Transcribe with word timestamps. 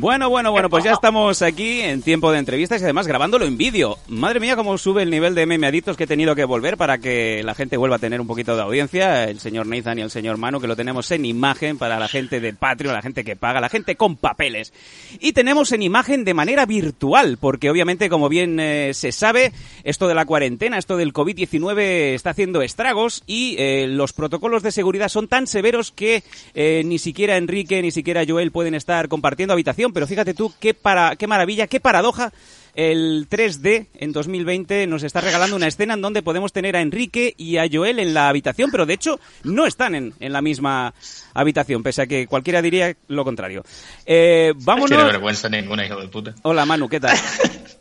Bueno, 0.00 0.30
bueno, 0.30 0.50
bueno, 0.50 0.70
pues 0.70 0.82
ya 0.82 0.92
estamos 0.92 1.42
aquí 1.42 1.82
en 1.82 2.00
tiempo 2.00 2.32
de 2.32 2.38
entrevistas 2.38 2.80
y 2.80 2.84
además 2.84 3.06
grabándolo 3.06 3.44
en 3.44 3.58
vídeo. 3.58 3.98
Madre 4.08 4.40
mía, 4.40 4.56
cómo 4.56 4.78
sube 4.78 5.02
el 5.02 5.10
nivel 5.10 5.34
de 5.34 5.44
meme 5.44 5.66
adictos 5.66 5.98
que 5.98 6.04
he 6.04 6.06
tenido 6.06 6.34
que 6.34 6.46
volver 6.46 6.78
para 6.78 6.96
que 6.96 7.42
la 7.44 7.54
gente 7.54 7.76
vuelva 7.76 7.96
a 7.96 7.98
tener 7.98 8.18
un 8.18 8.26
poquito 8.26 8.56
de 8.56 8.62
audiencia. 8.62 9.24
El 9.24 9.40
señor 9.40 9.66
Nathan 9.66 9.98
y 9.98 10.00
el 10.00 10.10
señor 10.10 10.38
Manu, 10.38 10.58
que 10.58 10.68
lo 10.68 10.74
tenemos 10.74 11.10
en 11.10 11.26
imagen 11.26 11.76
para 11.76 11.98
la 11.98 12.08
gente 12.08 12.40
de 12.40 12.54
Patreon, 12.54 12.94
la 12.94 13.02
gente 13.02 13.24
que 13.24 13.36
paga, 13.36 13.60
la 13.60 13.68
gente 13.68 13.96
con 13.96 14.16
papeles. 14.16 14.72
Y 15.20 15.34
tenemos 15.34 15.70
en 15.72 15.82
imagen 15.82 16.24
de 16.24 16.32
manera 16.32 16.64
virtual, 16.64 17.36
porque 17.38 17.68
obviamente, 17.68 18.08
como 18.08 18.30
bien 18.30 18.58
eh, 18.58 18.94
se 18.94 19.12
sabe, 19.12 19.52
esto 19.84 20.08
de 20.08 20.14
la 20.14 20.24
cuarentena, 20.24 20.78
esto 20.78 20.96
del 20.96 21.12
COVID-19 21.12 22.14
está 22.14 22.30
haciendo 22.30 22.62
estragos 22.62 23.22
y 23.26 23.56
eh, 23.58 23.86
los 23.86 24.14
protocolos 24.14 24.62
de 24.62 24.72
seguridad 24.72 25.10
son 25.10 25.28
tan 25.28 25.46
severos 25.46 25.92
que 25.92 26.22
eh, 26.54 26.84
ni 26.86 26.98
siquiera 26.98 27.36
Enrique 27.36 27.82
ni 27.82 27.90
siquiera 27.90 28.24
Joel 28.26 28.50
pueden 28.50 28.74
estar 28.74 29.06
compartiendo 29.08 29.52
habitación 29.52 29.89
pero 29.92 30.06
fíjate 30.06 30.34
tú 30.34 30.52
qué, 30.60 30.74
para, 30.74 31.16
qué 31.16 31.26
maravilla, 31.26 31.66
qué 31.66 31.80
paradoja. 31.80 32.32
El 32.74 33.28
3D 33.28 33.88
en 33.94 34.12
2020 34.12 34.86
nos 34.86 35.02
está 35.02 35.20
regalando 35.20 35.56
una 35.56 35.66
escena 35.66 35.94
en 35.94 36.02
donde 36.02 36.22
podemos 36.22 36.52
tener 36.52 36.76
a 36.76 36.80
Enrique 36.80 37.34
y 37.36 37.56
a 37.56 37.66
Joel 37.70 37.98
en 37.98 38.14
la 38.14 38.28
habitación, 38.28 38.70
pero 38.70 38.86
de 38.86 38.94
hecho 38.94 39.18
no 39.42 39.66
están 39.66 39.96
en, 39.96 40.14
en 40.20 40.32
la 40.32 40.40
misma 40.40 40.94
habitación, 41.34 41.82
pese 41.82 42.02
a 42.02 42.06
que 42.06 42.28
cualquiera 42.28 42.62
diría 42.62 42.94
lo 43.08 43.24
contrario. 43.24 43.64
Eh, 44.06 44.52
vámonos. 44.56 44.90
Tiene 44.90 45.04
vergüenza 45.04 45.48
ninguna, 45.48 45.84
hijo 45.84 46.00
de 46.00 46.08
puta. 46.08 46.34
Hola 46.42 46.64
Manu, 46.64 46.88
¿qué 46.88 47.00
tal? 47.00 47.16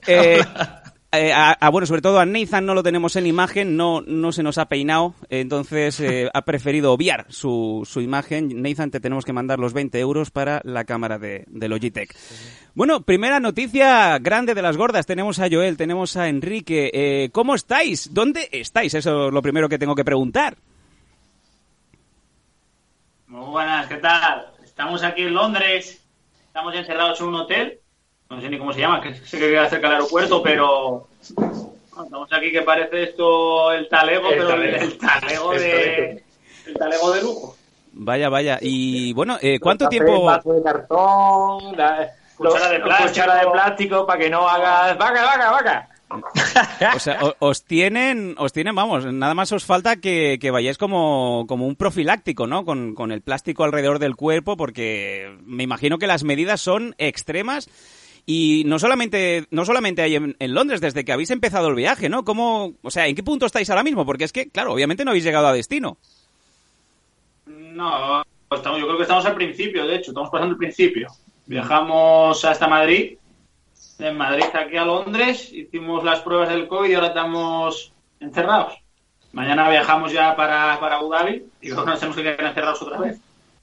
Eh, 0.07 0.41
eh, 1.11 1.33
a, 1.33 1.53
a, 1.53 1.69
bueno, 1.69 1.87
sobre 1.87 2.03
todo 2.03 2.19
a 2.19 2.25
Nathan 2.25 2.67
no 2.67 2.75
lo 2.75 2.83
tenemos 2.83 3.15
en 3.15 3.25
imagen, 3.25 3.75
no, 3.75 4.01
no 4.01 4.31
se 4.31 4.43
nos 4.43 4.59
ha 4.59 4.69
peinado, 4.69 5.15
entonces 5.29 5.99
eh, 5.99 6.29
ha 6.33 6.43
preferido 6.43 6.93
obviar 6.93 7.25
su, 7.29 7.81
su 7.89 8.01
imagen. 8.01 8.61
Nathan, 8.61 8.91
te 8.91 8.99
tenemos 8.99 9.25
que 9.25 9.33
mandar 9.33 9.57
los 9.57 9.73
20 9.73 9.99
euros 9.99 10.29
para 10.29 10.61
la 10.63 10.85
cámara 10.85 11.17
de, 11.17 11.45
de 11.47 11.67
Logitech. 11.67 12.15
Bueno, 12.75 13.01
primera 13.01 13.39
noticia 13.39 14.19
grande 14.19 14.53
de 14.53 14.61
las 14.61 14.77
gordas. 14.77 15.07
Tenemos 15.07 15.39
a 15.39 15.47
Joel, 15.49 15.77
tenemos 15.77 16.15
a 16.15 16.29
Enrique. 16.29 16.91
Eh, 16.93 17.29
¿Cómo 17.31 17.55
estáis? 17.55 18.13
¿Dónde 18.13 18.47
estáis? 18.51 18.93
Eso 18.93 19.27
es 19.27 19.33
lo 19.33 19.41
primero 19.41 19.67
que 19.67 19.79
tengo 19.79 19.95
que 19.95 20.05
preguntar. 20.05 20.57
Muy 23.25 23.49
buenas, 23.49 23.87
¿qué 23.87 23.97
tal? 23.97 24.45
Estamos 24.63 25.03
aquí 25.03 25.23
en 25.23 25.33
Londres, 25.33 26.03
estamos 26.45 26.75
encerrados 26.75 27.19
en 27.19 27.27
un 27.27 27.35
hotel 27.35 27.78
no 28.29 28.39
sé 28.41 28.49
ni 28.49 28.57
cómo 28.59 28.73
se 28.73 28.79
llama, 28.81 29.01
que 29.01 29.15
sé 29.15 29.39
que 29.39 29.49
queda 29.49 29.67
cerca 29.69 29.87
del 29.87 29.95
aeropuerto, 29.97 30.41
pero 30.43 31.07
estamos 31.19 32.31
aquí 32.31 32.51
que 32.51 32.61
parece 32.61 33.03
esto 33.03 33.71
el 33.71 33.89
talego, 33.89 34.29
El 34.29 34.35
pero 34.37 34.47
talego. 34.49 34.75
el, 34.77 34.83
el 34.83 34.97
talego 34.97 35.51
de 35.53 36.23
el 36.67 36.73
talego 36.75 37.11
de 37.11 37.21
lujo. 37.23 37.55
Vaya, 37.93 38.29
vaya. 38.29 38.59
Y 38.61 39.13
bueno, 39.13 39.37
eh, 39.41 39.59
¿cuánto 39.59 39.85
Café, 39.85 39.97
tiempo...? 39.97 40.23
vaso 40.25 40.53
de 40.53 40.61
cartón, 40.63 41.75
la- 41.77 42.07
Cuchara 42.37 42.69
de 42.69 42.79
plástico. 42.79 43.09
cuchara 43.09 43.35
de 43.43 43.47
plástico 43.51 44.05
para 44.07 44.19
que 44.19 44.29
no 44.29 44.47
hagas 44.47 44.97
vaca, 44.97 45.25
vaca, 45.25 45.51
vaca. 45.51 45.89
O 46.95 46.99
sea, 46.99 47.19
os 47.39 47.65
tienen, 47.65 48.33
os 48.37 48.53
tienen, 48.53 48.73
vamos, 48.75 49.05
nada 49.05 49.33
más 49.33 49.51
os 49.51 49.65
falta 49.65 49.97
que, 49.97 50.37
que 50.39 50.49
vayáis 50.49 50.77
como, 50.77 51.45
como 51.47 51.67
un 51.67 51.75
profiláctico, 51.75 52.47
¿no? 52.47 52.63
Con, 52.63 52.95
con 52.95 53.11
el 53.11 53.21
plástico 53.21 53.63
alrededor 53.65 53.99
del 53.99 54.15
cuerpo, 54.15 54.55
porque 54.55 55.35
me 55.45 55.63
imagino 55.63 55.97
que 55.97 56.07
las 56.07 56.23
medidas 56.23 56.61
son 56.61 56.95
extremas. 56.97 57.69
Y 58.31 58.61
no 58.67 58.77
solamente, 58.77 59.47
no 59.49 59.65
solamente 59.65 60.03
hay 60.03 60.15
en, 60.15 60.35
en 60.37 60.53
Londres, 60.53 60.81
desde 60.81 61.03
que 61.03 61.11
habéis 61.11 61.31
empezado 61.31 61.67
el 61.69 61.73
viaje, 61.73 62.09
¿no? 62.09 62.23
¿Cómo, 62.23 62.73
o 62.83 62.91
sea, 62.91 63.07
¿en 63.07 63.15
qué 63.15 63.23
punto 63.23 63.47
estáis 63.47 63.71
ahora 63.71 63.81
mismo? 63.81 64.05
Porque 64.05 64.23
es 64.25 64.31
que, 64.31 64.49
claro, 64.49 64.71
obviamente 64.71 65.03
no 65.03 65.09
habéis 65.09 65.23
llegado 65.23 65.47
a 65.47 65.53
destino. 65.53 65.97
No, 67.47 68.21
estamos, 68.51 68.79
yo 68.79 68.85
creo 68.85 68.97
que 68.97 69.03
estamos 69.03 69.25
al 69.25 69.35
principio, 69.35 69.87
de 69.87 69.95
hecho, 69.95 70.11
estamos 70.11 70.29
pasando 70.29 70.51
el 70.53 70.57
principio. 70.57 71.07
Viajamos 71.47 72.45
hasta 72.45 72.67
Madrid, 72.67 73.17
de 73.97 74.11
Madrid 74.11 74.45
aquí 74.53 74.77
a 74.77 74.85
Londres, 74.85 75.51
hicimos 75.51 76.03
las 76.03 76.19
pruebas 76.19 76.49
del 76.49 76.67
COVID 76.67 76.89
y 76.89 76.93
ahora 76.93 77.07
estamos 77.07 77.91
encerrados. 78.19 78.75
Mañana 79.33 79.69
viajamos 79.69 80.11
ya 80.11 80.35
para, 80.35 80.79
para 80.79 80.97
Abu 80.97 81.09
Dhabi 81.09 81.43
y 81.61 81.69
creo 81.69 81.83
que 81.83 81.89
nos 81.91 81.99
tenemos 81.99 82.15
que 82.17 82.23
quedar 82.23 82.45
encerrados 82.45 82.81
otra 82.83 82.99
vez. 82.99 83.19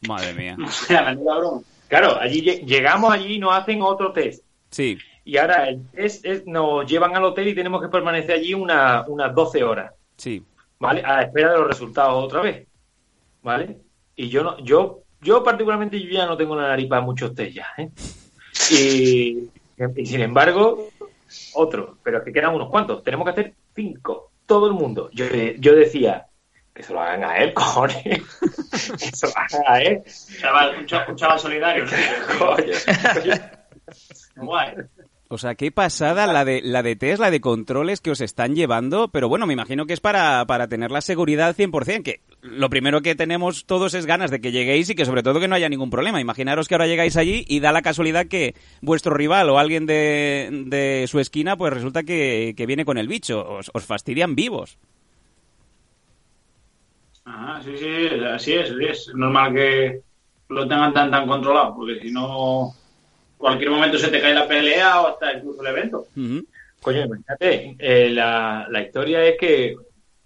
Madre 0.09 0.33
mía. 0.35 0.57
O 0.65 0.69
sea, 0.71 1.13
la 1.13 1.37
broma. 1.39 1.61
Claro, 1.89 2.19
allí 2.21 2.43
lle- 2.43 2.65
llegamos 2.67 3.13
allí 3.13 3.35
y 3.35 3.39
nos 3.39 3.55
hacen 3.57 3.81
otro 3.83 4.13
test. 4.13 4.43
Sí, 4.77 4.99
Y 5.25 5.39
ahora 5.39 5.69
el 5.71 5.89
test 5.89 6.23
es- 6.27 6.47
nos 6.47 6.85
llevan 6.87 7.17
al 7.17 7.25
hotel 7.25 7.49
y 7.49 7.55
tenemos 7.55 7.81
que 7.81 7.89
permanecer 7.89 8.33
allí 8.33 8.53
una- 8.53 9.05
unas 9.09 9.35
12 9.35 9.65
horas, 9.65 9.91
sí. 10.19 10.45
¿vale? 10.79 11.01
A 11.03 11.17
la 11.17 11.23
espera 11.23 11.53
de 11.53 11.59
los 11.59 11.67
resultados 11.67 12.23
otra 12.23 12.43
vez, 12.43 12.67
¿vale? 13.43 13.79
Y 14.15 14.29
yo 14.29 14.43
no, 14.43 14.59
yo, 14.59 15.01
yo 15.23 15.43
particularmente 15.43 15.99
yo 15.99 16.11
ya 16.11 16.27
no 16.27 16.37
tengo 16.37 16.55
la 16.55 16.69
nariz 16.69 16.89
para 16.89 17.01
muchos 17.01 17.35
test 17.35 17.55
ya, 17.57 17.67
¿eh? 17.79 17.89
Y, 18.71 19.49
y 19.97 20.07
sin 20.07 20.21
embargo, 20.21 20.91
otro, 21.55 21.97
pero 22.03 22.19
es 22.19 22.25
que 22.25 22.33
quedan 22.35 22.55
unos 22.55 22.69
cuantos. 22.69 23.03
Tenemos 23.03 23.25
que 23.25 23.31
hacer 23.31 23.55
cinco, 23.75 24.31
todo 24.45 24.67
el 24.67 24.75
mundo. 24.75 25.09
Yo, 25.13 25.25
yo 25.59 25.75
decía, 25.75 26.27
que 26.75 26.83
se 26.83 26.93
lo 26.93 27.01
hagan 27.01 27.25
a 27.25 27.39
él, 27.39 27.55
cojones. 27.55 28.03
que 28.05 28.99
se 29.17 29.27
lo 29.27 29.33
hagan 29.37 29.63
a 29.67 29.81
él. 29.81 30.03
Chaval, 30.41 30.79
un, 30.81 30.87
cha- 30.87 31.07
un 31.09 31.17
chaval 31.17 31.39
solidario. 31.41 31.85
¿no? 31.87 31.91
Coño. 32.39 32.75
Guay. 34.37 34.75
O 35.29 35.39
sea, 35.39 35.57
qué 35.57 35.73
pasada 35.73 36.29
la 36.29 36.45
de, 36.45 36.61
la 36.63 36.85
de 36.85 36.95
test, 36.95 37.21
la 37.21 37.33
de 37.33 37.41
controles 37.41 38.01
que 38.01 38.13
os 38.13 38.21
están 38.21 38.55
llevando, 38.55 39.09
pero 39.09 39.29
bueno, 39.29 39.45
me 39.45 39.55
imagino 39.55 39.85
que 39.85 39.93
es 39.93 40.01
para, 40.01 40.45
para 40.47 40.69
tener 40.69 40.93
la 40.93 41.01
seguridad 41.01 41.49
al 41.49 41.57
100%, 41.57 42.05
que 42.05 42.21
lo 42.43 42.71
primero 42.71 43.03
que 43.03 43.17
tenemos 43.17 43.67
todos 43.67 43.95
es 43.95 44.07
ganas 44.07 44.31
de 44.31 44.41
que 44.41 44.53
lleguéis 44.53 44.89
y 44.89 44.95
que 44.95 45.05
sobre 45.05 45.25
todo 45.25 45.41
que 45.41 45.49
no 45.49 45.57
haya 45.57 45.69
ningún 45.69 45.91
problema. 45.91 46.21
Imaginaros 46.21 46.69
que 46.69 46.77
ahora 46.77 46.87
llegáis 46.87 47.17
allí 47.17 47.45
y 47.49 47.59
da 47.59 47.73
la 47.73 47.83
casualidad 47.83 48.27
que 48.27 48.55
vuestro 48.83 49.15
rival 49.15 49.51
o 49.51 49.59
alguien 49.59 49.85
de, 49.85 50.65
de 50.67 51.07
su 51.09 51.19
esquina, 51.19 51.57
pues 51.57 51.73
resulta 51.73 52.05
que, 52.05 52.55
que 52.57 52.67
viene 52.67 52.85
con 52.85 52.97
el 52.97 53.09
bicho, 53.09 53.45
os, 53.49 53.73
os 53.75 53.85
fastidian 53.85 54.37
vivos. 54.37 54.79
Ah, 57.25 57.61
sí, 57.65 57.77
sí, 57.77 57.85
así 58.33 58.53
es, 58.53 58.71
así 58.71 58.85
es. 58.85 59.09
Es 59.09 59.15
normal 59.17 59.53
que 59.53 60.01
lo 60.51 60.69
tengan 60.69 60.95
tan 60.95 61.11
tan 61.11 61.27
controlado, 61.27 61.75
porque 61.75 61.99
si 62.01 62.13
no, 62.13 62.73
cualquier 63.37 63.71
momento 63.71 63.99
se 63.99 64.09
te 64.09 64.21
cae 64.21 64.35
la 64.35 64.47
pelea 64.49 65.01
o 65.03 65.09
hasta 65.09 65.33
incluso 65.35 65.61
el 65.63 65.67
evento. 65.69 66.07
Coño, 66.81 67.05
imagínate, 67.05 67.77
eh, 67.79 68.11
la, 68.11 68.67
la 68.71 68.83
historia 68.83 69.25
es 69.25 69.37
que, 69.39 69.77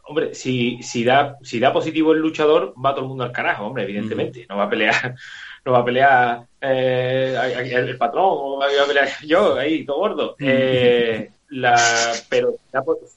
hombre, 0.05 0.35
si, 0.35 0.83
si, 0.83 1.05
da, 1.05 1.37
si 1.43 1.59
da 1.59 1.73
positivo 1.73 2.13
el 2.13 2.21
luchador, 2.21 2.75
va 2.85 2.93
todo 2.93 3.03
el 3.03 3.09
mundo 3.09 3.25
al 3.25 3.33
carajo, 3.33 3.67
hombre, 3.67 3.85
evidentemente. 3.85 4.47
No 4.49 4.57
va 4.57 4.65
a 4.65 4.71
pelear, 4.71 5.15
no 5.65 5.73
va 5.73 5.79
a 5.79 5.85
pelear 5.85 6.43
eh, 6.61 7.37
el 7.73 7.97
patrón, 7.97 8.25
o 8.27 8.59
va 8.59 8.67
a 8.67 8.87
pelear 8.87 9.09
yo, 9.27 9.57
ahí, 9.57 9.85
todo 9.85 9.99
gordo. 9.99 10.37
Eh, 10.39 11.31
la, 11.49 11.77
pero, 12.29 12.55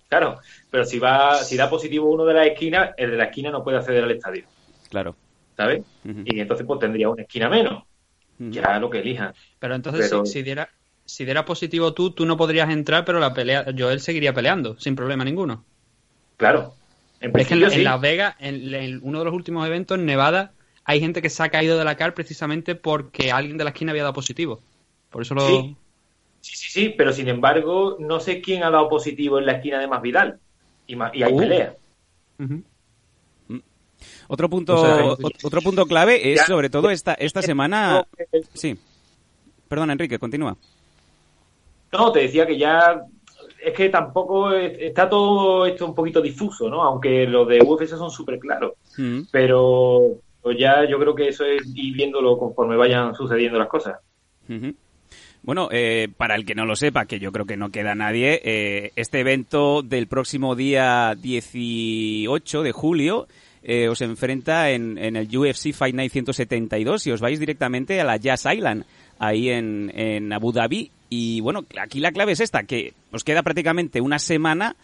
claro, 0.07 0.39
pero 0.71 0.85
si 0.85 0.97
va, 0.97 1.37
si 1.43 1.55
da 1.55 1.69
positivo 1.69 2.09
uno 2.09 2.25
de 2.25 2.33
la 2.33 2.45
esquina, 2.45 2.93
el 2.97 3.11
de 3.11 3.17
la 3.17 3.25
esquina 3.25 3.51
no 3.51 3.63
puede 3.63 3.77
acceder 3.77 4.03
al 4.03 4.11
estadio, 4.11 4.45
Claro. 4.89 5.15
¿sabes? 5.55 5.83
Y 6.03 6.39
entonces 6.39 6.65
pues 6.65 6.79
tendría 6.79 7.09
una 7.09 7.21
esquina 7.21 7.47
menos, 7.47 7.83
Ya 8.39 8.79
lo 8.79 8.89
que 8.89 8.99
elijan. 8.99 9.33
Pero 9.59 9.75
entonces, 9.75 10.09
Pero- 10.09 10.25
Si, 10.25 10.33
si 10.33 10.43
diera 10.43 10.69
si 11.05 11.25
diera 11.25 11.43
positivo 11.43 11.93
tú, 11.93 12.11
tú 12.11 12.25
no 12.25 12.37
podrías 12.37 12.69
entrar, 12.69 13.03
pero 13.03 13.19
la 13.19 13.33
pelea, 13.33 13.65
Joel 13.77 13.99
seguiría 13.99 14.33
peleando, 14.33 14.79
sin 14.79 14.95
problema 14.95 15.25
ninguno. 15.25 15.65
Claro. 16.37 16.73
En 17.19 17.37
Es 17.37 17.47
que 17.47 17.53
en. 17.55 17.83
Las 17.83 18.01
Vegas, 18.01 18.35
en, 18.39 18.73
en 18.73 18.99
uno 19.03 19.19
de 19.19 19.25
los 19.25 19.33
últimos 19.33 19.67
eventos, 19.67 19.97
en 19.97 20.05
Nevada, 20.05 20.53
hay 20.85 20.99
gente 21.01 21.21
que 21.21 21.29
se 21.29 21.43
ha 21.43 21.49
caído 21.49 21.77
de 21.77 21.83
la 21.85 21.95
car 21.97 22.13
precisamente 22.13 22.75
porque 22.75 23.31
alguien 23.31 23.57
de 23.57 23.65
la 23.65 23.71
esquina 23.71 23.91
había 23.91 24.03
dado 24.03 24.13
positivo. 24.13 24.61
Por 25.09 25.21
eso 25.23 25.35
lo... 25.35 25.47
Sí. 25.47 25.75
Sí, 26.41 26.55
sí, 26.57 26.69
sí, 26.71 26.89
pero 26.97 27.13
sin 27.13 27.27
embargo, 27.29 27.95
no 27.99 28.19
sé 28.19 28.41
quién 28.41 28.63
ha 28.63 28.69
dado 28.69 28.89
positivo 28.89 29.39
en 29.39 29.45
la 29.45 29.53
esquina 29.53 29.79
de 29.79 29.87
Masvidal. 29.87 30.39
Y, 30.87 30.95
ma- 30.97 31.11
y 31.13 31.23
hay 31.23 31.31
Uh. 31.33 31.37
pelea. 31.37 31.75
Ujú. 32.39 32.63
Otro 34.27 34.49
punto, 34.49 34.75
O 34.75 34.85
sea, 34.85 35.03
ot- 35.05 35.37
otro 35.43 35.61
punto 35.61 35.85
clave 35.85 36.31
es 36.33 36.39
Ya- 36.39 36.45
sobre 36.45 36.69
todo 36.69 36.89
esta, 36.89 37.13
esta 37.13 37.41
semana... 37.41 38.05
Sí. 38.53 38.77
Perdón, 39.67 39.91
Enrique, 39.91 40.19
continúa. 40.19 40.55
No, 41.91 42.11
te 42.11 42.21
decía 42.21 42.45
que 42.45 42.57
ya 42.57 43.01
es 43.63 43.73
que 43.73 43.89
tampoco 43.89 44.51
es- 44.51 44.77
está 44.79 45.09
todo 45.09 45.65
esto 45.65 45.85
un 45.85 45.95
poquito 45.95 46.21
difuso, 46.21 46.69
¿no? 46.69 46.83
Aunque 46.83 47.25
los 47.25 47.47
de 47.47 47.59
UFC 47.61 47.87
son 47.89 48.11
súper 48.11 48.39
claros. 48.39 48.73
Mm. 48.97 49.21
Pero 49.31 50.17
pues 50.41 50.57
ya 50.59 50.83
yo 50.89 50.99
creo 50.99 51.15
que 51.15 51.29
eso 51.29 51.45
es 51.45 51.61
ir 51.73 51.93
viéndolo 51.95 52.37
conforme 52.37 52.75
vayan 52.75 53.15
sucediendo 53.15 53.57
las 53.57 53.67
cosas. 53.69 53.95
Bueno, 55.41 55.67
eh, 55.71 56.07
para 56.15 56.35
el 56.35 56.45
que 56.45 56.55
no 56.55 56.65
lo 56.65 56.75
sepa, 56.75 57.05
que 57.05 57.19
yo 57.19 57.31
creo 57.31 57.45
que 57.45 57.57
no 57.57 57.69
queda 57.69 57.95
nadie, 57.95 58.41
eh, 58.43 58.91
este 58.95 59.19
evento 59.21 59.81
del 59.81 60.07
próximo 60.07 60.55
día 60.55 61.15
18 61.17 62.63
de 62.63 62.71
julio 62.71 63.27
eh, 63.63 63.87
os 63.87 64.01
enfrenta 64.01 64.69
en, 64.71 64.97
en 64.97 65.15
el 65.15 65.35
UFC 65.35 65.73
Fight 65.73 65.95
Night 65.95 66.11
172 66.11 67.07
y 67.07 67.11
os 67.11 67.21
vais 67.21 67.39
directamente 67.39 67.99
a 68.01 68.03
la 68.03 68.17
Jazz 68.17 68.45
Island, 68.45 68.85
ahí 69.19 69.49
en, 69.49 69.91
en 69.95 70.33
Abu 70.33 70.51
Dhabi. 70.51 70.91
Y 71.09 71.41
bueno, 71.41 71.65
aquí 71.79 71.99
la 71.99 72.11
clave 72.11 72.33
es 72.33 72.39
esta, 72.39 72.63
que 72.63 72.93
os 73.11 73.23
queda 73.23 73.43
prácticamente 73.43 74.01
una 74.01 74.19
semana 74.19 74.75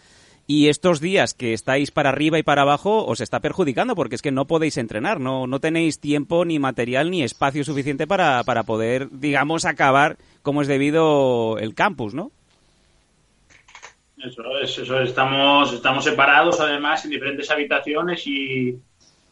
y 0.48 0.70
estos 0.70 1.00
días 1.00 1.36
que 1.36 1.54
estáis 1.54 1.92
para 1.92 2.10
arriba 2.10 2.40
y 2.40 2.44
para 2.44 2.64
abajo 2.64 3.06
os 3.06 3.22
está 3.22 3.40
perjudicando 3.40 3.96
porque 3.96 4.16
es 4.16 4.24
que 4.24 4.32
no 4.32 4.48
podéis 4.48 4.78
entrenar, 4.78 5.20
no, 5.20 5.46
no 5.46 5.60
tenéis 5.60 6.00
tiempo, 6.00 6.44
ni 6.44 6.58
material, 6.58 7.12
ni 7.12 7.22
espacio 7.22 7.64
suficiente 7.64 8.08
para, 8.08 8.44
para 8.44 8.64
poder, 8.64 9.10
digamos, 9.12 9.66
acabar 9.66 10.18
como 10.42 10.64
es 10.64 10.68
debido 10.68 11.60
el 11.60 11.76
campus, 11.76 12.16
¿no? 12.16 12.32
Eso 14.24 14.44
es, 14.62 14.78
eso 14.78 15.00
es. 15.00 15.10
Estamos, 15.10 15.74
estamos 15.74 16.04
separados 16.04 16.60
además 16.60 17.04
en 17.06 17.12
diferentes 17.12 17.50
habitaciones 17.50 18.22
y, 18.28 18.78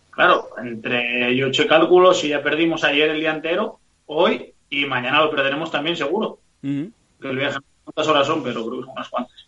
claro, 0.10 0.50
entre 0.64 1.36
yo 1.36 1.48
he 1.48 1.50
hecho 1.50 1.68
cálculos 1.68 2.24
y 2.24 2.30
ya 2.30 2.42
perdimos 2.42 2.84
ayer 2.84 3.10
el 3.10 3.20
día 3.20 3.32
entero, 3.32 3.80
hoy 4.06 4.54
y 4.70 4.86
mañana 4.86 5.22
lo 5.22 5.30
perderemos 5.30 5.72
también 5.72 5.96
seguro. 5.98 6.40
Ujú. 6.64 6.92
Que 7.22 7.30
el 7.30 7.38
viaje, 7.38 7.58
¿cuántas 7.84 8.08
horas 8.08 8.28
son? 8.28 8.44
Pero 8.44 8.66
creo 8.66 8.80
que 8.80 8.86
son 8.86 8.94
unas 8.94 9.10
cuantas. 9.10 9.48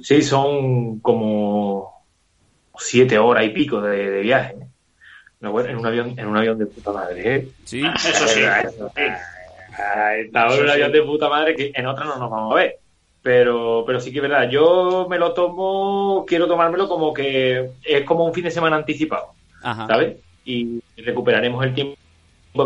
Sí, 0.00 0.22
son 0.22 1.00
como 1.00 2.04
siete 2.78 3.18
horas 3.18 3.44
y 3.44 3.50
pico 3.50 3.80
de, 3.80 4.10
de 4.10 4.20
viaje. 4.20 4.56
No, 5.40 5.52
bueno, 5.52 5.68
en 5.68 5.76
un 5.76 5.86
avión, 5.86 6.18
en 6.18 6.26
un 6.26 6.36
avión 6.36 6.58
de 6.58 6.66
puta 6.66 6.92
madre, 6.92 7.34
¿eh? 7.36 7.48
Sí. 7.64 7.82
Eso 7.84 8.26
sí. 8.28 8.40
Ah, 9.78 10.16
Estaba 10.16 10.54
en 10.54 10.62
un 10.62 10.70
avión 10.70 10.90
de 10.90 11.02
puta 11.02 11.28
madre 11.28 11.54
que 11.54 11.70
en 11.74 11.86
otra 11.86 12.06
no 12.06 12.16
nos 12.16 12.30
vamos 12.30 12.52
a 12.52 12.54
ver. 12.54 12.78
Pero, 13.26 13.82
pero 13.84 13.98
sí 13.98 14.12
que 14.12 14.18
es 14.18 14.22
verdad, 14.22 14.48
yo 14.48 15.08
me 15.10 15.18
lo 15.18 15.32
tomo, 15.32 16.24
quiero 16.28 16.46
tomármelo 16.46 16.86
como 16.86 17.12
que 17.12 17.70
es 17.82 18.04
como 18.04 18.24
un 18.24 18.32
fin 18.32 18.44
de 18.44 18.52
semana 18.52 18.76
anticipado, 18.76 19.30
Ajá. 19.64 19.88
¿sabes? 19.88 20.18
Y 20.44 20.80
recuperaremos 20.96 21.64
el 21.64 21.74
tiempo 21.74 21.96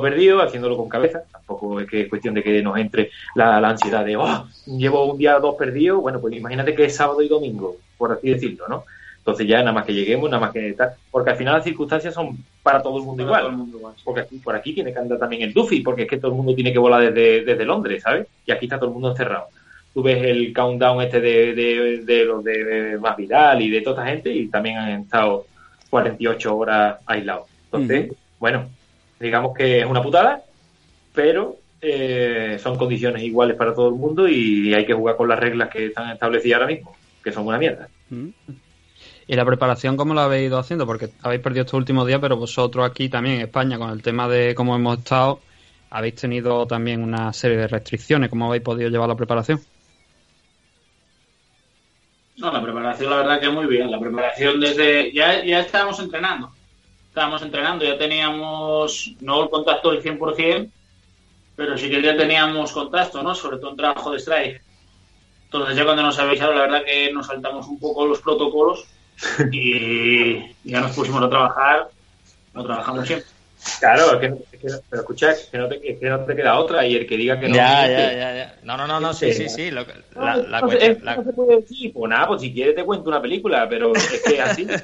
perdido 0.03 0.43
haciéndolo 0.43 0.77
con 0.77 0.91
cabeza. 0.91 1.23
Tampoco 1.33 1.81
es 1.81 1.89
que 1.89 2.03
es 2.03 2.11
cuestión 2.11 2.35
de 2.35 2.43
que 2.43 2.63
nos 2.63 2.77
entre 2.77 3.11
la, 3.35 3.59
la 3.59 3.71
ansiedad 3.71 4.05
de, 4.05 4.19
oh, 4.19 4.49
llevo 4.67 5.11
un 5.11 5.17
día 5.17 5.39
o 5.39 5.41
dos 5.41 5.55
perdido. 5.55 6.03
Bueno, 6.03 6.21
pues 6.21 6.37
imagínate 6.37 6.75
que 6.75 6.85
es 6.85 6.95
sábado 6.95 7.23
y 7.23 7.29
domingo, 7.29 7.77
por 7.97 8.13
así 8.13 8.29
decirlo, 8.29 8.69
¿no? 8.69 8.85
Entonces 9.17 9.49
ya 9.49 9.61
nada 9.61 9.73
más 9.73 9.87
que 9.87 9.95
lleguemos, 9.95 10.29
nada 10.29 10.43
más 10.43 10.53
que 10.53 10.75
tal. 10.75 10.91
Porque 11.11 11.31
al 11.31 11.37
final 11.37 11.55
las 11.55 11.65
circunstancias 11.65 12.13
son 12.13 12.37
para 12.63 12.83
todo 12.83 12.99
el 12.99 13.05
mundo 13.05 13.23
igual. 13.23 13.41
todo 13.41 13.51
el 13.51 13.57
mundo 13.57 13.79
igual. 13.79 13.95
Porque 14.05 14.21
aquí, 14.21 14.37
por 14.41 14.55
aquí 14.55 14.75
tiene 14.75 14.93
que 14.93 14.99
andar 14.99 15.19
también 15.19 15.41
el 15.41 15.55
Duffy, 15.55 15.81
porque 15.81 16.03
es 16.03 16.09
que 16.09 16.19
todo 16.19 16.33
el 16.33 16.37
mundo 16.37 16.55
tiene 16.55 16.71
que 16.71 16.79
volar 16.79 17.01
desde, 17.01 17.47
desde 17.47 17.65
Londres, 17.65 18.03
¿sabes? 18.03 18.27
Y 18.45 18.53
aquí 18.53 18.67
está 18.67 18.77
todo 18.77 18.89
el 18.89 18.93
mundo 18.93 19.13
encerrado. 19.13 19.47
Tú 19.93 20.03
ves 20.03 20.23
el 20.23 20.53
countdown 20.53 21.03
este 21.03 21.21
de, 21.21 21.55
de, 21.55 22.03
de 22.05 22.25
los 22.25 22.45
de 22.45 22.99
Más 23.01 23.17
Vidal 23.17 23.61
y 23.63 23.71
de 23.71 23.81
toda 23.81 24.03
esta 24.03 24.13
gente 24.13 24.33
y 24.33 24.49
también 24.49 24.79
han 24.79 25.03
estado 25.03 25.47
48 25.91 26.57
horas 26.57 26.99
aislados. 27.07 27.49
Entonces, 27.65 28.13
bueno, 28.39 28.69
digamos 29.19 29.57
que 29.57 29.81
es 29.81 29.87
una 29.87 30.03
putada, 30.03 30.43
pero 31.13 31.57
eh, 31.83 32.59
son 32.63 32.77
condiciones 32.77 33.23
iguales 33.23 33.57
para 33.57 33.75
todo 33.75 33.89
el 33.89 33.95
mundo 33.95 34.29
y 34.29 34.73
hay 34.75 34.87
que 34.87 34.95
jugar 34.95 35.17
con 35.17 35.29
las 35.29 35.39
reglas 35.39 35.69
que 35.71 35.87
están 35.87 36.11
establecidas 36.11 36.61
ahora 36.61 36.73
mismo, 36.73 36.97
que 37.23 37.33
son 37.33 37.47
una 37.47 37.59
mierda. 37.59 37.89
¿Y 39.27 39.37
la 39.37 39.45
preparación 39.45 39.97
cómo 39.97 40.15
la 40.15 40.25
habéis 40.25 40.49
ido 40.49 40.59
haciendo? 40.59 40.87
Porque 40.87 41.11
habéis 41.23 41.41
perdido 41.41 41.63
estos 41.63 41.79
últimos 41.79 42.07
días, 42.07 42.21
pero 42.21 42.37
vosotros 42.37 42.89
aquí 42.89 43.09
también 43.09 43.37
en 43.37 43.43
España, 43.43 43.79
con 43.79 43.91
el 43.91 44.03
tema 44.03 44.29
de 44.29 44.55
cómo 44.55 44.75
hemos 44.75 44.99
estado, 44.99 45.41
habéis 45.91 46.17
tenido 46.17 46.67
también 46.67 47.03
una 47.03 47.33
serie 47.33 47.57
de 47.57 47.69
restricciones. 47.69 48.31
¿Cómo 48.31 48.47
habéis 48.47 48.63
podido 48.63 48.89
llevar 48.91 49.09
la 49.09 49.17
preparación? 49.17 49.61
No, 52.41 52.51
la 52.51 52.63
preparación, 52.63 53.11
la 53.11 53.17
verdad 53.17 53.41
que 53.41 53.51
muy 53.51 53.67
bien. 53.67 53.91
La 53.91 54.01
preparación 54.01 54.61
desde. 54.61 55.13
Ya, 55.13 55.45
ya 55.45 55.61
estábamos 55.61 56.01
entrenando. 56.01 56.51
Estábamos 57.09 57.43
entrenando, 57.43 57.85
ya 57.85 57.99
teníamos. 57.99 59.13
No 59.21 59.43
el 59.43 59.51
contacto 59.51 59.91
del 59.91 60.03
100%, 60.03 60.71
pero 61.55 61.77
sí 61.77 61.91
que 61.91 62.01
ya 62.01 62.17
teníamos 62.17 62.73
contacto, 62.73 63.23
¿no? 63.23 63.35
Sobre 63.35 63.59
todo 63.59 63.73
en 63.73 63.77
trabajo 63.77 64.13
de 64.13 64.19
strike. 64.19 64.63
Entonces, 65.45 65.77
ya 65.77 65.85
cuando 65.85 66.03
nos 66.03 66.19
avisaron, 66.19 66.57
la 66.57 66.63
verdad 66.63 66.85
que 66.85 67.13
nos 67.13 67.27
saltamos 67.27 67.67
un 67.67 67.79
poco 67.79 68.07
los 68.07 68.21
protocolos 68.21 68.87
y 69.53 70.39
ya 70.65 70.81
nos 70.81 70.93
pusimos 70.93 71.23
a 71.23 71.29
trabajar. 71.29 71.91
Lo 72.55 72.65
trabajamos 72.65 73.07
siempre. 73.07 73.40
Claro, 73.79 74.15
es 74.15 74.21
que, 74.21 74.27
es 74.57 74.61
que- 74.61 74.81
pero 74.89 75.03
escucha, 75.03 75.33
es 75.33 75.49
que, 75.51 75.59
no 75.59 75.69
te, 75.69 75.77
es 75.93 75.99
que 75.99 76.09
no 76.09 76.21
te 76.25 76.35
queda 76.37 76.59
otra 76.59 76.87
y 76.87 76.95
el 76.97 77.07
que 77.07 77.17
diga 77.17 77.39
que 77.39 77.49
no... 77.49 77.55
ya, 77.55 77.87
ya, 77.87 78.13
ya, 78.13 78.35
ya. 78.35 78.55
No, 78.63 78.77
no, 78.77 78.87
no, 78.87 79.01
no, 79.01 79.13
sí, 79.15 79.33
sí, 79.33 79.49
sí. 79.49 79.71
lo 79.71 79.87
que- 79.87 79.93
la, 80.17 80.37
la 80.37 80.61
no, 80.61 80.67
cuestión- 80.67 80.93
es- 80.93 81.03
la- 81.03 81.17
no 81.17 81.25
se 81.25 81.33
puede 81.33 81.57
decir. 81.61 81.93
Pues 81.93 82.11
nada, 82.11 82.27
pues 82.29 82.41
si 82.43 82.53
quieres 82.53 82.75
te 82.75 82.85
cuento 82.85 83.09
una 83.09 83.21
película, 83.23 83.67
pero 83.69 83.95
es 83.95 84.23
que 84.27 84.41
así. 84.41 84.67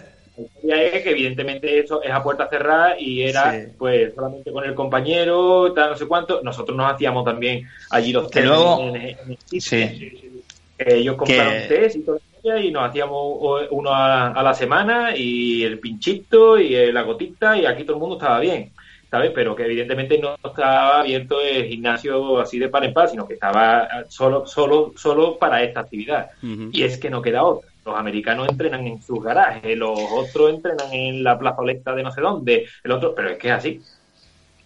La 0.64 0.82
es 0.82 1.02
que 1.02 1.12
evidentemente 1.12 1.78
eso 1.78 2.02
es 2.02 2.10
a 2.10 2.22
puerta 2.22 2.46
cerrada 2.50 3.00
y 3.00 3.22
era 3.22 3.52
Sí. 3.58 3.72
pues 3.78 4.12
solamente 4.14 4.52
con 4.52 4.64
el 4.64 4.74
compañero, 4.74 5.72
tal, 5.72 5.92
no 5.92 5.96
sé 5.96 6.04
cuánto. 6.06 6.42
Nosotros 6.42 6.76
nos 6.76 6.92
hacíamos 6.92 7.24
también 7.24 7.66
allí 7.88 8.12
los 8.12 8.24
Que 8.28 8.40
test 8.40 8.46
luego- 8.46 8.80
en, 8.94 8.96
en- 8.96 9.16
en 9.50 9.60
sí. 9.62 10.42
Ellos 10.76 11.16
compraron 11.16 11.54
test 11.68 11.96
y 11.96 12.00
todo 12.02 12.20
y 12.60 12.70
nos 12.70 12.88
hacíamos 12.88 13.66
uno 13.70 13.90
a, 13.92 14.28
a 14.28 14.42
la 14.42 14.54
semana 14.54 15.16
y 15.16 15.62
el 15.64 15.80
pinchito 15.80 16.58
y 16.58 16.74
eh, 16.74 16.92
la 16.92 17.02
gotita 17.02 17.56
y 17.56 17.66
aquí 17.66 17.84
todo 17.84 17.96
el 17.96 18.00
mundo 18.00 18.16
estaba 18.16 18.40
bien, 18.40 18.72
¿sabes? 19.10 19.32
Pero 19.34 19.54
que 19.56 19.64
evidentemente 19.64 20.18
no 20.18 20.36
estaba 20.42 21.00
abierto 21.00 21.40
el 21.40 21.66
gimnasio 21.66 22.38
así 22.40 22.58
de 22.58 22.68
par 22.68 22.84
en 22.84 22.92
par, 22.94 23.08
sino 23.08 23.26
que 23.26 23.34
estaba 23.34 23.84
eh, 23.84 24.04
solo, 24.08 24.46
solo, 24.46 24.92
solo 24.96 25.38
para 25.38 25.62
esta 25.62 25.80
actividad. 25.80 26.28
Y 26.70 26.82
es 26.82 26.98
que 26.98 27.10
no 27.10 27.22
queda 27.22 27.44
otra. 27.44 27.70
Los 27.84 27.96
americanos 27.98 28.48
entrenan 28.48 28.86
en 28.86 29.00
sus 29.02 29.22
garajes, 29.22 29.76
los 29.76 29.90
otros 29.96 30.50
entrenan 30.50 30.92
en 30.92 31.22
la 31.22 31.38
plazoleta 31.38 31.94
de 31.94 32.02
no 32.02 32.10
sé 32.10 32.20
dónde, 32.20 32.68
el 32.82 32.90
otro, 32.92 33.14
pero 33.14 33.30
es 33.30 33.38
que 33.38 33.48
es 33.48 33.54
así. 33.54 33.86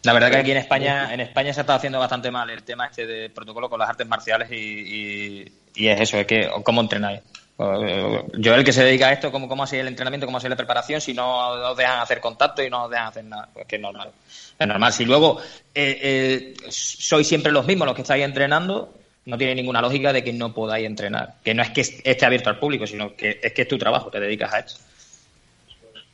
La 0.02 0.14
verdad 0.14 0.30
que 0.30 0.36
aquí 0.38 0.50
en 0.50 0.56
España, 0.56 1.12
en 1.12 1.20
España 1.20 1.52
se 1.52 1.60
está 1.60 1.74
haciendo 1.74 1.98
bastante 1.98 2.30
mal 2.30 2.48
el 2.50 2.64
tema 2.64 2.86
este 2.86 3.06
de 3.06 3.28
protocolo 3.30 3.68
con 3.68 3.78
las 3.78 3.90
artes 3.90 4.06
marciales 4.08 4.50
y, 4.50 4.54
y- 4.56 5.44
y 5.74 5.88
es 5.88 6.00
eso, 6.00 6.16
es 6.18 6.26
que 6.26 6.48
cómo 6.64 6.80
entrenáis. 6.80 7.20
Eh, 7.62 8.24
Yo 8.38 8.54
el 8.54 8.64
que 8.64 8.72
se 8.72 8.84
dedica 8.84 9.08
a 9.08 9.12
esto, 9.12 9.30
cómo, 9.30 9.48
cómo 9.48 9.64
el 9.64 9.88
entrenamiento, 9.88 10.26
cómo 10.26 10.38
hacéis 10.38 10.50
la 10.50 10.56
preparación, 10.56 11.00
si 11.00 11.12
no 11.12 11.70
os 11.70 11.76
dejan 11.76 12.00
hacer 12.00 12.20
contacto 12.20 12.62
y 12.62 12.70
no 12.70 12.84
os 12.84 12.90
dejan 12.90 13.08
hacer 13.08 13.24
nada, 13.24 13.48
pues 13.52 13.66
que 13.66 13.76
es 13.76 13.82
normal. 13.82 14.10
Es 14.58 14.66
normal. 14.66 14.92
Si 14.92 15.04
luego 15.04 15.40
eh, 15.74 15.98
eh, 16.02 16.54
sois 16.68 17.26
siempre 17.26 17.52
los 17.52 17.66
mismos 17.66 17.86
los 17.86 17.94
que 17.94 18.02
estáis 18.02 18.24
entrenando, 18.24 18.94
no 19.26 19.36
tiene 19.36 19.54
ninguna 19.54 19.82
lógica 19.82 20.12
de 20.12 20.24
que 20.24 20.32
no 20.32 20.54
podáis 20.54 20.86
entrenar. 20.86 21.34
Que 21.44 21.52
no 21.52 21.62
es 21.62 21.70
que 21.70 21.82
esté 21.82 22.24
abierto 22.24 22.48
al 22.48 22.58
público, 22.58 22.86
sino 22.86 23.14
que 23.14 23.40
es 23.42 23.52
que 23.52 23.62
es 23.62 23.68
tu 23.68 23.76
trabajo, 23.76 24.10
te 24.10 24.20
dedicas 24.20 24.52
a 24.54 24.58
esto. 24.60 24.80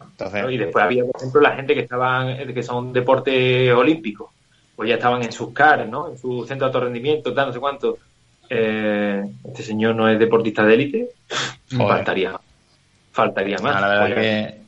Entonces, 0.00 0.42
¿no? 0.42 0.50
Y 0.50 0.56
después 0.56 0.84
había, 0.84 1.04
por 1.04 1.16
ejemplo, 1.16 1.40
la 1.40 1.54
gente 1.54 1.74
que 1.74 1.80
estaban, 1.80 2.52
que 2.52 2.62
son 2.62 2.92
deportes 2.92 3.72
olímpicos, 3.72 4.30
pues 4.74 4.88
ya 4.88 4.96
estaban 4.96 5.22
en 5.22 5.32
sus 5.32 5.52
CAR, 5.52 5.86
¿no? 5.86 6.10
En 6.10 6.18
su 6.18 6.44
centro 6.46 6.66
de 6.66 6.70
alto 6.70 6.80
rendimiento, 6.80 7.32
tal, 7.32 7.48
no 7.48 7.52
sé 7.52 7.60
cuánto. 7.60 7.98
Eh, 8.48 9.22
este 9.44 9.62
señor 9.62 9.94
no 9.94 10.08
es 10.08 10.18
deportista 10.18 10.64
de 10.64 10.74
élite, 10.74 11.08
Joder. 11.72 11.88
faltaría, 11.96 12.40
faltaría 13.12 13.58
más. 13.58 13.74
no, 13.74 13.80
la 13.80 13.88
verdad 13.88 14.14
que 14.16 14.60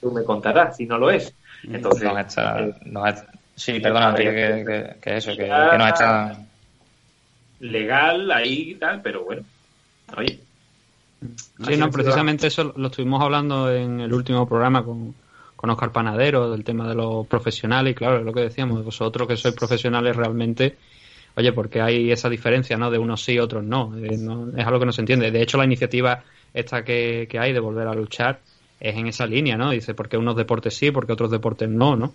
Tú 0.00 0.12
me 0.12 0.22
contarás 0.24 0.76
si 0.76 0.86
no 0.86 0.98
lo 0.98 1.10
es. 1.10 1.34
Entonces, 1.64 2.04
nos 2.04 2.18
echa- 2.18 2.60
eh, 2.60 2.74
nos 2.84 3.08
echa- 3.08 3.26
sí, 3.54 3.80
perdona, 3.80 4.10
Enrique, 4.10 4.30
que, 4.32 4.64
que- 4.64 5.00
que 5.00 5.16
eso, 5.16 5.30
que, 5.32 5.44
que 5.44 5.78
nos 5.78 5.88
echa... 5.90 6.36
legal 7.60 8.30
ahí 8.30 8.72
y 8.72 8.74
tal, 8.76 9.00
pero 9.02 9.24
bueno, 9.24 9.42
oye. 10.16 10.40
Sí, 11.66 11.76
no, 11.78 11.90
precisamente 11.90 12.46
eso 12.48 12.74
lo 12.76 12.88
estuvimos 12.88 13.22
hablando 13.22 13.72
en 13.72 14.00
el 14.00 14.12
último 14.12 14.46
programa 14.46 14.84
con, 14.84 15.14
con 15.56 15.70
Oscar 15.70 15.90
Panadero, 15.90 16.50
del 16.50 16.62
tema 16.62 16.86
de 16.88 16.94
los 16.94 17.26
profesionales, 17.26 17.92
y 17.92 17.94
claro, 17.94 18.18
es 18.18 18.24
lo 18.24 18.32
que 18.34 18.40
decíamos, 18.42 18.84
vosotros 18.84 19.26
que 19.26 19.36
sois 19.36 19.54
profesionales 19.54 20.14
realmente, 20.14 20.76
oye, 21.36 21.52
porque 21.52 21.80
hay 21.80 22.10
esa 22.12 22.28
diferencia, 22.28 22.76
¿no? 22.76 22.90
De 22.90 22.98
unos 22.98 23.22
sí 23.24 23.32
y 23.34 23.38
otros 23.38 23.64
no, 23.64 23.96
Eh, 23.98 24.16
no- 24.18 24.56
es 24.56 24.66
algo 24.66 24.80
que 24.80 24.86
no 24.86 24.92
se 24.92 25.02
entiende. 25.02 25.30
De 25.30 25.42
hecho, 25.42 25.58
la 25.58 25.64
iniciativa 25.64 26.24
esta 26.52 26.84
que, 26.84 27.26
que 27.30 27.38
hay 27.38 27.52
de 27.52 27.60
volver 27.60 27.86
a 27.88 27.94
luchar 27.94 28.44
es 28.80 28.96
en 28.96 29.06
esa 29.06 29.26
línea, 29.26 29.56
¿no? 29.56 29.70
Dice, 29.70 29.94
porque 29.94 30.16
unos 30.18 30.36
deportes 30.36 30.76
sí, 30.76 30.90
porque 30.90 31.12
otros 31.12 31.30
deportes 31.30 31.68
no, 31.68 31.96
¿no? 31.96 32.14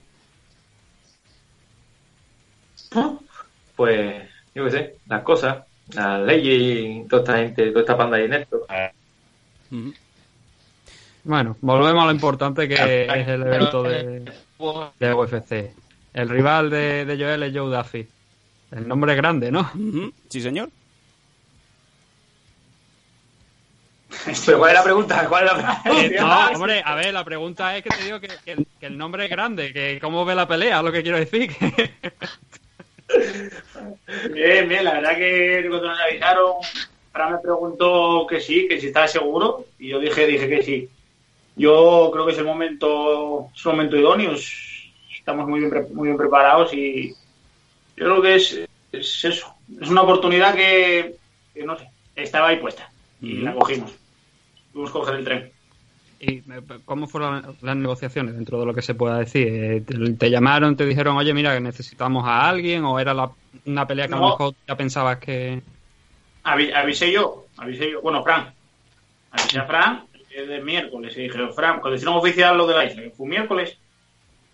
Pues, 3.76 4.30
yo 4.54 4.66
qué 4.66 4.72
sé, 4.72 5.00
las 5.06 5.24
cosas, 5.24 5.66
las 5.88 6.22
leyes 6.22 7.04
y 7.04 7.08
toda 7.08 7.22
esta 7.24 7.38
gente, 7.38 7.70
toda 7.72 7.82
esta 7.82 7.98
panda 7.98 8.18
de 8.18 8.26
ineptos. 8.26 8.62
Ujú. 9.72 9.94
Bueno, 11.24 11.58
volvemos 11.62 12.04
a 12.04 12.06
lo 12.08 12.12
importante 12.12 12.68
que 12.68 12.76
es 13.22 13.28
el 13.28 13.42
evento 13.44 13.84
de, 13.84 14.32
de 15.00 15.14
UFC. 15.14 15.76
El 16.14 16.30
rival 16.30 16.70
de, 16.70 17.06
de 17.06 17.18
Joel 17.18 17.44
es 17.44 17.54
Joe 17.56 17.76
Duffy. 17.76 18.12
El 18.72 18.88
nombre 18.88 19.12
es 19.12 19.18
grande, 19.18 19.52
¿no? 19.52 19.70
Sí, 20.30 20.42
señor. 20.42 20.70
Pero 24.46 24.58
¿cuál 24.60 24.72
es 24.72 24.78
la 24.78 24.84
pregunta? 24.84 25.28
¿Cuál 25.30 25.46
es 25.46 25.54
la 25.54 25.82
Eh, 25.86 26.10
pregunta? 26.10 26.22
no, 26.52 26.58
hombre, 26.58 26.82
a 26.86 26.96
ver, 26.96 27.14
la 27.14 27.24
pregunta 27.26 27.78
es 27.78 27.84
que 27.84 27.90
te 27.90 28.04
digo 28.04 28.20
que, 28.20 28.28
que 28.44 28.52
el, 28.54 28.68
que 28.80 28.86
el 28.88 28.98
nombre 28.98 29.26
es 29.26 29.30
grande, 29.32 29.74
que 29.74 30.00
cómo 30.02 30.26
ve 30.26 30.36
la 30.36 30.48
pelea, 30.48 30.82
lo 30.82 30.92
que 30.92 31.02
quiero 31.04 31.18
decir. 31.18 31.52
Bien, 34.34 34.68
bien, 34.70 34.84
la 34.86 34.94
verdad 34.94 35.18
que 35.18 35.66
cuando 35.70 35.88
nos 35.90 36.00
avisaron, 36.00 36.54
Fran 37.12 37.34
me 37.34 37.40
preguntó 37.40 38.26
que 38.28 38.40
sí, 38.40 38.68
que 38.68 38.80
si 38.80 38.88
estaba 38.88 39.08
seguro, 39.08 39.66
y 39.78 39.90
yo 39.90 40.00
dije, 40.00 40.26
dije 40.28 40.48
que 40.48 40.64
sí. 40.64 40.90
Yo 41.56 42.10
creo 42.14 42.26
que 42.26 42.34
es 42.34 42.38
el 42.40 42.46
momento, 42.46 43.52
es 43.56 43.66
el 43.66 43.72
momento 43.72 43.98
idóneo, 43.98 44.34
es- 44.34 44.94
estamos 45.18 45.48
muy 45.48 45.60
bien, 45.62 45.72
muy 45.94 46.08
bien 46.10 46.18
preparados 46.18 46.74
y 46.74 47.14
yo 48.02 48.08
creo 48.08 48.22
que 48.24 48.36
es, 48.36 48.60
es 48.92 49.26
eso, 49.26 49.54
es 49.80 49.90
una 49.90 50.02
oportunidad 50.02 50.56
que, 50.56 51.16
que 51.54 51.64
no 51.64 51.78
sé, 51.78 51.88
estaba 52.16 52.48
ahí 52.48 52.58
puesta 52.58 52.90
y 53.22 53.34
la 53.38 53.54
cogimos. 53.54 53.92
Tuvimos 54.74 54.92
que 54.92 55.00
coger 55.00 55.16
el 55.18 55.24
tren. 55.24 55.52
¿Y 56.20 56.38
eh, 56.38 56.44
cómo 56.84 57.08
fueron 57.08 57.56
las 57.62 57.76
negociaciones 57.76 58.34
dentro 58.34 58.60
de 58.60 58.66
lo 58.66 58.74
que 58.74 58.82
se 58.82 58.96
pueda 58.96 59.20
decir? 59.20 59.48
Eh, 59.50 59.82
¿Te, 59.86 60.14
te 60.14 60.30
llamaron, 60.32 60.76
te 60.76 60.86
dijeron, 60.88 61.16
oye, 61.18 61.32
mira, 61.34 61.54
que 61.54 61.60
necesitamos 61.62 62.28
a 62.28 62.50
alguien? 62.50 62.84
¿O 62.86 63.00
era 63.00 63.14
la- 63.14 63.30
una 63.66 63.86
pelea 63.88 64.08
que 64.08 64.14
a 64.16 64.18
lo 64.18 64.30
mejor 64.30 64.56
ya 64.68 64.76
pensabas 64.76 65.18
que...? 65.20 65.62
Avi- 66.44 66.74
avisé 66.74 67.12
yo, 67.12 67.46
avisé 67.58 67.92
yo, 67.92 68.02
bueno, 68.02 68.24
Fran, 68.24 68.52
avisé 69.32 69.60
a 69.60 69.66
Fran 69.66 70.06
el 70.36 70.48
de 70.48 70.62
miércoles 70.62 71.16
y 71.18 71.24
dije, 71.24 71.38
Fran, 71.56 71.80
cuando 71.82 71.96
hicieron 71.96 72.18
oficial 72.18 72.58
lo 72.58 72.66
de 72.66 72.76
la 72.76 72.86
isla, 72.86 73.04
que 73.04 73.12
fue 73.12 73.28
miércoles, 73.28 73.78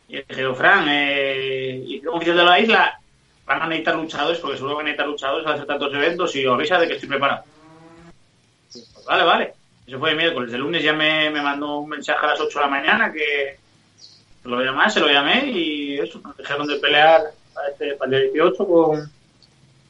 y 0.09 0.17
dije, 0.17 0.53
Fran, 0.53 0.85
eh, 0.89 1.81
hicieron 1.85 2.15
oficial 2.15 2.35
de 2.37 2.43
la 2.43 2.59
isla, 2.59 2.99
van 3.47 3.61
a 3.61 3.67
necesitar 3.67 3.95
luchadores, 3.95 4.39
porque 4.39 4.57
seguro 4.57 4.75
van 4.75 4.85
a 4.85 4.89
necesitar 4.89 5.07
luchadores 5.07 5.47
a 5.47 5.53
hacer 5.53 5.65
tantos 5.65 5.93
eventos 5.93 6.35
y 6.35 6.45
avisa 6.45 6.77
de 6.77 6.87
que 6.87 6.93
estoy 6.93 7.09
preparado. 7.09 7.43
Pues 8.71 9.05
vale, 9.05 9.23
vale. 9.23 9.53
Eso 9.87 9.97
fue 9.99 10.11
el 10.11 10.17
miércoles. 10.17 10.53
El 10.53 10.59
lunes 10.59 10.83
ya 10.83 10.91
me, 10.91 11.29
me 11.29 11.41
mandó 11.41 11.79
un 11.79 11.89
mensaje 11.89 12.25
a 12.25 12.29
las 12.29 12.39
8 12.41 12.59
de 12.59 12.65
la 12.65 12.71
mañana 12.71 13.11
que 13.11 13.57
lo 14.43 14.61
llamé, 14.61 14.89
se 14.89 14.99
lo 14.99 15.07
llamé 15.07 15.49
y 15.49 15.97
eso, 15.97 16.19
nos 16.19 16.35
dejaron 16.35 16.67
de 16.67 16.77
pelear 16.77 17.21
para, 17.53 17.69
este, 17.69 17.95
para 17.95 18.17
el 18.17 18.31
día 18.33 18.43
18 18.43 18.67
con, 18.67 19.11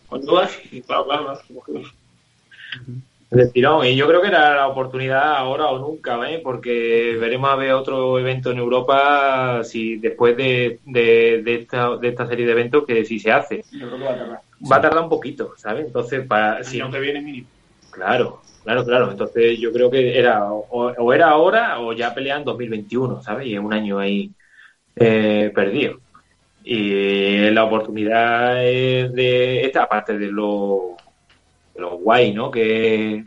con 0.07 0.25
dudas 0.25 0.57
y 0.71 0.81
claro, 0.81 1.05
claro, 1.05 1.39
claro. 1.65 1.83
Del 3.29 3.51
tirón. 3.51 3.85
Y 3.85 3.95
yo 3.95 4.07
creo 4.07 4.21
que 4.21 4.29
era 4.29 4.55
la 4.55 4.67
oportunidad 4.67 5.35
ahora 5.35 5.67
o 5.67 5.79
nunca, 5.79 6.17
¿eh? 6.31 6.39
porque 6.41 7.17
veremos 7.19 7.49
a 7.49 7.55
ver 7.55 7.73
otro 7.73 8.17
evento 8.19 8.51
en 8.51 8.57
Europa 8.57 9.63
si 9.63 9.97
después 9.97 10.37
de, 10.37 10.79
de, 10.85 11.41
de 11.43 11.55
esta, 11.55 11.97
de 11.97 12.07
esta 12.07 12.25
serie 12.25 12.45
de 12.45 12.53
eventos 12.53 12.85
que 12.85 13.03
si 13.03 13.19
se 13.19 13.31
hace. 13.31 13.63
Yo 13.71 13.87
creo 13.87 13.97
que 13.97 14.05
va 14.05 14.11
a 14.11 14.17
tardar. 14.17 14.39
Va 14.71 14.75
a 14.77 14.81
tardar 14.81 15.03
un 15.03 15.09
poquito, 15.09 15.53
¿sabes? 15.57 15.87
Entonces, 15.87 16.25
para, 16.25 16.63
si, 16.63 16.81
que 16.81 16.99
viene 16.99 17.21
mínimo. 17.21 17.47
Claro, 17.91 18.41
claro, 18.63 18.85
claro. 18.85 19.11
Entonces 19.11 19.59
yo 19.59 19.73
creo 19.73 19.91
que 19.91 20.17
era 20.17 20.51
o, 20.51 20.93
o 20.97 21.13
era 21.13 21.29
ahora 21.29 21.79
o 21.81 21.91
ya 21.91 22.13
pelean 22.13 22.45
2021, 22.45 23.21
¿sabes? 23.23 23.47
Y 23.47 23.55
es 23.55 23.59
un 23.59 23.73
año 23.73 23.99
ahí 23.99 24.31
eh, 24.95 25.51
perdido. 25.53 25.99
Y 26.63 27.49
la 27.51 27.63
oportunidad 27.63 28.65
es 28.65 29.13
de 29.13 29.65
esta, 29.65 29.83
aparte 29.83 30.17
de 30.17 30.27
lo, 30.27 30.97
de 31.77 31.81
lo 31.81 31.97
guay, 31.97 32.33
¿no? 32.33 32.49
Que 32.51 33.23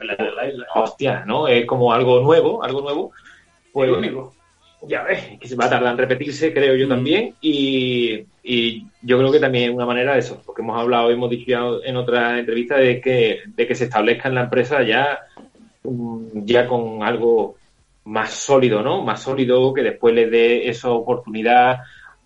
hostia, 0.74 1.24
¿no? 1.24 1.48
Es 1.48 1.64
como 1.66 1.92
algo 1.92 2.20
nuevo, 2.20 2.62
algo 2.62 2.80
nuevo. 2.82 3.12
Pues 3.72 3.90
único. 3.90 4.34
ya 4.82 5.04
ves, 5.04 5.38
que 5.38 5.46
se 5.46 5.54
va 5.54 5.66
a 5.66 5.70
tardar 5.70 5.92
en 5.92 5.98
repetirse, 5.98 6.52
creo 6.52 6.74
yo 6.74 6.88
también. 6.88 7.34
Y, 7.40 8.24
y 8.42 8.86
yo 9.02 9.18
creo 9.18 9.30
que 9.30 9.38
también 9.38 9.70
es 9.70 9.76
una 9.76 9.86
manera 9.86 10.14
de 10.14 10.18
eso, 10.18 10.42
porque 10.44 10.62
hemos 10.62 10.78
hablado, 10.78 11.10
hemos 11.10 11.30
dicho 11.30 11.82
en 11.84 11.96
otra 11.96 12.38
entrevista 12.38 12.76
de 12.76 13.00
que, 13.00 13.40
de 13.46 13.66
que 13.66 13.74
se 13.74 13.84
establezca 13.84 14.28
en 14.28 14.34
la 14.34 14.42
empresa 14.42 14.82
ya, 14.82 15.20
mm, 15.84 16.44
ya 16.44 16.66
con 16.66 17.02
algo 17.04 17.56
más 18.04 18.30
sólido, 18.30 18.82
¿no? 18.82 19.02
Más 19.04 19.22
sólido 19.22 19.72
que 19.72 19.82
después 19.82 20.14
le 20.14 20.28
dé 20.28 20.68
esa 20.68 20.90
oportunidad 20.90 21.78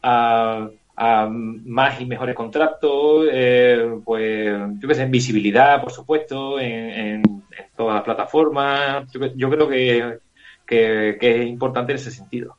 a, 0.02 0.68
a 0.96 1.28
más 1.28 2.00
y 2.00 2.06
mejores 2.06 2.34
contratos, 2.34 3.26
eh, 3.30 3.98
pues 4.04 4.56
yo 4.78 4.88
que 4.88 4.94
sé, 4.94 5.02
en 5.02 5.10
visibilidad, 5.10 5.80
por 5.82 5.90
supuesto, 5.92 6.60
en, 6.60 6.72
en- 6.90 7.22
en 7.56 7.66
todas 7.76 7.94
las 7.96 8.04
plataformas. 8.04 9.10
Yo, 9.12 9.26
yo 9.34 9.50
creo 9.50 9.68
que, 9.68 10.18
que, 10.66 11.16
que 11.20 11.42
es 11.42 11.48
importante 11.48 11.92
en 11.92 11.96
ese 11.96 12.10
sentido. 12.10 12.56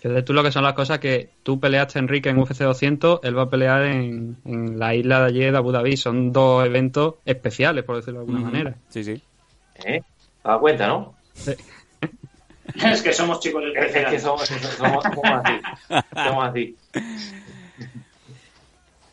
Que 0.00 0.22
tú 0.22 0.32
lo 0.32 0.42
que 0.42 0.52
son 0.52 0.62
las 0.62 0.74
cosas 0.74 0.98
que 1.00 1.30
tú 1.42 1.58
peleaste, 1.58 1.98
Enrique, 1.98 2.28
en 2.28 2.38
UFC 2.38 2.60
200, 2.62 3.20
él 3.24 3.36
va 3.36 3.42
a 3.42 3.50
pelear 3.50 3.82
en, 3.86 4.36
en 4.44 4.78
la 4.78 4.94
isla 4.94 5.20
de 5.20 5.26
allí 5.26 5.40
de 5.40 5.56
Abu 5.56 5.72
Dhabi. 5.72 5.96
Son 5.96 6.30
dos 6.32 6.64
eventos 6.64 7.14
especiales, 7.24 7.82
por 7.84 7.96
decirlo 7.96 8.20
de 8.20 8.26
alguna 8.26 8.40
manera. 8.52 8.74
Sí, 8.90 9.02
sí. 9.02 9.20
¿Eh? 9.84 10.02
¿Te 10.42 10.48
das 10.48 10.58
cuenta, 10.58 10.86
no? 10.86 11.14
Es 12.92 13.02
que 13.02 13.12
somos 13.12 13.40
chicos 13.40 13.62
Es, 13.64 13.68
es 13.68 13.92
que 13.92 14.16
especiales. 14.16 14.22
somos, 14.22 14.48
somos- 14.48 15.04
somos 15.04 15.40
así. 15.44 15.60
Somos 16.14 16.48
así. 16.48 16.76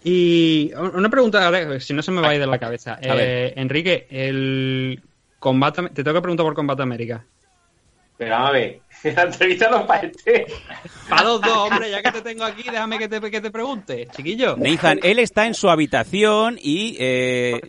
Y 0.04 0.72
una 0.74 1.10
pregunta, 1.10 1.46
ahora, 1.46 1.80
si 1.80 1.94
no 1.94 2.02
se 2.02 2.12
me 2.12 2.22
va 2.22 2.30
a 2.30 2.34
ir 2.36 2.40
de 2.40 2.48
la 2.48 2.60
cabeza. 2.60 2.98
Eh, 3.02 3.54
Enrique, 3.58 4.08
el 4.10 5.04
combate, 5.40 5.90
te 5.90 6.04
tengo 6.04 6.16
que 6.16 6.22
preguntar 6.22 6.46
por 6.46 6.54
Combate 6.54 6.84
América. 6.84 7.26
Pero 8.18 8.36
a 8.36 8.52
ver, 8.52 8.82
la 9.04 9.24
entrevista 9.24 9.70
no 9.70 9.86
para 9.88 10.08
este. 10.08 10.46
Para 11.10 11.24
los 11.24 11.42
dos, 11.42 11.58
hombre, 11.72 11.90
ya 11.90 12.02
que 12.02 12.12
te 12.12 12.22
tengo 12.22 12.44
aquí, 12.44 12.64
déjame 12.64 12.98
que 12.98 13.08
te, 13.08 13.22
que 13.32 13.40
te 13.42 13.52
pregunte, 13.52 14.08
chiquillo. 14.16 14.56
Nathan, 14.58 15.00
él 15.04 15.20
está 15.20 15.46
en 15.46 15.54
su 15.54 15.70
habitación 15.70 16.58
y, 16.62 16.96
eh, 17.00 17.62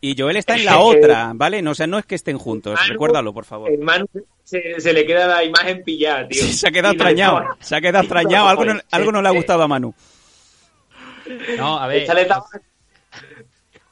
y 0.00 0.14
Joel 0.16 0.36
está 0.36 0.54
en 0.56 0.64
la 0.64 0.78
otra, 0.80 1.32
¿vale? 1.34 1.62
No, 1.62 1.72
o 1.72 1.74
sea, 1.74 1.86
no 1.86 1.98
es 1.98 2.06
que 2.06 2.14
estén 2.14 2.38
juntos, 2.38 2.78
Manu- 2.78 2.88
recuérdalo, 2.92 3.32
por 3.32 3.44
favor. 3.44 3.70
El 3.70 3.78
Manu 3.80 4.06
se, 4.44 4.78
se 4.80 4.92
le 4.92 5.04
queda 5.06 5.26
la 5.26 5.42
imagen 5.44 5.82
pillada, 5.82 6.28
tío. 6.28 6.42
Sí, 6.42 6.52
se 6.52 6.68
ha 6.68 6.70
quedado 6.70 6.94
extrañado, 6.94 7.44
se 7.60 7.74
ha 7.76 7.80
quedado 7.80 8.04
extrañado, 8.04 8.48
algo 8.48 8.64
no, 8.64 8.80
algo 8.90 9.12
no 9.12 9.22
le 9.22 9.28
ha 9.28 9.32
gustado 9.32 9.62
a 9.62 9.68
Manu. 9.68 9.94
No, 11.56 11.78
a 11.80 11.86
ver, 11.88 12.02
Échale 12.02 12.24
tabaco. 12.26 12.50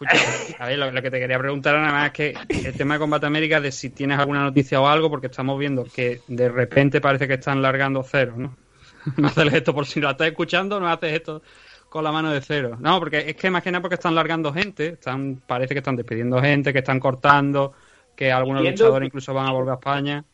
Escucha, 0.05 0.63
a 0.63 0.69
ver, 0.69 0.79
lo, 0.79 0.91
lo 0.91 1.03
que 1.03 1.11
te 1.11 1.19
quería 1.19 1.39
preguntar 1.39 1.75
nada 1.75 1.93
más 1.93 2.07
es 2.07 2.13
que 2.13 2.35
el 2.49 2.75
tema 2.75 2.95
de 2.95 3.01
Combate 3.01 3.27
América, 3.27 3.61
de 3.61 3.73
si 3.73 3.91
tienes 3.91 4.19
alguna 4.19 4.43
noticia 4.43 4.81
o 4.81 4.87
algo, 4.87 5.11
porque 5.11 5.27
estamos 5.27 5.59
viendo 5.59 5.85
que 5.85 6.21
de 6.29 6.49
repente 6.49 7.01
parece 7.01 7.29
que 7.29 7.35
están 7.35 7.63
largando 7.63 8.03
cero, 8.03 8.35
¿no? 8.37 8.57
No 9.17 9.29
haces 9.29 9.53
esto 9.53 9.75
por 9.75 9.87
si 9.87 10.01
lo 10.01 10.11
estás 10.11 10.29
escuchando, 10.29 10.81
no 10.81 10.89
haces 10.89 11.13
esto 11.13 11.43
con 11.89 12.03
la 12.03 12.11
mano 12.11 12.33
de 12.33 12.41
cero. 12.41 12.77
No, 12.81 12.99
porque 12.99 13.25
es 13.29 13.37
que 13.37 13.51
nada 13.51 13.81
porque 13.81 13.95
están 13.95 14.15
largando 14.15 14.53
gente, 14.53 14.89
están, 14.89 15.43
parece 15.47 15.75
que 15.75 15.79
están 15.79 15.97
despidiendo 15.97 16.41
gente, 16.41 16.73
que 16.73 16.81
están 16.81 16.99
cortando, 16.99 17.73
que 18.17 18.33
algunos 18.33 18.65
luchadores 18.65 19.07
incluso 19.07 19.33
van 19.33 19.47
a 19.47 19.53
volver 19.53 19.73
a 19.73 19.75
España. 19.75 20.25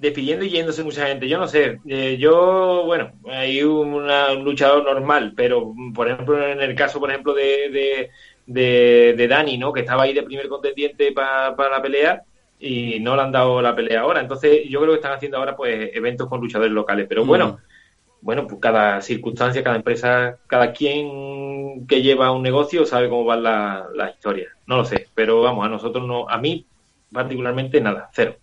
Despidiendo 0.00 0.44
y 0.44 0.50
yéndose 0.50 0.84
mucha 0.84 1.06
gente. 1.06 1.28
Yo 1.28 1.38
no 1.38 1.48
sé. 1.48 1.80
eh, 1.88 2.16
yo, 2.18 2.84
bueno, 2.86 3.12
hay 3.28 3.62
una- 3.62 4.32
un 4.32 4.44
luchador 4.44 4.84
normal, 4.84 5.32
pero 5.36 5.72
mm, 5.74 5.92
por 5.92 6.08
ejemplo, 6.08 6.46
en 6.46 6.60
el 6.60 6.74
caso, 6.74 7.00
por 7.00 7.10
ejemplo, 7.10 7.34
de, 7.34 7.70
de, 7.70 8.10
de, 8.46 9.14
de 9.16 9.28
Dani, 9.28 9.58
¿no? 9.58 9.72
Que 9.72 9.80
estaba 9.80 10.04
ahí 10.04 10.12
de 10.14 10.22
primer 10.22 10.48
contendiente 10.48 11.12
pa- 11.12 11.54
para 11.56 11.70
la 11.76 11.82
pelea 11.82 12.22
y 12.58 12.98
no 13.00 13.14
le 13.16 13.22
han 13.22 13.32
dado 13.32 13.60
la 13.62 13.74
pelea 13.74 14.00
ahora. 14.00 14.20
Entonces, 14.20 14.62
yo 14.68 14.80
creo 14.80 14.92
que 14.92 14.96
están 14.98 15.12
haciendo 15.12 15.38
ahora, 15.38 15.56
pues, 15.56 15.90
eventos 15.94 16.28
con 16.28 16.40
luchadores 16.40 16.72
locales. 16.72 17.06
Pero 17.08 17.24
bueno, 17.24 17.58
bueno, 18.20 18.46
pues 18.48 18.60
cada 18.60 19.00
circunstancia, 19.00 19.62
cada 19.62 19.76
empresa, 19.76 20.38
cada 20.48 20.72
quien 20.72 21.86
que 21.86 22.02
lleva 22.02 22.32
un 22.32 22.42
negocio 22.42 22.84
sabe 22.84 23.08
cómo 23.08 23.24
van 23.24 23.42
las 23.44 23.84
la 23.94 24.10
historias. 24.10 24.48
No 24.66 24.76
lo 24.76 24.84
sé, 24.84 25.06
pero 25.14 25.40
vamos, 25.42 25.64
a 25.64 25.68
nosotros 25.68 26.06
no, 26.06 26.28
a 26.28 26.38
mí 26.38 26.66
particularmente 27.12 27.80
nada, 27.80 28.10
cero. 28.12 28.36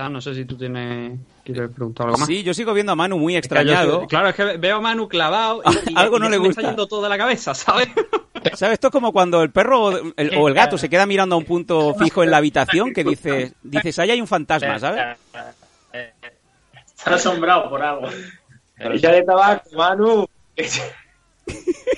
Sea, 0.00 0.08
no 0.08 0.20
sé 0.20 0.34
si 0.34 0.44
tú 0.44 0.56
tienes... 0.56 1.18
¿Quieres 1.44 1.70
preguntar 1.70 2.06
algo 2.06 2.18
más? 2.18 2.26
Sí, 2.26 2.42
yo 2.42 2.54
sigo 2.54 2.72
viendo 2.74 2.92
a 2.92 2.94
Manu 2.94 3.18
muy 3.18 3.36
Es 3.36 3.48
que 3.48 3.54
yo 3.54 3.60
extrañado. 3.60 4.06
claro, 4.06 4.28
es 4.28 4.34
que 4.34 4.44
veo 4.58 4.76
a 4.76 4.80
Manu 4.80 5.08
clavado 5.08 5.62
y, 5.86 5.90
y- 5.92 5.96
Algo 5.96 6.16
y 6.16 6.20
no 6.20 6.26
ya 6.26 6.30
le 6.30 6.36
se 6.36 6.40
me 6.40 6.46
gusta. 6.46 6.60
está 6.60 6.70
yendo 6.70 6.86
todo 6.86 7.02
de 7.02 7.08
la 7.08 7.18
cabeza, 7.18 7.54
¿sabes? 7.54 7.88
¿Sabes? 8.54 8.74
Esto 8.74 8.86
es 8.88 8.92
como 8.92 9.12
cuando 9.12 9.42
el 9.42 9.50
perro 9.50 9.82
o 9.82 9.90
el, 10.16 10.36
o 10.36 10.48
el 10.48 10.54
gato 10.54 10.78
se 10.78 10.88
queda 10.88 11.06
mirando 11.06 11.34
a 11.34 11.38
un 11.38 11.44
punto 11.44 11.94
fijo 11.94 12.22
en 12.22 12.30
la 12.30 12.36
habitación 12.36 12.92
que 12.94 13.02
dice, 13.02 13.52
dices, 13.62 13.98
ahí 13.98 14.12
hay 14.12 14.20
un 14.20 14.28
fantasma, 14.28 14.78
¿sabes? 14.78 15.16
Está 16.96 17.14
asombrado 17.14 17.68
por 17.68 17.82
algo. 17.82 18.08
Échale 18.78 19.22
tabaco, 19.24 19.68
Manu. 19.76 20.28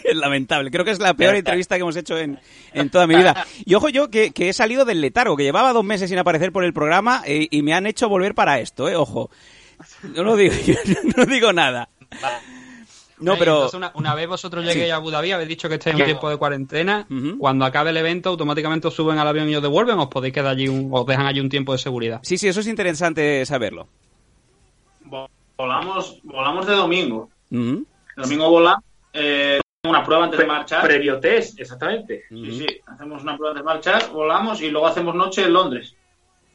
Es 0.04 0.16
lamentable. 0.16 0.70
Creo 0.70 0.84
que 0.84 0.90
es 0.90 0.98
la 0.98 1.14
peor 1.14 1.34
entrevista 1.36 1.76
que 1.76 1.82
hemos 1.82 1.96
hecho 1.96 2.18
en, 2.18 2.38
en 2.72 2.90
toda 2.90 3.06
mi 3.06 3.16
vida. 3.16 3.46
Y 3.64 3.74
ojo 3.74 3.88
yo 3.88 4.10
que, 4.10 4.30
que 4.30 4.48
he 4.48 4.52
salido 4.52 4.84
del 4.84 5.00
letargo, 5.00 5.36
que 5.36 5.44
llevaba 5.44 5.72
dos 5.72 5.84
meses 5.84 6.10
sin 6.10 6.18
aparecer 6.18 6.52
por 6.52 6.64
el 6.64 6.72
programa 6.72 7.22
eh, 7.26 7.48
y 7.50 7.62
me 7.62 7.74
han 7.74 7.86
hecho 7.86 8.08
volver 8.08 8.34
para 8.34 8.60
esto, 8.60 8.88
¿eh? 8.88 8.96
Ojo. 8.96 9.30
No 10.14 10.22
lo 10.22 10.36
digo, 10.36 10.54
yo 10.66 10.74
no 11.16 11.26
digo 11.26 11.52
nada. 11.52 11.88
No, 13.18 13.36
pero... 13.36 13.68
una, 13.94 14.14
vez 14.14 14.26
vosotros 14.26 14.64
lleguéis 14.64 14.92
a 14.92 14.96
Abu 14.96 15.10
Dhabi, 15.10 15.32
habéis 15.32 15.48
dicho 15.48 15.68
que 15.68 15.74
estáis 15.74 15.94
en 15.94 16.00
un 16.00 16.06
tiempo 16.06 16.30
de 16.30 16.38
cuarentena, 16.38 17.06
cuando 17.38 17.66
acabe 17.66 17.90
el 17.90 17.96
evento 17.98 18.30
automáticamente 18.30 18.88
os 18.88 18.94
suben 18.94 19.18
al 19.18 19.28
avión 19.28 19.48
y 19.48 19.56
os 19.56 19.62
devuelven, 19.62 19.98
os 19.98 20.08
podéis 20.08 20.32
quedar 20.32 20.52
allí, 20.52 20.68
un, 20.68 20.88
os 20.90 21.04
dejan 21.04 21.26
allí 21.26 21.40
un 21.40 21.50
tiempo 21.50 21.72
de 21.72 21.78
seguridad. 21.78 22.20
Sí, 22.22 22.38
sí, 22.38 22.48
eso 22.48 22.60
es 22.60 22.66
interesante 22.66 23.44
saberlo. 23.44 23.88
Volamos, 25.56 26.18
volamos 26.24 26.66
de 26.66 26.72
domingo. 26.72 27.28
El 27.50 27.84
domingo 28.16 28.48
volamos, 28.48 28.84
eh, 29.12 29.60
una 29.84 30.04
prueba 30.04 30.24
antes 30.24 30.38
de 30.38 30.46
marchar. 30.46 30.82
Previo 30.82 31.18
test, 31.18 31.58
exactamente. 31.58 32.24
Sí, 32.28 32.58
sí, 32.58 32.66
hacemos 32.86 33.22
una 33.22 33.36
prueba 33.36 33.52
antes 33.52 33.62
de 33.62 33.64
marchar, 33.64 34.10
volamos 34.12 34.60
y 34.60 34.70
luego 34.70 34.86
hacemos 34.86 35.14
noche 35.14 35.44
en 35.44 35.52
Londres. 35.52 35.96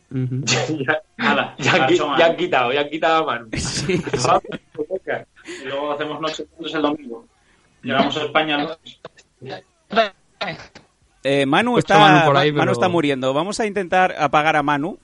ya, 0.12 1.02
ya, 1.58 1.76
han 1.76 1.88
quitado, 2.38 2.72
ya 2.72 2.82
han 2.82 2.90
quitado 2.90 3.24
a 3.24 3.26
Manu. 3.26 3.50
y 5.46 5.66
luego 5.66 5.92
hacemos 5.94 6.22
noche 6.22 6.48
el 6.60 6.82
domingo. 6.82 7.26
Llegamos 7.82 8.18
a 8.18 8.24
España. 8.24 8.68
Eh, 11.24 11.46
Manu 11.46 11.78
está, 11.78 12.32
Manu, 12.54 12.72
está 12.72 12.90
muriendo. 12.90 13.34
Vamos 13.34 13.60
a 13.60 13.66
intentar 13.66 14.16
apagar 14.18 14.56
a 14.56 14.64
Manu, 14.64 15.00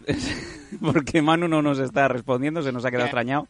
porque 0.81 1.21
Manu 1.21 1.47
no 1.47 1.61
nos 1.61 1.79
está 1.79 2.07
respondiendo, 2.07 2.61
se 2.61 2.71
nos 2.71 2.85
ha 2.85 2.91
quedado 2.91 3.05
extrañado. 3.05 3.47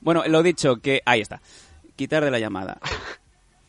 Bueno, 0.00 0.22
lo 0.26 0.42
dicho, 0.42 0.76
que 0.76 1.00
ahí 1.04 1.20
está. 1.20 1.40
Quitar 2.02 2.24
de 2.24 2.32
la 2.32 2.40
llamada. 2.40 2.80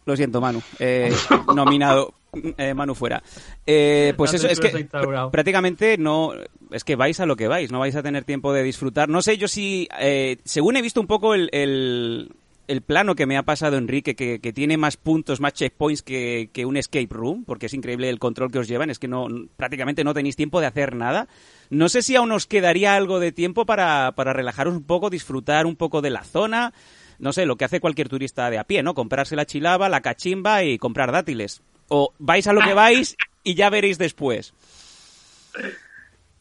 Lo 0.06 0.16
siento, 0.16 0.42
Manu. 0.42 0.60
Eh, 0.80 1.14
nominado. 1.56 2.16
Eh, 2.58 2.74
Manu 2.74 2.96
fuera. 2.96 3.22
Eh, 3.64 4.16
pues 4.18 4.34
eso 4.34 4.48
es 4.48 4.60
que 4.60 4.88
prácticamente 5.32 6.00
no. 6.00 6.32
Es 6.72 6.84
que 6.84 6.96
vais 6.96 7.20
a 7.20 7.28
lo 7.28 7.36
que 7.36 7.48
vais, 7.48 7.72
no 7.72 7.78
vais 7.78 7.96
a 7.96 8.02
tener 8.02 8.24
tiempo 8.24 8.52
de 8.54 8.64
disfrutar. 8.64 9.08
No 9.08 9.22
sé 9.22 9.38
yo 9.38 9.48
si. 9.48 9.88
según 10.46 10.78
he 10.78 10.82
visto 10.82 11.00
un 11.00 11.06
poco 11.06 11.36
el, 11.36 11.48
el, 11.52 12.82
plano 12.82 13.14
que 13.14 13.28
me 13.28 13.38
ha 13.38 13.44
pasado 13.44 13.78
Enrique, 13.78 14.16
que, 14.16 14.40
tiene 14.52 14.78
más 14.78 14.98
puntos, 14.98 15.40
más 15.40 15.54
checkpoints 15.54 16.02
que, 16.02 16.50
que, 16.52 16.66
un 16.66 16.76
escape 16.76 17.10
room, 17.12 17.46
porque 17.46 17.68
es 17.68 17.76
increíble 17.76 18.10
el 18.10 18.18
control 18.18 18.52
que 18.52 18.58
os 18.58 18.68
llevan. 18.68 18.90
Es 18.90 18.98
que 18.98 19.08
no 19.08 19.28
prácticamente 19.58 20.04
no 20.04 20.16
tenéis 20.16 20.36
tiempo 20.36 20.60
de 20.60 20.66
hacer 20.66 20.96
nada. 20.96 21.28
No 21.70 21.88
sé 21.88 22.02
si 22.02 22.16
aún 22.16 22.32
os 22.32 22.48
quedaría 22.48 22.96
algo 22.96 23.20
de 23.20 23.32
tiempo 23.32 23.68
para, 23.68 24.14
para 24.16 24.34
relajaros 24.34 24.74
un 24.74 24.86
poco, 24.86 25.12
disfrutar 25.12 25.68
un 25.68 25.76
poco 25.76 26.02
de 26.02 26.10
la 26.10 26.24
zona 26.24 26.74
no 27.24 27.32
sé, 27.32 27.46
lo 27.46 27.56
que 27.56 27.64
hace 27.64 27.80
cualquier 27.80 28.10
turista 28.10 28.50
de 28.50 28.58
a 28.58 28.66
pie, 28.66 28.84
¿no? 28.84 28.94
Comprarse 28.94 29.38
la 29.38 29.46
chilaba, 29.46 29.88
la 29.88 30.02
cachimba 30.02 30.64
y 30.64 30.78
comprar 30.78 31.14
dátiles. 31.14 31.64
O 31.88 32.14
vais 32.20 32.46
a 32.48 32.54
lo 32.54 32.60
que 32.60 32.74
vais 32.76 33.16
y 33.44 33.56
ya 33.56 33.70
veréis 33.70 33.98
después. 33.98 34.54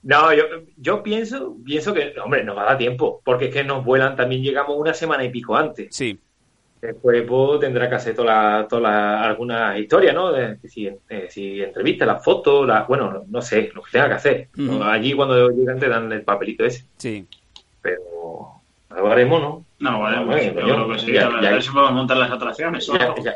No, 0.02 0.34
yo, 0.34 0.42
yo 0.76 1.04
pienso, 1.04 1.56
pienso 1.64 1.94
que, 1.94 2.12
hombre, 2.22 2.42
nos 2.42 2.56
va 2.56 2.62
a 2.62 2.66
dar 2.66 2.78
tiempo, 2.78 3.22
porque 3.24 3.46
es 3.46 3.54
que 3.54 3.62
nos 3.62 3.84
vuelan, 3.84 4.16
también 4.16 4.42
llegamos 4.42 4.76
una 4.76 4.92
semana 4.92 5.24
y 5.24 5.30
pico 5.30 5.54
antes. 5.54 5.94
Sí. 5.94 6.18
Después 6.80 7.22
pues, 7.28 7.60
tendrá 7.60 7.88
que 7.88 7.94
hacer 7.94 8.16
toda, 8.16 8.66
toda 8.66 9.22
alguna 9.22 9.78
historia, 9.78 10.12
¿no? 10.12 10.32
De, 10.32 10.58
si, 10.68 10.90
si 11.28 11.62
entrevista, 11.62 12.04
las 12.04 12.24
fotos, 12.24 12.66
la, 12.66 12.82
bueno, 12.82 13.24
no 13.28 13.40
sé, 13.40 13.70
lo 13.72 13.82
que 13.82 13.92
tenga 13.92 14.08
que 14.08 14.14
hacer. 14.14 14.48
Allí 14.82 15.12
cuando 15.12 15.48
llegan 15.50 15.78
te 15.78 15.88
dan 15.88 16.10
el 16.10 16.22
papelito 16.22 16.64
ese. 16.64 16.86
Sí. 16.96 17.24
Pero 17.80 18.62
lo 18.90 19.12
haremos, 19.12 19.40
¿no? 19.40 19.64
No, 19.82 19.98
vale, 20.00 20.54
yo 20.54 20.62
creo 20.62 20.88
que 20.88 20.98
sí. 21.00 21.12
Ya, 21.12 21.26
a 21.26 21.40
ver 21.40 21.60
si 21.60 21.70
podemos 21.70 21.92
montar 21.92 22.16
las 22.16 22.30
atracciones. 22.30 22.86
Ya, 22.86 23.12
ya, 23.20 23.34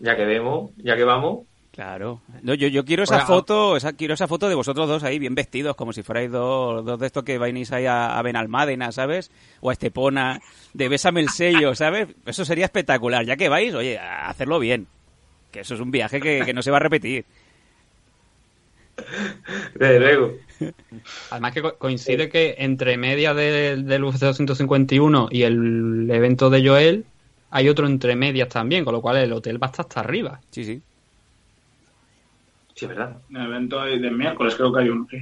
ya 0.00 0.16
que 0.16 0.24
vemos, 0.24 0.70
ya 0.76 0.96
que 0.96 1.02
vamos. 1.02 1.40
Claro. 1.72 2.20
No, 2.42 2.54
yo, 2.54 2.68
yo 2.68 2.84
quiero 2.84 3.02
esa 3.02 3.26
foto, 3.26 3.76
esa, 3.76 3.94
quiero 3.94 4.14
esa 4.14 4.28
foto 4.28 4.48
de 4.48 4.54
vosotros 4.54 4.86
dos 4.86 5.02
ahí 5.02 5.18
bien 5.18 5.34
vestidos, 5.34 5.74
como 5.74 5.92
si 5.92 6.04
fuerais 6.04 6.30
dos, 6.30 6.84
dos 6.84 7.00
de 7.00 7.06
estos 7.06 7.24
que 7.24 7.38
vais 7.38 7.72
ahí 7.72 7.86
a, 7.86 8.16
a 8.16 8.22
Benalmádena, 8.22 8.92
¿sabes? 8.92 9.32
O 9.60 9.70
a 9.70 9.72
Estepona, 9.72 10.40
de 10.74 10.88
Bésame 10.88 11.20
el 11.20 11.30
sello, 11.30 11.74
¿sabes? 11.74 12.08
Eso 12.24 12.44
sería 12.44 12.66
espectacular. 12.66 13.24
Ya 13.24 13.36
que 13.36 13.48
vais, 13.48 13.74
oye, 13.74 13.98
a 13.98 14.28
hacerlo 14.28 14.60
bien. 14.60 14.86
Que 15.50 15.60
eso 15.60 15.74
es 15.74 15.80
un 15.80 15.90
viaje 15.90 16.20
que, 16.20 16.42
que 16.44 16.54
no 16.54 16.62
se 16.62 16.70
va 16.70 16.76
a 16.76 16.80
repetir. 16.80 17.24
Desde 19.74 20.00
luego. 20.00 20.34
Además 21.30 21.52
que 21.52 21.62
coincide 21.78 22.28
que 22.28 22.56
entre 22.58 22.96
media 22.96 23.34
del 23.34 24.04
UFC 24.04 24.20
251 24.20 25.28
y 25.30 25.42
el 25.42 26.08
evento 26.10 26.50
de 26.50 26.66
Joel 26.66 27.04
hay 27.50 27.68
otro 27.68 27.86
entre 27.86 28.16
medias 28.16 28.48
también, 28.48 28.84
con 28.84 28.94
lo 28.94 29.02
cual 29.02 29.18
el 29.18 29.32
hotel 29.32 29.62
va 29.62 29.66
hasta 29.66 29.82
hasta 29.82 30.00
arriba. 30.00 30.40
Sí, 30.50 30.64
sí. 30.64 30.80
Sí, 32.74 32.86
es 32.86 32.88
verdad. 32.88 33.18
El 33.30 33.42
evento 33.42 33.82
de 33.82 34.10
miércoles 34.10 34.54
creo 34.54 34.72
que 34.72 34.80
hay 34.80 34.88
uno, 34.88 35.06
sí. 35.10 35.18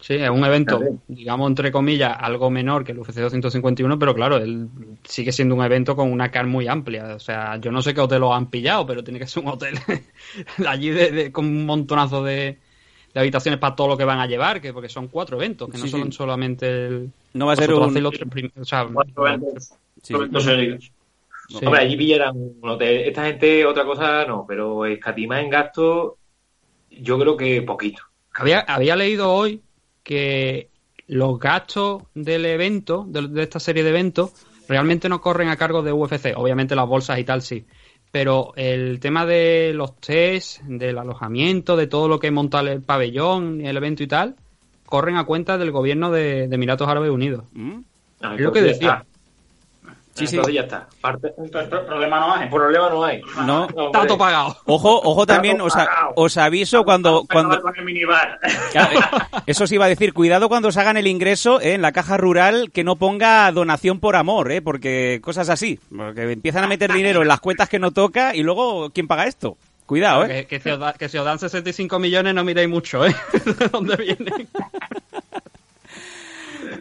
Sí, 0.00 0.14
es 0.14 0.30
un 0.30 0.42
evento, 0.44 0.80
digamos, 1.08 1.48
entre 1.48 1.70
comillas, 1.70 2.16
algo 2.18 2.50
menor 2.50 2.84
que 2.84 2.92
el 2.92 2.98
UFC 2.98 3.16
251, 3.16 3.98
pero 3.98 4.14
claro, 4.14 4.38
él 4.38 4.68
sigue 5.04 5.30
siendo 5.30 5.54
un 5.54 5.62
evento 5.62 5.94
con 5.94 6.10
una 6.10 6.30
car 6.30 6.46
muy 6.46 6.68
amplia. 6.68 7.14
O 7.14 7.20
sea, 7.20 7.58
yo 7.58 7.70
no 7.70 7.82
sé 7.82 7.92
qué 7.92 8.00
hotel 8.00 8.20
lo 8.20 8.34
han 8.34 8.48
pillado, 8.48 8.86
pero 8.86 9.04
tiene 9.04 9.18
que 9.18 9.26
ser 9.26 9.42
un 9.42 9.50
hotel 9.50 9.78
allí 10.66 11.30
con 11.30 11.44
un 11.44 11.66
montonazo 11.66 12.24
de, 12.24 12.58
habitaciones 13.14 13.60
para 13.60 13.76
todo 13.76 13.88
lo 13.88 13.96
que 13.98 14.06
van 14.06 14.20
a 14.20 14.26
llevar, 14.26 14.60
que 14.62 14.72
porque 14.72 14.88
son 14.88 15.08
cuatro 15.08 15.36
eventos, 15.36 15.68
que 15.68 15.76
no 15.76 15.86
son 15.86 16.12
solamente 16.12 16.86
el... 16.86 17.10
No 17.34 17.46
va 17.46 17.52
a 17.52 17.56
ser 17.56 17.74
un... 17.74 18.06
o 18.56 18.64
sea, 18.64 18.88
cuatro 18.90 19.28
eventos. 19.28 19.74
Hombre, 21.62 21.80
allí 21.80 21.96
pillaran 21.96 22.36
un 22.36 22.68
hotel. 22.68 23.00
Esta 23.00 23.26
gente, 23.26 23.66
otra 23.66 23.84
cosa 23.84 24.24
no, 24.24 24.46
pero 24.48 24.86
escatima 24.86 25.42
en 25.42 25.50
gasto, 25.50 26.16
yo 26.90 27.18
creo 27.18 27.36
que 27.36 27.60
poquito. 27.60 28.02
Había, 28.32 28.60
había 28.60 28.96
leído 28.96 29.30
hoy 29.30 29.60
que 30.02 30.70
los 31.06 31.38
gastos 31.38 32.04
del 32.14 32.46
evento, 32.46 33.04
de, 33.08 33.42
esta 33.42 33.60
serie 33.60 33.82
de 33.82 33.90
eventos, 33.90 34.32
realmente 34.68 35.08
no 35.08 35.20
corren 35.20 35.48
a 35.48 35.56
cargo 35.56 35.82
de 35.82 35.92
UFC. 35.92 36.34
Obviamente 36.36 36.76
las 36.76 36.86
bolsas 36.86 37.18
y 37.18 37.24
tal 37.24 37.42
sí. 37.42 37.66
Pero 38.12 38.52
el 38.56 39.00
tema 39.00 39.26
de 39.26 39.72
los 39.74 39.96
test, 39.96 40.62
del 40.62 40.98
alojamiento, 40.98 41.76
de 41.76 41.86
todo 41.86 42.08
lo 42.08 42.18
que 42.18 42.30
monta 42.30 42.60
el 42.60 42.82
pabellón, 42.82 43.60
el 43.60 43.76
evento 43.76 44.02
y 44.02 44.06
tal, 44.06 44.36
corren 44.86 45.16
a 45.16 45.24
cuenta 45.24 45.58
del 45.58 45.70
gobierno 45.70 46.10
de, 46.10 46.44
Emiratos 46.44 46.88
Árabes 46.88 47.10
Unidos. 47.10 47.44
Mm. 47.52 47.80
es 48.34 48.40
lo 48.40 48.52
que 48.52 48.62
decía. 48.62 49.04
Sí, 50.14 50.26
sí. 50.26 50.38
ya 50.52 50.62
está. 50.62 50.88
problema 51.00 52.20
no 52.20 52.34
hay. 52.34 52.48
Problema 52.48 52.90
no 52.90 53.04
hay. 53.04 53.22
No. 53.46 53.64
Está 53.66 54.06
todo 54.06 54.18
pagado. 54.18 54.56
Ojo, 54.66 55.00
ojo 55.02 55.26
también, 55.26 55.60
os, 55.60 55.72
os, 56.16 56.36
aviso 56.36 56.84
cuando... 56.84 57.24
cuando... 57.30 57.60
Con 57.60 57.76
el 57.76 57.84
minibar. 57.84 58.38
eso 59.46 59.66
sí 59.66 59.76
iba 59.76 59.86
a 59.86 59.88
decir, 59.88 60.12
cuidado 60.12 60.48
cuando 60.48 60.68
os 60.68 60.76
hagan 60.76 60.96
el 60.96 61.06
ingreso 61.06 61.60
eh, 61.60 61.74
en 61.74 61.82
la 61.82 61.92
caja 61.92 62.16
rural 62.16 62.70
que 62.72 62.84
no 62.84 62.96
ponga 62.96 63.50
donación 63.52 64.00
por 64.00 64.16
amor, 64.16 64.50
¿eh? 64.52 64.60
porque 64.60 65.20
cosas 65.22 65.48
así. 65.48 65.78
Porque 65.94 66.32
empiezan 66.32 66.64
a 66.64 66.68
meter 66.68 66.92
dinero 66.92 67.22
en 67.22 67.28
las 67.28 67.40
cuentas 67.40 67.68
que 67.68 67.78
no 67.78 67.92
toca 67.92 68.34
y 68.34 68.42
luego, 68.42 68.90
¿quién 68.90 69.06
paga 69.06 69.26
esto? 69.26 69.56
Cuidado, 69.86 70.24
¿eh? 70.24 70.46
Que, 70.46 70.60
si, 70.60 70.70
os 70.70 70.92
que 70.94 71.08
si 71.08 71.18
os 71.18 71.24
dan 71.24 71.40
65 71.40 71.98
millones 71.98 72.32
no 72.32 72.44
miréis 72.44 72.68
mucho, 72.68 73.04
¿eh? 73.04 73.14
¿De 73.58 73.68
dónde 73.68 73.96
vienen? 73.96 74.48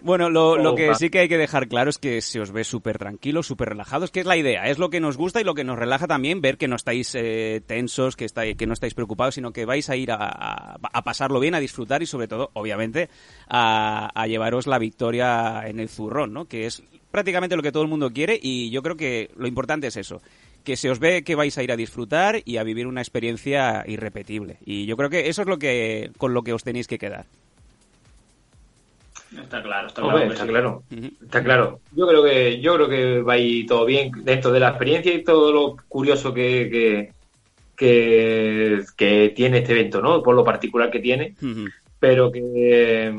Bueno, 0.04 0.30
lo, 0.30 0.76
que 0.76 0.94
sí 0.96 1.10
que 1.10 1.20
hay 1.20 1.30
que 1.30 1.38
dejar 1.38 1.68
claro 1.68 1.90
es 1.90 1.98
que 1.98 2.22
se 2.22 2.40
os 2.40 2.52
ve 2.52 2.64
súper 2.64 2.98
tranquilos, 2.98 3.48
súper 3.48 3.70
relajados, 3.70 4.12
que 4.12 4.20
es 4.20 4.26
la 4.26 4.38
idea. 4.38 4.64
Es 4.68 4.78
lo 4.78 4.90
que 4.90 5.00
nos 5.00 5.18
gusta 5.18 5.42
y 5.42 5.44
lo 5.44 5.54
que 5.54 5.64
nos 5.64 5.78
relaja 5.78 6.08
también 6.08 6.42
ver 6.42 6.58
que 6.58 6.68
no 6.68 6.76
estáis 6.76 7.14
eh, 7.16 7.62
tensos, 7.66 8.16
que, 8.16 8.26
estáis, 8.26 8.56
que 8.56 8.68
no 8.68 8.74
estáis 8.74 8.94
preocupados, 8.94 9.36
sino 9.36 9.52
que 9.52 9.66
vais 9.66 9.90
a 9.90 9.96
ir 9.96 10.12
a, 10.12 10.78
pasarlo 11.04 11.40
bien, 11.40 11.56
a 11.56 11.60
disfrutar 11.60 12.02
y 12.02 12.06
sobre 12.06 12.28
todo, 12.28 12.52
obviamente, 12.54 13.10
a, 13.48 14.26
llevaros 14.28 14.68
la 14.68 14.80
victoria 14.80 15.64
en 15.66 15.80
el 15.80 15.90
zurrón, 15.90 16.34
¿no? 16.34 16.46
Que 16.46 16.66
es 16.66 16.84
prácticamente 17.12 17.56
lo 17.56 17.64
que 17.64 17.72
todo 17.72 17.84
el 17.84 17.90
mundo 17.90 18.12
quiere 18.12 18.40
y 18.42 18.70
yo 18.70 18.84
creo 18.84 18.96
que 18.96 19.32
lo 19.36 19.48
importante 19.48 19.88
es 19.88 19.98
eso 19.98 20.22
que 20.64 20.76
se 20.76 20.90
os 20.90 21.00
ve 21.00 21.24
que 21.24 21.36
vais 21.36 21.58
a 21.58 21.64
ir 21.64 21.72
a 21.72 21.78
disfrutar 21.78 22.42
y 22.44 22.58
a 22.58 22.64
vivir 22.64 22.86
una 22.86 23.02
experiencia 23.02 23.84
irrepetible. 23.88 24.58
Y 24.66 24.86
yo 24.86 24.98
creo 24.98 25.10
que 25.10 25.30
eso 25.30 25.42
es 25.42 25.48
lo 25.48 25.58
que 25.58 26.12
con 26.18 26.34
lo 26.34 26.44
que 26.44 26.54
os 26.54 26.64
tenéis 26.64 26.86
que 26.86 27.00
quedar. 27.00 27.26
Está 29.32 29.62
claro, 29.62 29.88
está 29.88 30.02
claro. 30.02 30.32
está, 30.32 30.48
claro 30.48 30.84
está 31.22 31.44
claro. 31.44 31.80
Yo 31.96 32.08
creo 32.08 32.24
que 32.24 32.60
yo 32.60 32.76
creo 32.76 32.90
que 32.90 33.22
va 33.22 33.34
a 33.34 33.38
ir 33.38 33.68
todo 33.68 33.86
bien 33.86 34.12
dentro 34.24 34.52
de 34.52 34.60
la 34.60 34.70
experiencia 34.70 35.14
y 35.14 35.24
todo 35.24 35.52
lo 35.52 35.76
curioso 35.88 36.34
que, 36.34 37.12
que, 37.76 38.86
que, 38.96 39.34
tiene 39.36 39.60
este 39.60 39.74
evento, 39.74 40.02
¿no? 40.02 40.24
Por 40.24 40.36
lo 40.36 40.44
particular 40.44 40.90
que 40.90 41.00
tiene. 41.00 41.36
Pero 42.00 42.32
que 42.32 43.14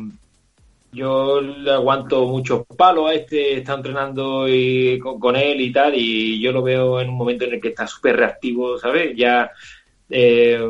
yo 0.93 1.41
le 1.41 1.71
aguanto 1.71 2.27
muchos 2.27 2.65
palos 2.77 3.11
a 3.11 3.15
este, 3.15 3.59
está 3.59 3.75
entrenando 3.75 4.49
y, 4.49 4.99
con, 4.99 5.37
él 5.37 5.61
y 5.61 5.73
tal, 5.73 5.95
y 5.95 6.41
yo 6.41 6.51
lo 6.51 6.63
veo 6.63 7.01
en 7.01 7.09
un 7.09 7.17
momento 7.17 7.45
en 7.45 7.55
el 7.55 7.61
que 7.61 7.69
está 7.69 7.87
súper 7.87 8.17
reactivo, 8.17 8.79
¿sabes? 8.79 9.17
Ya 9.17 9.51
eh, 10.09 10.61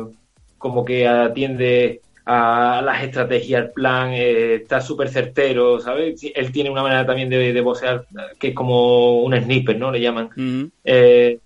como 0.57 0.85
que 0.85 1.07
atiende 1.07 2.01
a 2.25 2.81
las 2.83 3.03
estrategias, 3.03 3.63
el 3.63 3.71
plan, 3.71 4.11
eh, 4.13 4.55
está 4.55 4.81
súper 4.81 5.09
certero, 5.09 5.79
¿sabes? 5.79 6.21
Él 6.35 6.51
tiene 6.51 6.69
una 6.69 6.83
manera 6.83 7.05
también 7.05 7.29
de, 7.29 7.53
de 7.53 7.61
vocear 7.61 8.05
que 8.39 8.49
es 8.49 8.55
como 8.55 9.21
un 9.21 9.35
sniper, 9.35 9.77
¿no? 9.77 9.91
Le 9.91 10.01
llaman. 10.01 10.29
Eh, 10.83 11.39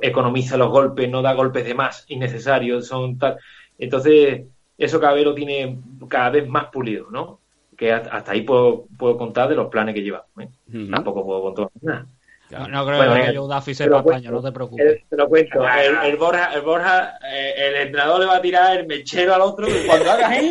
economiza 0.00 0.56
los 0.56 0.70
golpes, 0.70 1.10
no 1.10 1.22
da 1.22 1.34
golpes 1.34 1.64
de 1.64 1.74
más 1.74 2.04
innecesarios, 2.08 2.86
son 2.86 3.18
tal. 3.18 3.36
Entonces, 3.78 4.42
eso 4.78 5.00
cada 5.00 5.14
vez 5.14 5.24
lo 5.24 5.34
tiene 5.34 5.78
cada 6.08 6.30
vez 6.30 6.48
más 6.48 6.66
pulido, 6.66 7.08
¿no? 7.10 7.40
que 7.76 7.92
hasta 7.92 8.32
ahí 8.32 8.42
puedo, 8.42 8.86
puedo 8.98 9.16
contar 9.18 9.48
de 9.48 9.54
los 9.54 9.68
planes 9.68 9.94
que 9.94 10.02
lleva. 10.02 10.24
¿eh? 10.38 10.48
Tampoco 10.90 11.24
puedo 11.24 11.42
contar 11.42 11.68
nada. 11.82 12.06
No, 12.50 12.86
creo 12.86 13.14
que 13.14 13.34
yo 13.34 13.46
Duffy 13.46 13.74
sepa 13.74 13.98
España, 13.98 14.30
no 14.30 14.42
te 14.42 14.52
preocupes. 14.52 15.02
Te 15.08 15.16
lo 15.16 15.28
cuento. 15.28 15.66
El, 15.66 15.96
el 16.10 16.16
Borja, 16.16 16.52
el, 16.54 16.62
Borja 16.62 17.18
eh, 17.26 17.54
el 17.56 17.74
entrenador 17.76 18.20
le 18.20 18.26
va 18.26 18.36
a 18.36 18.40
tirar 18.40 18.76
el 18.76 18.86
mechero 18.86 19.34
al 19.34 19.40
otro 19.40 19.68
y 19.68 19.86
cuando 19.86 20.10
hagas 20.10 20.30
ahí, 20.30 20.50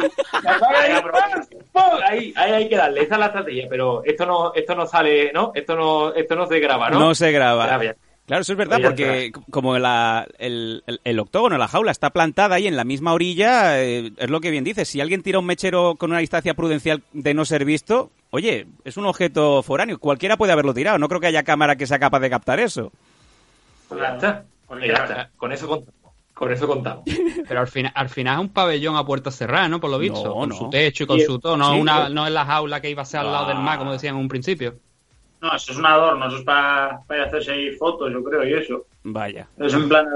ahí, 2.07 2.33
ahí 2.35 2.51
hay 2.51 2.69
que 2.69 2.75
darle. 2.75 3.01
Esa 3.03 3.15
es 3.15 3.19
la 3.19 3.25
estrategia, 3.27 3.67
pero 3.69 4.03
esto 4.03 4.25
no, 4.25 4.53
esto 4.53 4.75
no 4.75 4.85
sale, 4.85 5.31
¿no? 5.33 5.51
Esto 5.55 5.75
no, 5.75 6.13
esto 6.13 6.35
no 6.35 6.47
se 6.47 6.59
graba, 6.59 6.89
¿no? 6.89 6.99
No 6.99 7.15
se 7.15 7.31
graba. 7.31 7.79
Claro, 8.25 8.41
eso 8.41 8.53
es 8.53 8.57
verdad, 8.57 8.79
porque 8.81 9.31
como 9.51 9.77
la, 9.77 10.27
el, 10.39 10.83
el, 11.03 11.19
octógono, 11.19 11.59
la 11.59 11.67
jaula, 11.67 11.91
está 11.91 12.09
plantada 12.09 12.55
ahí 12.55 12.65
en 12.65 12.75
la 12.75 12.83
misma 12.83 13.13
orilla, 13.13 13.83
eh, 13.83 14.11
es 14.17 14.29
lo 14.31 14.41
que 14.41 14.49
bien 14.49 14.63
dices. 14.63 14.87
Si 14.87 14.99
alguien 14.99 15.21
tira 15.21 15.37
un 15.37 15.45
mechero 15.45 15.93
con 15.95 16.09
una 16.09 16.19
distancia 16.19 16.55
prudencial 16.55 17.03
de 17.13 17.35
no 17.35 17.45
ser 17.45 17.65
visto, 17.65 18.09
oye, 18.31 18.65
es 18.83 18.97
un 18.97 19.05
objeto 19.05 19.61
foráneo. 19.61 19.99
Cualquiera 19.99 20.37
puede 20.37 20.53
haberlo 20.53 20.73
tirado. 20.73 20.97
No 20.97 21.07
creo 21.07 21.21
que 21.21 21.27
haya 21.27 21.43
cámara 21.43 21.75
que 21.75 21.85
sea 21.85 21.99
capaz 21.99 22.19
de 22.19 22.31
captar 22.31 22.59
eso. 22.59 22.91
Pues 23.87 24.01
ya 24.01 24.15
está. 24.15 24.45
Con, 25.37 25.51
eso 25.51 25.67
contamos. 25.67 26.13
Con 26.33 26.51
eso 26.51 26.67
contamos. 26.67 27.03
Pero 27.47 27.59
al 27.59 27.67
final, 27.67 27.91
al 27.93 28.09
final 28.09 28.39
es 28.39 28.41
un 28.41 28.49
pabellón 28.49 28.95
a 28.95 29.05
puerta 29.05 29.29
cerrada, 29.29 29.67
¿no? 29.67 29.79
Por 29.79 29.91
lo 29.91 29.99
visto. 29.99 30.33
con 30.33 30.51
su 30.51 30.67
techo 30.71 31.03
y 31.03 31.07
con 31.07 31.19
su 31.19 31.37
todo. 31.37 31.57
No, 31.57 31.77
una, 31.77 32.09
no 32.09 32.25
es 32.25 32.33
la 32.33 32.45
jaula 32.45 32.81
que 32.81 32.89
iba 32.89 33.03
a 33.03 33.05
ser 33.05 33.19
al 33.19 33.31
lado 33.31 33.49
del 33.49 33.59
mar, 33.59 33.77
como 33.77 33.91
decían 33.91 34.15
en 34.15 34.21
un 34.21 34.27
principio. 34.27 34.79
No, 35.45 35.55
eso 35.55 35.73
es 35.73 35.77
un 35.77 35.85
adorno, 35.85 36.25
eso 36.25 36.37
es 36.37 36.43
para, 36.43 37.01
para 37.05 37.25
hacerse 37.25 37.51
ahí 37.51 37.71
fotos, 37.73 38.11
yo 38.11 38.23
creo, 38.23 38.47
y 38.47 38.53
eso. 38.53 38.87
Vaya. 39.03 39.47
Es 39.59 39.75
un 39.75 39.87
plan. 39.87 40.07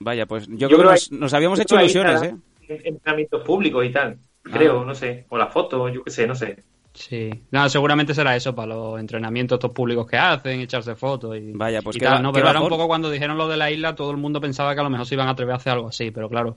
Vaya, 0.00 0.26
pues 0.26 0.48
yo, 0.48 0.66
creo, 0.66 0.92
que 0.92 1.16
nos, 1.16 1.34
habíamos 1.34 1.60
hecho 1.60 1.76
ilusiones, 1.76 2.20
¿eh? 2.24 2.34
Entrenamientos 2.68 3.44
públicos 3.44 3.84
y 3.86 3.90
tal, 3.90 4.18
creo, 4.42 4.80
ah. 4.80 4.84
no 4.84 4.92
sé. 4.92 5.24
O 5.28 5.38
la 5.38 5.46
foto, 5.46 5.88
yo 5.88 6.02
qué 6.02 6.10
sé, 6.10 6.26
no 6.26 6.34
sé. 6.34 6.64
Sí, 6.94 7.30
no, 7.52 7.68
seguramente 7.68 8.12
será 8.12 8.34
eso 8.34 8.56
para 8.56 8.74
los 8.74 8.98
entrenamientos 8.98 9.54
estos 9.54 9.70
públicos 9.70 10.04
que 10.04 10.16
hacen, 10.16 10.58
echarse 10.58 10.96
fotos 10.96 11.36
y. 11.36 11.52
Vaya, 11.52 11.80
pues 11.80 11.94
y 11.94 12.00
tal, 12.00 12.20
no, 12.20 12.32
pero 12.32 12.50
era 12.50 12.60
un 12.60 12.68
poco 12.68 12.88
cuando 12.88 13.08
dijeron 13.08 13.38
lo 13.38 13.46
de 13.46 13.56
la 13.56 13.70
isla, 13.70 13.94
todo 13.94 14.10
el 14.10 14.16
mundo 14.16 14.40
pensaba 14.40 14.74
que 14.74 14.80
a 14.80 14.82
lo 14.82 14.90
mejor 14.90 15.06
se 15.06 15.14
iban 15.14 15.28
a 15.28 15.30
atrever 15.30 15.52
a 15.52 15.58
hacer 15.58 15.74
algo 15.74 15.90
así, 15.90 16.10
pero 16.10 16.28
claro, 16.28 16.56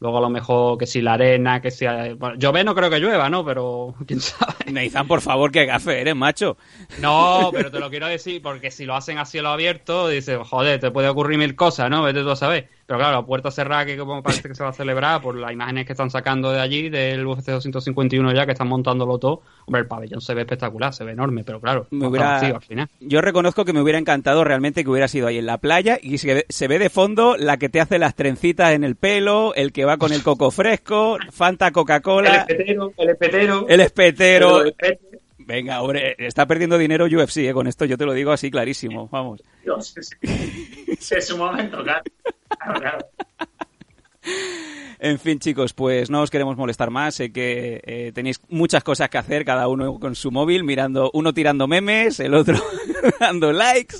Luego 0.00 0.18
a 0.18 0.20
lo 0.20 0.30
mejor 0.30 0.78
que 0.78 0.86
si 0.86 1.00
la 1.00 1.14
arena, 1.14 1.60
que 1.60 1.70
si... 1.70 1.86
Bueno, 2.18 2.34
llover 2.36 2.64
no 2.64 2.74
creo 2.74 2.90
que 2.90 2.98
llueva, 2.98 3.30
¿no? 3.30 3.44
Pero 3.44 3.94
quién 4.06 4.20
sabe. 4.20 4.70
Neizan, 4.70 5.06
por 5.06 5.20
favor, 5.20 5.50
que 5.50 5.66
gafe 5.66 6.00
eres, 6.00 6.16
macho. 6.16 6.56
No, 7.00 7.50
pero 7.52 7.70
te 7.70 7.78
lo 7.80 7.90
quiero 7.90 8.06
decir 8.06 8.42
porque 8.42 8.70
si 8.70 8.84
lo 8.84 8.94
hacen 8.94 9.18
a 9.18 9.24
cielo 9.24 9.50
abierto, 9.50 10.08
dices, 10.08 10.38
joder, 10.46 10.80
te 10.80 10.90
puede 10.90 11.08
ocurrir 11.08 11.38
mil 11.38 11.54
cosas, 11.54 11.90
¿no? 11.90 12.02
Vete 12.02 12.22
tú 12.22 12.30
a 12.30 12.36
saber. 12.36 12.68
Pero 12.92 13.00
claro, 13.04 13.20
la 13.20 13.24
puerta 13.24 13.50
cerrada 13.50 13.86
que 13.86 13.96
como 13.96 14.22
parece 14.22 14.46
que 14.46 14.54
se 14.54 14.62
va 14.62 14.68
a 14.68 14.74
celebrar 14.74 15.22
por 15.22 15.34
las 15.34 15.50
imágenes 15.50 15.86
que 15.86 15.94
están 15.94 16.10
sacando 16.10 16.52
de 16.52 16.60
allí, 16.60 16.90
del 16.90 17.26
UFC 17.26 17.46
251 17.46 18.34
ya, 18.34 18.44
que 18.44 18.52
están 18.52 18.68
montándolo 18.68 19.16
todo, 19.16 19.40
hombre, 19.64 19.80
el 19.80 19.86
pabellón 19.86 20.20
se 20.20 20.34
ve 20.34 20.42
espectacular, 20.42 20.92
se 20.92 21.02
ve 21.02 21.12
enorme, 21.12 21.42
pero 21.42 21.58
claro, 21.58 21.86
me 21.90 22.06
hubiera... 22.06 22.38
al 22.38 22.60
final. 22.60 22.90
Yo 23.00 23.22
reconozco 23.22 23.64
que 23.64 23.72
me 23.72 23.80
hubiera 23.80 23.98
encantado 23.98 24.44
realmente 24.44 24.84
que 24.84 24.90
hubiera 24.90 25.08
sido 25.08 25.26
ahí 25.26 25.38
en 25.38 25.46
la 25.46 25.56
playa 25.56 25.98
y 26.02 26.18
se, 26.18 26.44
se 26.50 26.68
ve 26.68 26.78
de 26.78 26.90
fondo 26.90 27.34
la 27.38 27.56
que 27.56 27.70
te 27.70 27.80
hace 27.80 27.98
las 27.98 28.14
trencitas 28.14 28.72
en 28.72 28.84
el 28.84 28.94
pelo, 28.94 29.54
el 29.54 29.72
que 29.72 29.86
va 29.86 29.96
con 29.96 30.12
el 30.12 30.22
coco 30.22 30.50
fresco, 30.50 31.16
Fanta 31.30 31.70
Coca-Cola... 31.70 32.44
El 32.46 32.58
espetero, 32.58 32.92
el 32.98 33.08
espetero... 33.08 33.66
El 33.68 33.80
espetero... 33.80 34.64
Venga, 35.46 35.82
hombre, 35.82 36.14
está 36.18 36.46
perdiendo 36.46 36.78
dinero 36.78 37.06
UFC, 37.06 37.38
¿eh? 37.38 37.52
con 37.52 37.66
esto 37.66 37.84
yo 37.84 37.98
te 37.98 38.06
lo 38.06 38.12
digo 38.12 38.32
así 38.32 38.50
clarísimo, 38.50 39.08
vamos. 39.10 39.42
Dios, 39.62 39.94
es, 41.00 41.30
un 41.30 41.38
momento, 41.38 41.82
claro. 41.82 42.02
En 45.04 45.18
fin, 45.18 45.40
chicos, 45.40 45.72
pues 45.72 46.10
no 46.10 46.22
os 46.22 46.30
queremos 46.30 46.56
molestar 46.56 46.90
más. 46.90 47.16
Sé 47.16 47.32
que 47.32 47.82
eh, 47.84 48.12
tenéis 48.14 48.40
muchas 48.48 48.84
cosas 48.84 49.08
que 49.08 49.18
hacer, 49.18 49.44
cada 49.44 49.66
uno 49.66 49.98
con 49.98 50.14
su 50.14 50.30
móvil, 50.30 50.62
mirando, 50.62 51.10
uno 51.12 51.34
tirando 51.34 51.66
memes, 51.66 52.20
el 52.20 52.34
otro 52.34 52.56
dando 53.20 53.52
likes, 53.52 53.96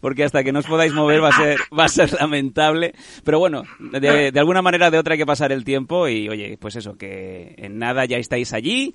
porque 0.00 0.24
hasta 0.24 0.42
que 0.42 0.52
no 0.52 0.60
os 0.60 0.66
podáis 0.66 0.94
mover 0.94 1.22
va 1.22 1.28
a 1.28 1.32
ser, 1.32 1.58
va 1.78 1.84
a 1.84 1.88
ser 1.88 2.10
lamentable. 2.14 2.94
Pero 3.22 3.38
bueno, 3.38 3.64
de, 3.78 4.32
de 4.32 4.40
alguna 4.40 4.62
manera 4.62 4.88
o 4.88 4.90
de 4.90 4.98
otra 4.98 5.12
hay 5.12 5.18
que 5.18 5.26
pasar 5.26 5.52
el 5.52 5.62
tiempo 5.62 6.08
y, 6.08 6.30
oye, 6.30 6.56
pues 6.58 6.74
eso, 6.76 6.96
que 6.96 7.54
en 7.58 7.78
nada 7.78 8.06
ya 8.06 8.16
estáis 8.16 8.54
allí 8.54 8.94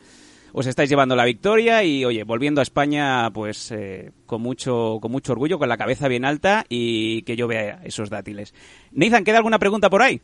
os 0.54 0.68
estáis 0.68 0.90
llevando 0.90 1.16
la 1.16 1.26
victoria 1.26 1.84
y, 1.84 2.06
oye, 2.06 2.24
volviendo 2.24 2.62
a 2.62 2.64
España, 2.64 3.30
pues 3.32 3.72
eh, 3.72 4.12
con, 4.26 4.42
mucho, 4.42 5.00
con 5.02 5.12
mucho 5.12 5.34
orgullo, 5.34 5.60
con 5.60 5.70
la 5.70 5.78
cabeza 5.78 6.08
bien 6.08 6.26
alta 6.26 6.66
y 6.70 7.22
que 7.24 7.36
yo 7.36 7.48
vea 7.48 7.82
esos 7.84 8.10
dátiles. 8.10 8.54
Nathan, 8.92 9.24
¿queda 9.24 9.38
alguna 9.38 9.60
pregunta 9.60 9.90
por 9.90 10.02
ahí? 10.02 10.22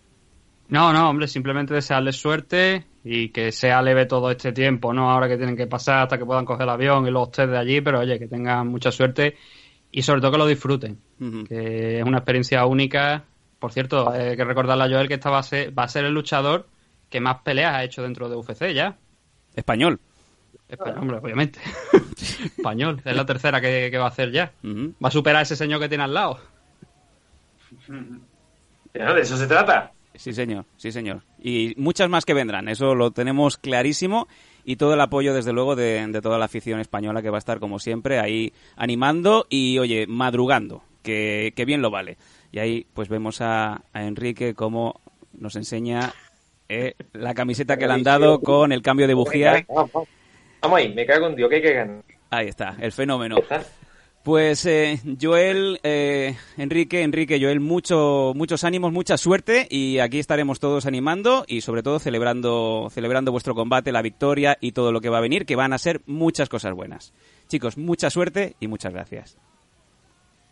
No, 0.70 0.92
no, 0.92 1.10
hombre, 1.10 1.28
simplemente 1.28 1.74
desearles 1.74 2.18
suerte 2.18 2.86
y 3.04 3.30
que 3.30 3.54
sea 3.54 3.82
leve 3.82 4.06
todo 4.06 4.30
este 4.30 4.52
tiempo, 4.52 4.94
¿no? 4.94 5.10
Ahora 5.10 5.30
que 5.30 5.38
tienen 5.38 5.56
que 5.56 5.68
pasar 5.68 6.04
hasta 6.04 6.18
que 6.18 6.26
puedan 6.26 6.44
coger 6.44 6.64
el 6.64 6.70
avión 6.70 7.08
y 7.08 7.12
los 7.12 7.30
ustedes 7.30 7.52
de 7.52 7.58
allí, 7.58 7.82
pero 7.82 8.00
oye, 8.00 8.20
que 8.20 8.28
tengan 8.28 8.68
mucha 8.68 8.92
suerte 8.92 9.36
y 9.92 10.02
sobre 10.02 10.20
todo 10.20 10.32
que 10.32 10.38
lo 10.38 10.46
disfruten, 10.46 11.00
que 11.48 12.00
es 12.00 12.06
una 12.06 12.18
experiencia 12.18 12.66
única. 12.66 13.24
Por 13.60 13.72
cierto, 13.72 14.10
hay 14.10 14.36
que 14.36 14.44
recordarle 14.44 14.84
a 14.84 14.90
Joel 14.90 15.08
que 15.08 15.14
esta 15.14 15.30
va 15.30 15.40
a 15.40 15.44
ser, 15.44 15.78
va 15.78 15.84
a 15.84 15.88
ser 15.88 16.04
el 16.04 16.14
luchador 16.14 16.68
que 17.10 17.22
más 17.22 17.38
peleas 17.44 17.74
ha 17.74 17.84
hecho 17.86 18.04
dentro 18.04 18.28
de 18.28 18.36
UFC 18.36 18.74
ya. 18.74 18.98
Español. 19.56 20.00
Español, 20.70 20.98
hombre, 21.00 21.18
obviamente. 21.18 21.60
Español, 22.58 23.02
es 23.06 23.16
la 23.16 23.26
tercera 23.26 23.62
que, 23.62 23.96
va 23.98 24.06
a 24.06 24.10
hacer 24.10 24.32
ya. 24.32 24.52
Va 24.64 25.08
a 25.08 25.12
superar 25.12 25.40
a 25.40 25.42
ese 25.44 25.56
señor 25.56 25.80
que 25.80 25.90
tiene 25.90 26.04
al 26.04 26.14
lado. 26.14 26.40
¿De 28.94 29.22
eso 29.22 29.38
se 29.38 29.48
trata? 29.48 29.92
Sí, 30.16 30.34
señor, 30.34 30.66
sí, 30.78 30.92
señor. 30.92 31.22
Y 31.40 31.74
muchas 31.78 32.10
más 32.10 32.26
que 32.26 32.34
vendrán, 32.34 32.68
eso 32.68 32.96
lo 32.96 33.12
tenemos 33.12 33.58
clarísimo. 33.58 34.28
Y 34.66 34.76
todo 34.76 34.96
el 34.96 35.02
apoyo, 35.02 35.34
desde 35.34 35.54
luego, 35.54 35.76
de, 35.76 36.20
toda 36.22 36.38
la 36.38 36.46
afición 36.46 36.80
española 36.82 37.22
que 37.22 37.30
va 37.30 37.38
a 37.38 37.40
estar, 37.40 37.60
como 37.60 37.80
siempre, 37.80 38.20
ahí 38.20 38.52
animando 38.76 39.46
y, 39.50 39.78
oye, 39.78 40.08
madrugando, 40.08 40.84
que, 41.04 41.54
bien 41.66 41.82
lo 41.82 41.90
vale. 41.90 42.18
Y 42.52 42.60
ahí, 42.60 42.86
pues 42.94 43.08
vemos 43.08 43.40
a, 43.40 43.84
Enrique 43.94 44.56
como 44.56 45.00
nos 45.32 45.56
enseña 45.56 46.14
eh, 46.68 46.96
la 47.14 47.34
camiseta 47.34 47.78
que 47.78 47.88
le 47.88 47.94
han 47.94 48.04
dado 48.04 48.42
con 48.42 48.72
el 48.72 48.82
cambio 48.82 49.08
de 49.08 49.14
bujía. 49.14 49.66
Vamos 50.62 50.80
ahí, 50.80 50.94
me 50.94 51.06
cago 51.06 51.28
en 51.28 51.36
Dios, 51.36 51.50
que 51.50 51.56
hay 51.56 51.62
que 51.62 51.74
ganar. 51.74 52.04
Ahí 52.30 52.48
está, 52.48 52.76
el 52.80 52.92
fenómeno. 52.92 53.38
Pues 54.28 54.66
eh, 54.66 55.00
Joel, 55.22 55.80
eh, 55.84 56.36
Enrique, 56.58 57.02
Enrique, 57.02 57.40
Joel, 57.42 57.62
mucho, 57.62 58.34
muchos 58.36 58.66
ánimos, 58.66 58.92
mucha 58.92 59.16
suerte 59.16 59.68
y 59.70 60.00
aquí 60.00 60.20
estaremos 60.20 60.60
todos 60.60 60.86
animando 60.86 61.46
y 61.48 61.62
sobre 61.62 61.82
todo 61.82 61.98
celebrando, 61.98 62.90
celebrando 62.92 63.32
vuestro 63.32 63.56
combate, 63.56 63.94
la 63.94 64.02
victoria 64.02 64.58
y 64.60 64.74
todo 64.74 64.92
lo 64.92 65.00
que 65.00 65.08
va 65.08 65.20
a 65.20 65.22
venir, 65.22 65.46
que 65.46 65.56
van 65.56 65.72
a 65.72 65.78
ser 65.78 66.02
muchas 66.08 66.50
cosas 66.50 66.74
buenas. 66.74 67.14
Chicos, 67.48 67.78
mucha 67.78 68.10
suerte 68.10 68.58
y 68.60 68.68
muchas 68.68 68.92
gracias. 68.92 69.38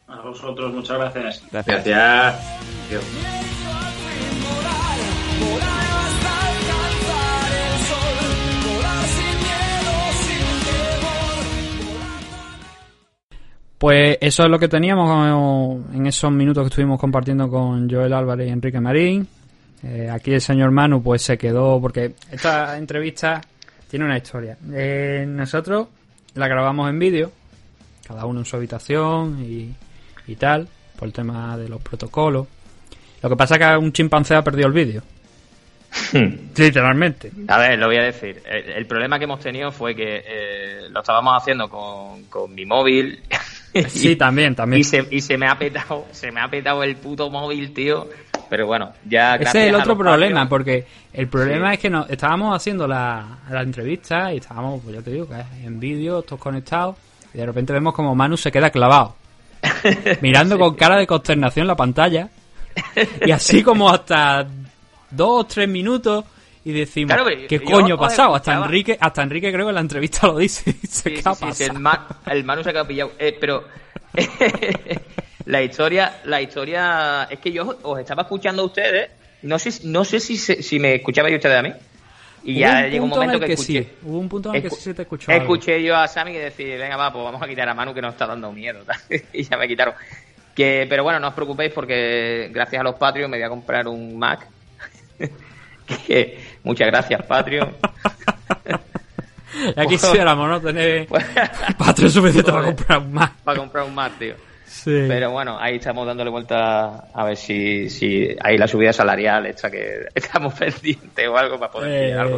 A 0.07 0.21
vosotros, 0.21 0.73
muchas 0.73 0.97
gracias. 0.97 1.43
Gracias. 1.51 1.85
gracias. 1.85 2.55
Pues 13.77 14.17
eso 14.21 14.43
es 14.43 14.49
lo 14.49 14.57
que 14.57 14.69
teníamos 14.69 15.93
en 15.93 16.05
esos 16.07 16.31
minutos 16.31 16.63
que 16.63 16.67
estuvimos 16.69 16.99
compartiendo 16.99 17.49
con 17.49 17.89
Joel 17.89 18.13
Álvarez 18.13 18.47
y 18.47 18.51
Enrique 18.51 18.79
Marín. 18.79 19.27
Eh, 19.83 20.09
aquí 20.09 20.33
el 20.33 20.41
señor 20.41 20.71
Manu 20.71 21.03
pues 21.03 21.21
se 21.21 21.37
quedó 21.37 21.79
porque 21.81 22.13
esta 22.31 22.77
entrevista 22.77 23.41
tiene 23.89 24.05
una 24.05 24.17
historia. 24.17 24.57
Eh, 24.73 25.25
nosotros 25.27 25.87
la 26.35 26.47
grabamos 26.47 26.89
en 26.89 26.99
vídeo, 26.99 27.31
cada 28.07 28.25
uno 28.25 28.39
en 28.39 28.45
su 28.45 28.55
habitación 28.55 29.43
y, 29.43 29.75
y 30.25 30.35
tal, 30.37 30.67
por 30.97 31.07
el 31.07 31.13
tema 31.13 31.57
de 31.57 31.67
los 31.67 31.81
protocolos. 31.81 32.47
Lo 33.21 33.29
que 33.29 33.35
pasa 33.35 33.55
es 33.55 33.59
que 33.59 33.77
un 33.77 33.91
chimpancé 33.91 34.35
ha 34.35 34.43
perdido 34.43 34.67
el 34.67 34.73
vídeo. 34.73 35.01
Literalmente. 36.57 37.31
A 37.47 37.57
ver, 37.57 37.77
lo 37.77 37.87
voy 37.87 37.97
a 37.97 38.03
decir. 38.03 38.41
El, 38.45 38.85
problema 38.85 39.17
que 39.17 39.25
hemos 39.25 39.39
tenido 39.39 39.71
fue 39.71 39.95
que 39.95 40.23
eh, 40.25 40.89
lo 40.89 41.01
estábamos 41.01 41.33
haciendo 41.35 41.69
con, 41.69 42.23
con 42.25 42.53
mi 42.53 42.65
móvil 42.65 43.21
Sí, 43.89 44.15
también, 44.15 44.55
también. 44.55 44.81
Y 44.81 44.83
se, 44.83 45.05
y 45.11 45.21
se 45.21 45.37
me 45.37 45.47
ha 45.47 45.57
petado, 45.57 46.05
se 46.11 46.31
me 46.31 46.41
ha 46.41 46.47
petado 46.47 46.83
el 46.83 46.95
puto 46.95 47.29
móvil, 47.29 47.73
tío. 47.73 48.07
Pero 48.49 48.67
bueno, 48.67 48.93
ya 49.07 49.35
Ese 49.35 49.63
es 49.63 49.69
el 49.69 49.75
otro 49.75 49.97
problema, 49.97 50.47
porque 50.47 50.85
el 51.11 51.27
problema 51.27 51.73
es 51.73 51.79
que 51.79 51.89
no, 51.89 52.05
estábamos 52.07 52.55
haciendo 52.55 52.87
la, 52.87 53.39
la 53.49 53.61
entrevista 53.61 54.31
y 54.31 54.37
estábamos, 54.37 54.81
pues 54.83 54.95
ya 54.95 55.01
te 55.01 55.11
digo, 55.11 55.27
que 55.27 55.65
en 55.65 55.79
vídeo, 55.79 56.21
todos 56.21 56.39
conectados, 56.39 56.95
y 57.33 57.39
de 57.39 57.45
repente 57.45 57.73
vemos 57.73 57.95
como 57.95 58.13
Manu 58.13 58.37
se 58.37 58.51
queda 58.51 58.69
clavado, 58.69 59.15
mirando 60.21 60.59
con 60.59 60.75
cara 60.75 60.97
de 60.97 61.07
consternación 61.07 61.65
la 61.65 61.75
pantalla, 61.75 62.29
y 63.25 63.31
así 63.31 63.63
como 63.63 63.89
hasta 63.89 64.45
dos 65.09 65.41
o 65.41 65.43
tres 65.45 65.67
minutos 65.67 66.23
y 66.65 66.73
decimos, 66.73 67.15
¿qué 67.47 67.59
coño 67.59 67.93
ha 67.93 67.99
pasado? 67.99 68.33
Hasta 68.33 68.55
Enrique, 68.55 68.97
hasta 68.99 69.21
Enrique 69.21 69.51
creo 69.51 69.67
que 69.67 69.69
en 69.69 69.75
la 69.75 69.81
entrevista 69.81 70.25
lo 70.25 70.39
dice. 70.39 70.73
sí, 70.89 71.21
sí, 71.21 71.63
el, 71.63 71.71
el, 72.25 72.43
Manu 72.43 72.63
se 72.63 72.75
ha 72.75 72.83
pillado. 72.87 73.11
Eh, 73.19 73.37
pero 73.39 73.65
la 75.45 75.61
historia, 75.61 76.21
la 76.25 76.41
historia 76.41 77.27
es 77.29 77.37
que 77.37 77.51
yo 77.51 77.77
os 77.83 77.99
estaba 77.99 78.23
escuchando 78.23 78.63
a 78.63 78.65
ustedes. 78.65 79.11
No 79.43 79.59
sé, 79.59 79.87
no 79.87 80.03
sé 80.03 80.19
si, 80.19 80.37
si 80.37 80.79
me 80.79 80.95
escuchabais 80.95 81.35
ustedes 81.35 81.55
a 81.55 81.61
mí. 81.61 81.71
Y 82.45 82.59
ya 82.59 82.87
llegó 82.87 83.05
un 83.05 83.11
momento 83.11 83.39
que, 83.39 83.53
escuché. 83.53 83.83
Sí. 83.83 83.89
Hubo 84.01 84.17
un 84.17 84.29
punto 84.29 84.49
en 84.49 84.55
el 84.55 84.63
que 84.63 84.71
sí 84.71 84.81
se 84.81 84.95
te 84.95 85.03
escuchó. 85.03 85.31
Escuché 85.31 85.83
yo 85.83 85.95
a 85.95 86.07
Sammy 86.07 86.33
decir, 86.33 86.79
venga, 86.79 86.97
va, 86.97 87.13
pues 87.13 87.25
vamos 87.25 87.43
a 87.43 87.47
quitar 87.47 87.69
a 87.69 87.75
Manu 87.75 87.93
que 87.93 88.01
nos 88.01 88.13
está 88.13 88.25
dando 88.25 88.51
miedo. 88.51 88.83
y 89.33 89.43
ya 89.43 89.55
me 89.55 89.67
quitaron. 89.67 89.93
Que, 90.55 90.87
pero 90.89 91.03
bueno, 91.03 91.19
no 91.19 91.27
os 91.27 91.33
preocupéis 91.35 91.71
porque 91.71 92.49
gracias 92.51 92.79
a 92.79 92.83
los 92.83 92.95
Patreon 92.95 93.29
me 93.29 93.37
voy 93.37 93.45
a 93.45 93.49
comprar 93.49 93.87
un 93.87 94.17
Mac. 94.17 94.47
Que, 95.85 96.39
muchas 96.63 96.87
gracias, 96.87 97.23
Patreon. 97.25 97.75
ya 99.75 99.85
quisiéramos, 99.85 100.49
¿no? 100.49 100.61
Tener 100.61 101.07
Patreon 101.77 102.11
suficiente 102.11 102.51
para 102.51 102.65
comprar 102.65 102.99
un 102.99 103.13
Mac. 103.13 103.33
Para 103.43 103.59
comprar 103.59 103.83
un 103.85 103.95
Mac, 103.95 104.13
tío. 104.17 104.35
Sí. 104.65 105.05
Pero 105.07 105.31
bueno, 105.31 105.57
ahí 105.59 105.77
estamos 105.77 106.05
dándole 106.05 106.29
vuelta 106.29 107.05
a 107.13 107.23
ver 107.23 107.37
si, 107.37 107.89
si 107.89 108.35
hay 108.41 108.57
la 108.57 108.67
subida 108.67 108.91
salarial 108.93 109.45
esta 109.45 109.71
que 109.71 110.07
estamos 110.15 110.53
pendientes 110.53 111.27
o 111.27 111.37
algo 111.37 111.57
para 111.59 111.71
poder 111.71 111.91
eh, 111.91 112.13
algo. 112.13 112.37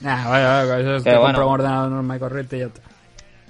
Nah, 0.00 0.28
vaya, 0.28 0.64
vaya, 0.64 0.80
eso 0.80 0.96
es 0.96 1.02
que 1.04 1.16
bueno, 1.16 1.46
un 1.46 1.52
ordenador 1.54 1.90
normal 1.90 2.16
y 2.16 2.20
corriente 2.20 2.56
y 2.56 2.60
ya 2.60 2.66
está. 2.66 2.82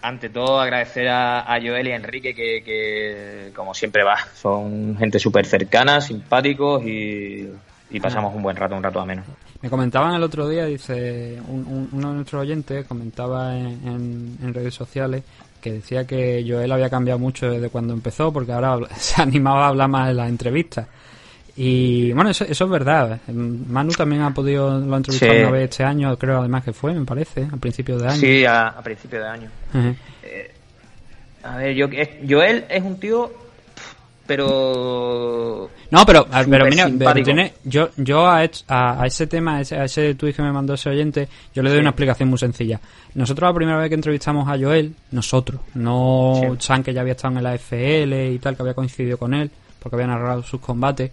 Ante 0.03 0.29
todo, 0.29 0.61
agradecer 0.61 1.09
a, 1.09 1.53
a 1.53 1.61
Joel 1.61 1.89
y 1.89 1.91
a 1.93 1.97
Enrique 1.97 2.33
que, 2.33 2.63
que, 2.63 3.51
como 3.57 3.75
siempre 3.75 4.05
va, 4.05 4.17
son 4.35 4.97
gente 4.97 5.19
súper 5.19 5.47
cercana, 5.47 6.01
simpáticos 6.01 6.85
y, 6.85 7.51
y 7.91 8.01
pasamos 8.01 8.35
un 8.35 8.43
buen 8.43 8.57
rato, 8.57 8.75
un 8.75 8.83
rato 8.83 9.01
ameno. 9.01 9.23
Me 9.63 9.71
comentaban 9.71 10.15
el 10.15 10.23
otro 10.23 10.49
día, 10.49 10.65
dice, 10.67 11.41
un, 11.49 11.67
un, 11.67 11.89
uno 11.93 12.09
de 12.11 12.15
nuestros 12.17 12.43
oyentes 12.43 12.85
comentaba 12.87 13.57
en, 13.57 13.67
en, 13.67 14.39
en 14.43 14.55
redes 14.55 14.75
sociales 14.75 15.23
que 15.61 15.73
decía 15.73 16.07
que 16.07 16.45
Joel 16.47 16.71
había 16.71 16.89
cambiado 16.91 17.19
mucho 17.19 17.51
desde 17.51 17.71
cuando 17.71 17.93
empezó, 17.93 18.33
porque 18.33 18.53
ahora 18.53 18.79
se 18.97 19.21
animaba 19.23 19.65
a 19.67 19.69
hablar 19.69 19.89
más 19.89 20.11
en 20.11 20.17
las 20.17 20.29
entrevistas. 20.29 20.87
Y 21.57 22.13
bueno, 22.13 22.31
eso, 22.31 22.45
eso 22.45 22.65
es 22.65 22.71
verdad. 22.71 23.19
Manu 23.29 23.91
también 23.93 24.23
ha 24.23 24.35
podido, 24.35 24.79
lo 24.79 24.95
ha 24.95 24.99
entrevistado 24.99 25.33
sí. 25.33 25.39
una 25.41 25.51
vez 25.51 25.71
este 25.71 25.85
año, 25.85 26.17
creo 26.19 26.41
además 26.41 26.63
que 26.65 26.73
fue, 26.75 26.93
me 26.93 27.05
parece, 27.07 27.49
a 27.51 27.57
principio 27.57 27.99
de 27.99 28.07
año. 28.09 28.17
Sí, 28.21 28.45
a, 28.45 28.69
a 28.69 28.83
principio 28.83 29.21
de 29.21 29.27
año. 29.27 29.51
Uh 29.73 29.79
-huh. 29.79 29.97
eh, 30.23 30.55
a 31.43 31.57
ver, 31.57 31.75
yo, 31.75 31.89
Joel 32.29 32.67
es 32.69 32.83
un 32.83 33.01
tío, 33.01 33.33
pero... 34.27 35.71
No, 35.91 36.05
pero, 36.05 36.27
pero 36.51 36.67
mira, 36.67 36.91
pero 36.99 37.23
tiene, 37.23 37.55
yo, 37.65 37.91
yo 37.97 38.27
a, 38.27 38.43
a, 38.69 39.03
a, 39.03 39.07
ese 39.07 39.27
tema, 39.27 39.57
a 39.57 39.61
ese, 39.61 39.77
a 39.77 39.85
ese 39.85 40.15
tweet 40.15 40.33
que 40.33 40.43
me 40.43 40.53
mandó 40.53 40.75
ese 40.75 40.91
oyente, 40.91 41.29
yo 41.55 41.63
le 41.63 41.71
doy 41.71 41.79
sí. 41.79 41.81
una 41.81 41.91
explicación 41.91 42.29
muy 42.29 42.39
sencilla. 42.39 42.81
Nosotros 43.15 43.49
la 43.49 43.55
primera 43.55 43.79
vez 43.79 43.89
que 43.89 43.95
entrevistamos 43.95 44.49
a 44.49 44.59
Joel, 44.59 44.95
nosotros, 45.13 45.61
no 45.75 46.41
sí. 46.41 46.59
Chan 46.59 46.83
que 46.83 46.93
ya 46.93 47.03
había 47.03 47.13
estado 47.13 47.37
en 47.39 47.45
la 47.45 47.55
FL 47.55 48.33
y 48.33 48.39
tal, 48.39 48.57
que 48.57 48.63
había 48.63 48.75
coincidido 48.75 49.17
con 49.17 49.33
él, 49.33 49.51
porque 49.79 49.97
había 49.97 50.09
narrado 50.09 50.43
sus 50.43 50.61
combates. 50.61 51.13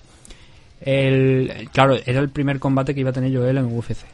El, 0.81 1.69
claro, 1.71 1.95
era 2.05 2.19
el 2.19 2.29
primer 2.29 2.59
combate 2.59 2.93
que 2.93 3.01
iba 3.01 3.11
a 3.11 3.13
tener 3.13 3.33
Joel 3.33 3.57
en 3.57 3.65
UFC. 3.65 4.05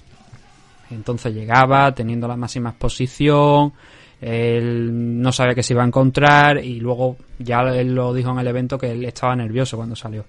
Entonces 0.91 1.33
llegaba 1.33 1.93
teniendo 1.93 2.27
la 2.27 2.35
máxima 2.35 2.71
exposición, 2.71 3.73
él 4.21 5.21
no 5.21 5.32
sabía 5.32 5.55
que 5.55 5.63
se 5.63 5.73
iba 5.73 5.84
a 5.84 5.88
encontrar 5.88 6.63
y 6.63 6.79
luego 6.79 7.17
ya 7.38 7.62
él 7.62 7.95
lo 7.95 8.13
dijo 8.13 8.32
en 8.32 8.39
el 8.39 8.47
evento 8.47 8.77
que 8.77 8.91
él 8.91 9.05
estaba 9.05 9.36
nervioso 9.36 9.77
cuando 9.77 9.95
salió, 9.95 10.25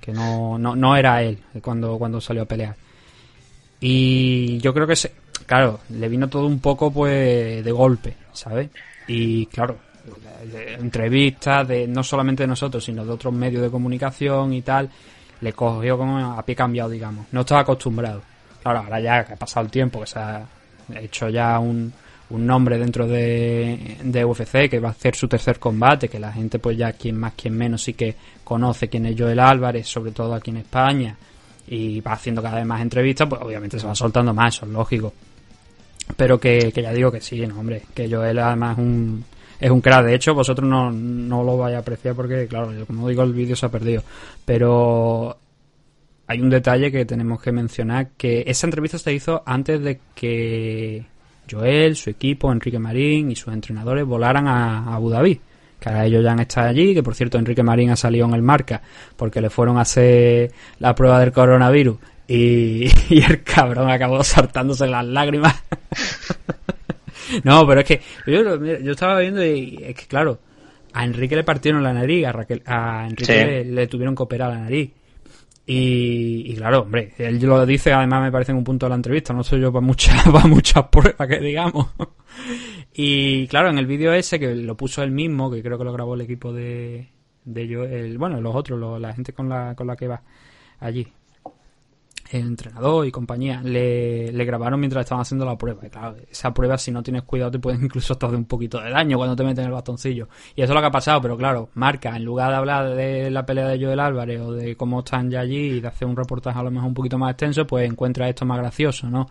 que 0.00 0.12
no, 0.12 0.58
no, 0.58 0.76
no 0.76 0.96
era 0.96 1.22
él 1.22 1.38
cuando, 1.60 1.98
cuando 1.98 2.20
salió 2.20 2.42
a 2.42 2.46
pelear. 2.46 2.76
Y 3.80 4.58
yo 4.58 4.72
creo 4.72 4.86
que, 4.86 4.94
se, 4.94 5.12
claro, 5.44 5.80
le 5.90 6.08
vino 6.08 6.28
todo 6.28 6.46
un 6.46 6.60
poco 6.60 6.92
pues 6.92 7.64
de 7.64 7.72
golpe, 7.72 8.14
¿sabes? 8.32 8.70
Y 9.08 9.46
claro, 9.46 9.76
entrevistas 10.78 11.66
de 11.66 11.88
no 11.88 12.04
solamente 12.04 12.44
de 12.44 12.46
nosotros, 12.46 12.84
sino 12.84 13.04
de 13.04 13.12
otros 13.12 13.34
medios 13.34 13.62
de 13.62 13.70
comunicación 13.70 14.52
y 14.52 14.62
tal, 14.62 14.88
le 15.40 15.52
cogió 15.52 15.98
como 15.98 16.18
a 16.18 16.42
pie 16.44 16.54
cambiado, 16.54 16.90
digamos. 16.90 17.26
No 17.32 17.40
estaba 17.40 17.62
acostumbrado. 17.62 18.22
Claro, 18.62 18.78
ahora 18.80 19.00
ya 19.00 19.24
que 19.24 19.32
ha 19.32 19.36
pasado 19.36 19.66
el 19.66 19.72
tiempo, 19.72 20.00
que 20.00 20.06
se 20.06 20.18
ha 20.20 20.46
hecho 20.94 21.28
ya 21.28 21.58
un, 21.58 21.92
un 22.34 22.46
nombre 22.46 22.78
dentro 22.78 23.06
de, 23.06 23.98
de 24.02 24.24
UFC, 24.24 24.68
que 24.68 24.80
va 24.80 24.88
a 24.88 24.92
hacer 24.92 25.14
su 25.14 25.28
tercer 25.28 25.58
combate, 25.58 26.08
que 26.08 26.18
la 26.18 26.32
gente 26.32 26.58
pues 26.58 26.76
ya 26.76 26.92
quien 26.92 27.18
más, 27.18 27.34
quien 27.34 27.56
menos 27.56 27.82
sí 27.82 27.94
que 27.94 28.14
conoce 28.44 28.88
quién 28.88 29.06
es 29.06 29.18
Joel 29.18 29.40
Álvarez, 29.40 29.86
sobre 29.86 30.12
todo 30.12 30.34
aquí 30.34 30.50
en 30.50 30.58
España, 30.58 31.16
y 31.66 32.00
va 32.00 32.12
haciendo 32.12 32.42
cada 32.42 32.56
vez 32.56 32.66
más 32.66 32.80
entrevistas, 32.80 33.28
pues 33.28 33.40
obviamente 33.42 33.78
se 33.78 33.86
va 33.86 33.94
soltando 33.94 34.32
más, 34.34 34.56
eso 34.56 34.66
es 34.66 34.72
lógico. 34.72 35.12
Pero 36.16 36.38
que, 36.38 36.72
ya 36.74 36.92
digo 36.92 37.10
que 37.10 37.20
sí, 37.20 37.46
no, 37.46 37.60
hombre, 37.60 37.82
que 37.94 38.10
Joel 38.10 38.38
además 38.38 38.78
es 38.78 38.84
un, 38.84 39.24
es 39.60 39.70
un 39.70 39.80
crack. 39.80 40.04
De 40.04 40.14
hecho, 40.14 40.34
vosotros 40.34 40.68
no, 40.68 40.90
no 40.90 41.42
lo 41.44 41.56
vais 41.56 41.76
a 41.76 41.78
apreciar 41.78 42.14
porque, 42.14 42.46
claro, 42.46 42.72
como 42.86 43.08
digo, 43.08 43.22
el 43.22 43.32
vídeo 43.32 43.56
se 43.56 43.66
ha 43.66 43.70
perdido. 43.70 44.02
Pero 44.44 45.36
hay 46.26 46.40
un 46.40 46.50
detalle 46.50 46.90
que 46.90 47.04
tenemos 47.04 47.40
que 47.40 47.52
mencionar, 47.52 48.10
que 48.16 48.44
esa 48.46 48.66
entrevista 48.66 48.98
se 48.98 49.12
hizo 49.12 49.42
antes 49.46 49.82
de 49.82 50.00
que 50.14 51.04
Joel, 51.52 51.96
su 51.96 52.10
equipo, 52.10 52.50
Enrique 52.50 52.78
Marín 52.78 53.30
y 53.30 53.36
sus 53.36 53.52
entrenadores 53.52 54.04
volaran 54.04 54.48
a, 54.48 54.78
a 54.84 54.94
Abu 54.94 55.10
Dhabi. 55.10 55.40
Que 55.78 55.88
ahora 55.88 56.06
ellos 56.06 56.22
ya 56.22 56.32
han 56.32 56.40
estado 56.40 56.68
allí, 56.68 56.94
que 56.94 57.02
por 57.02 57.14
cierto 57.14 57.38
Enrique 57.38 57.62
Marín 57.62 57.90
ha 57.90 57.96
salido 57.96 58.26
en 58.26 58.34
el 58.34 58.42
marca 58.42 58.82
porque 59.16 59.40
le 59.40 59.50
fueron 59.50 59.78
a 59.78 59.82
hacer 59.82 60.52
la 60.78 60.94
prueba 60.94 61.18
del 61.18 61.32
coronavirus 61.32 61.98
y, 62.28 62.86
y 63.14 63.22
el 63.22 63.42
cabrón 63.42 63.90
acabó 63.90 64.22
saltándose 64.24 64.86
las 64.86 65.04
lágrimas. 65.04 65.54
no, 67.44 67.66
pero 67.66 67.80
es 67.80 67.86
que 67.86 68.00
yo, 68.26 68.64
yo, 68.64 68.92
estaba 68.92 69.18
viendo 69.18 69.44
y 69.44 69.78
es 69.82 69.94
que 69.94 70.06
claro, 70.06 70.38
a 70.92 71.04
Enrique 71.04 71.36
le 71.36 71.44
partieron 71.44 71.82
la 71.82 71.92
nariz, 71.92 72.26
a, 72.26 72.32
Raquel, 72.32 72.62
a 72.66 73.06
Enrique 73.08 73.32
sí. 73.32 73.32
le, 73.32 73.64
le, 73.64 73.86
tuvieron 73.86 74.14
que 74.14 74.22
operar 74.22 74.50
la 74.50 74.58
nariz. 74.58 74.90
Y, 75.64 76.52
y, 76.52 76.56
claro, 76.56 76.80
hombre, 76.80 77.12
él 77.18 77.40
lo 77.40 77.64
dice, 77.64 77.92
además 77.92 78.22
me 78.22 78.32
parece 78.32 78.50
en 78.50 78.58
un 78.58 78.64
punto 78.64 78.86
de 78.86 78.90
la 78.90 78.96
entrevista, 78.96 79.32
no 79.32 79.44
soy 79.44 79.60
yo 79.60 79.72
para 79.72 79.84
muchas, 79.84 80.22
para 80.32 80.46
muchas 80.46 80.88
pruebas 80.88 81.28
que 81.28 81.38
digamos. 81.38 81.88
y 82.92 83.46
claro, 83.46 83.70
en 83.70 83.78
el 83.78 83.86
vídeo 83.86 84.12
ese 84.12 84.40
que 84.40 84.54
lo 84.54 84.76
puso 84.76 85.02
él 85.02 85.12
mismo, 85.12 85.50
que 85.50 85.62
creo 85.62 85.78
que 85.78 85.84
lo 85.84 85.92
grabó 85.92 86.14
el 86.14 86.22
equipo 86.22 86.52
de, 86.52 87.08
de 87.44 87.68
yo, 87.68 87.84
el, 87.84 88.18
bueno, 88.18 88.40
los 88.40 88.54
otros, 88.54 89.00
la 89.00 89.14
gente 89.14 89.32
con 89.32 89.48
la, 89.48 89.74
con 89.76 89.86
la 89.86 89.96
que 89.96 90.08
va 90.08 90.22
allí, 90.80 91.06
entrenador 92.38 93.06
y 93.06 93.10
compañía, 93.10 93.60
le, 93.62 94.32
grabaron 94.44 94.80
mientras 94.80 95.04
estaban 95.04 95.22
haciendo 95.22 95.44
la 95.44 95.56
prueba. 95.56 95.86
Y 95.86 95.90
claro, 95.90 96.16
esa 96.30 96.52
prueba, 96.52 96.78
si 96.78 96.90
no 96.90 97.02
tienes 97.02 97.22
cuidado, 97.22 97.50
te 97.50 97.58
pueden 97.58 97.84
incluso 97.84 98.14
hasta 98.14 98.28
de 98.28 98.36
un 98.36 98.46
poquito 98.46 98.80
de 98.80 98.90
daño 98.90 99.16
cuando 99.16 99.36
te 99.36 99.44
meten 99.44 99.66
el 99.66 99.72
bastoncillo. 99.72 100.28
Y 100.54 100.62
eso 100.62 100.72
es 100.72 100.74
lo 100.74 100.80
que 100.80 100.86
ha 100.86 100.90
pasado, 100.90 101.20
pero 101.20 101.36
claro, 101.36 101.68
marca, 101.74 102.16
en 102.16 102.24
lugar 102.24 102.50
de 102.50 102.56
hablar 102.56 102.94
de 102.94 103.30
la 103.30 103.44
pelea 103.44 103.68
de 103.68 103.84
Joel 103.84 104.00
Álvarez 104.00 104.40
o 104.40 104.52
de 104.52 104.76
cómo 104.76 105.00
están 105.00 105.30
ya 105.30 105.40
allí 105.40 105.76
y 105.76 105.80
de 105.80 105.88
hacer 105.88 106.08
un 106.08 106.16
reportaje 106.16 106.58
a 106.58 106.62
lo 106.62 106.70
mejor 106.70 106.88
un 106.88 106.94
poquito 106.94 107.18
más 107.18 107.32
extenso, 107.32 107.66
pues 107.66 107.88
encuentra 107.88 108.28
esto 108.28 108.44
más 108.44 108.58
gracioso, 108.58 109.08
¿no? 109.08 109.28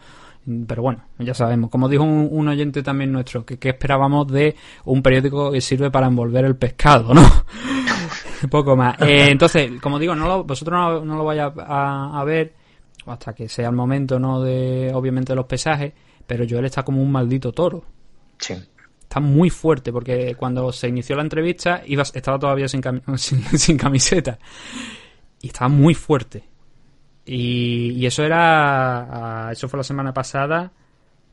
Pero 0.68 0.82
bueno, 0.82 1.04
ya 1.20 1.36
sabemos. 1.36 1.70
Como 1.70 1.88
dijo 1.88 2.04
un, 2.04 2.28
un 2.32 2.48
oyente 2.48 2.82
también 2.82 3.12
nuestro, 3.12 3.46
que, 3.46 3.60
que 3.60 3.70
esperábamos 3.70 4.28
de 4.28 4.56
un 4.86 5.04
periódico 5.04 5.52
que 5.52 5.62
sirve 5.62 5.92
para 5.92 6.08
envolver 6.08 6.46
el 6.46 6.56
pescado, 6.56 7.14
¿no? 7.14 7.22
Poco 8.50 8.76
más. 8.76 9.00
Eh, 9.02 9.30
entonces, 9.30 9.80
como 9.80 10.00
digo, 10.00 10.16
no 10.16 10.28
lo, 10.28 10.44
vosotros 10.44 11.06
no, 11.06 11.16
lo 11.16 11.24
vayáis 11.24 11.54
a, 11.60 12.20
a 12.20 12.24
ver 12.24 12.61
hasta 13.06 13.34
que 13.34 13.50
sea 13.50 13.70
el 13.70 13.76
momento, 13.76 14.20
¿no? 14.20 14.42
De, 14.42 14.92
obviamente, 14.94 15.36
los 15.36 15.46
pesajes, 15.46 15.94
pero 16.26 16.46
Joel 16.50 16.66
está 16.66 16.84
como 16.84 17.02
un 17.02 17.12
maldito 17.12 17.52
toro. 17.52 17.84
Sí. 18.38 18.54
Está 19.02 19.20
muy 19.20 19.50
fuerte, 19.50 19.92
porque 19.92 20.36
cuando 20.36 20.72
se 20.72 20.88
inició 20.88 21.16
la 21.16 21.24
entrevista 21.24 21.82
iba, 21.86 22.04
estaba 22.04 22.40
todavía 22.40 22.68
sin, 22.68 22.82
cami 22.82 23.02
sin, 23.18 23.44
sin, 23.58 23.78
camiseta. 23.78 24.40
Y 25.42 25.48
estaba 25.48 25.68
muy 25.68 25.94
fuerte. 25.94 26.44
Y, 27.26 27.92
y 27.92 28.06
eso 28.06 28.24
era. 28.24 29.50
Eso 29.52 29.68
fue 29.68 29.78
la 29.78 29.84
semana 29.84 30.14
pasada, 30.14 30.72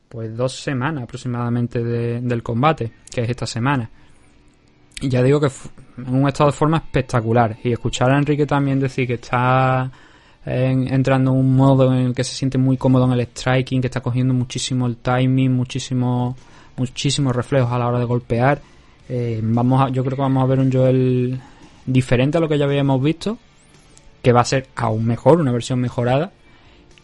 pues 0.09 0.35
dos 0.35 0.59
semanas 0.59 1.03
aproximadamente 1.03 1.83
de, 1.83 2.21
del 2.21 2.43
combate, 2.43 2.91
que 3.11 3.21
es 3.21 3.29
esta 3.29 3.45
semana. 3.45 3.89
Y 5.01 5.07
ya 5.07 5.23
digo 5.23 5.39
que 5.39 5.49
en 5.97 6.13
un 6.13 6.27
estado 6.27 6.51
de 6.51 6.57
forma 6.57 6.77
espectacular. 6.77 7.57
Y 7.63 7.71
escuchar 7.71 8.11
a 8.11 8.17
Enrique 8.17 8.45
también 8.45 8.79
decir 8.79 9.07
que 9.07 9.15
está 9.15 9.89
en, 10.45 10.91
entrando 10.93 11.31
en 11.31 11.37
un 11.37 11.55
modo 11.55 11.93
en 11.93 12.07
el 12.07 12.13
que 12.13 12.23
se 12.23 12.35
siente 12.35 12.57
muy 12.57 12.77
cómodo 12.77 13.05
en 13.05 13.19
el 13.19 13.21
striking, 13.27 13.81
que 13.81 13.87
está 13.87 14.01
cogiendo 14.01 14.33
muchísimo 14.33 14.87
el 14.87 14.97
timing, 14.97 15.51
muchísimo, 15.51 16.35
muchísimos 16.77 17.35
reflejos 17.35 17.71
a 17.71 17.79
la 17.79 17.87
hora 17.87 17.99
de 17.99 18.05
golpear. 18.05 18.61
Eh, 19.07 19.39
vamos 19.43 19.81
a, 19.81 19.89
yo 19.89 20.03
creo 20.03 20.15
que 20.15 20.21
vamos 20.21 20.43
a 20.43 20.47
ver 20.47 20.59
un 20.59 20.71
Joel 20.71 21.39
diferente 21.85 22.37
a 22.37 22.41
lo 22.41 22.47
que 22.47 22.57
ya 22.57 22.65
habíamos 22.65 23.01
visto, 23.01 23.37
que 24.21 24.31
va 24.31 24.41
a 24.41 24.45
ser 24.45 24.67
aún 24.75 25.05
mejor, 25.05 25.39
una 25.39 25.51
versión 25.51 25.79
mejorada, 25.79 26.31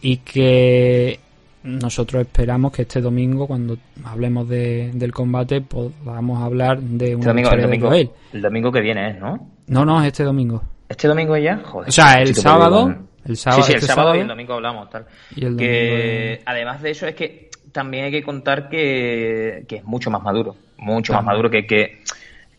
y 0.00 0.18
que 0.18 1.20
nosotros 1.62 2.22
esperamos 2.22 2.72
que 2.72 2.82
este 2.82 3.00
domingo, 3.00 3.46
cuando 3.46 3.76
hablemos 4.04 4.48
de, 4.48 4.92
del 4.94 5.12
combate, 5.12 5.60
podamos 5.60 6.42
hablar 6.42 6.80
de 6.80 7.12
este 7.12 7.26
domingo, 7.26 7.50
el 7.50 7.62
domingo, 7.62 7.90
de 7.90 7.96
Joel. 7.96 8.10
El 8.32 8.42
domingo 8.42 8.72
que 8.72 8.80
viene. 8.80 9.14
¿no? 9.14 9.50
No, 9.66 9.84
no, 9.84 10.00
es 10.00 10.06
este 10.06 10.22
domingo. 10.22 10.62
¿Este 10.88 11.08
domingo 11.08 11.36
ya? 11.36 11.58
Joder. 11.64 11.88
O 11.88 11.92
sea, 11.92 12.20
el 12.22 12.34
sábado... 12.34 12.94
El 13.26 13.36
sábado, 13.36 13.62
sí, 13.62 13.66
sí, 13.66 13.72
el 13.72 13.76
este 13.78 13.86
sábado, 13.86 14.08
sábado, 14.08 14.18
y 14.18 14.22
el 14.22 14.28
domingo 14.28 14.54
hablamos. 14.54 14.90
Tal. 14.90 15.06
Y 15.34 15.44
el 15.44 15.56
que, 15.56 16.42
además 16.44 16.82
de 16.82 16.90
eso, 16.90 17.06
es 17.06 17.14
que 17.14 17.50
también 17.72 18.06
hay 18.06 18.10
que 18.10 18.22
contar 18.22 18.68
que, 18.68 19.64
que 19.68 19.76
es 19.76 19.84
mucho 19.84 20.10
más 20.10 20.22
maduro. 20.22 20.56
Mucho 20.78 21.12
también. 21.12 21.26
más 21.26 21.34
maduro 21.34 21.50
que, 21.50 21.66
que, 21.66 22.02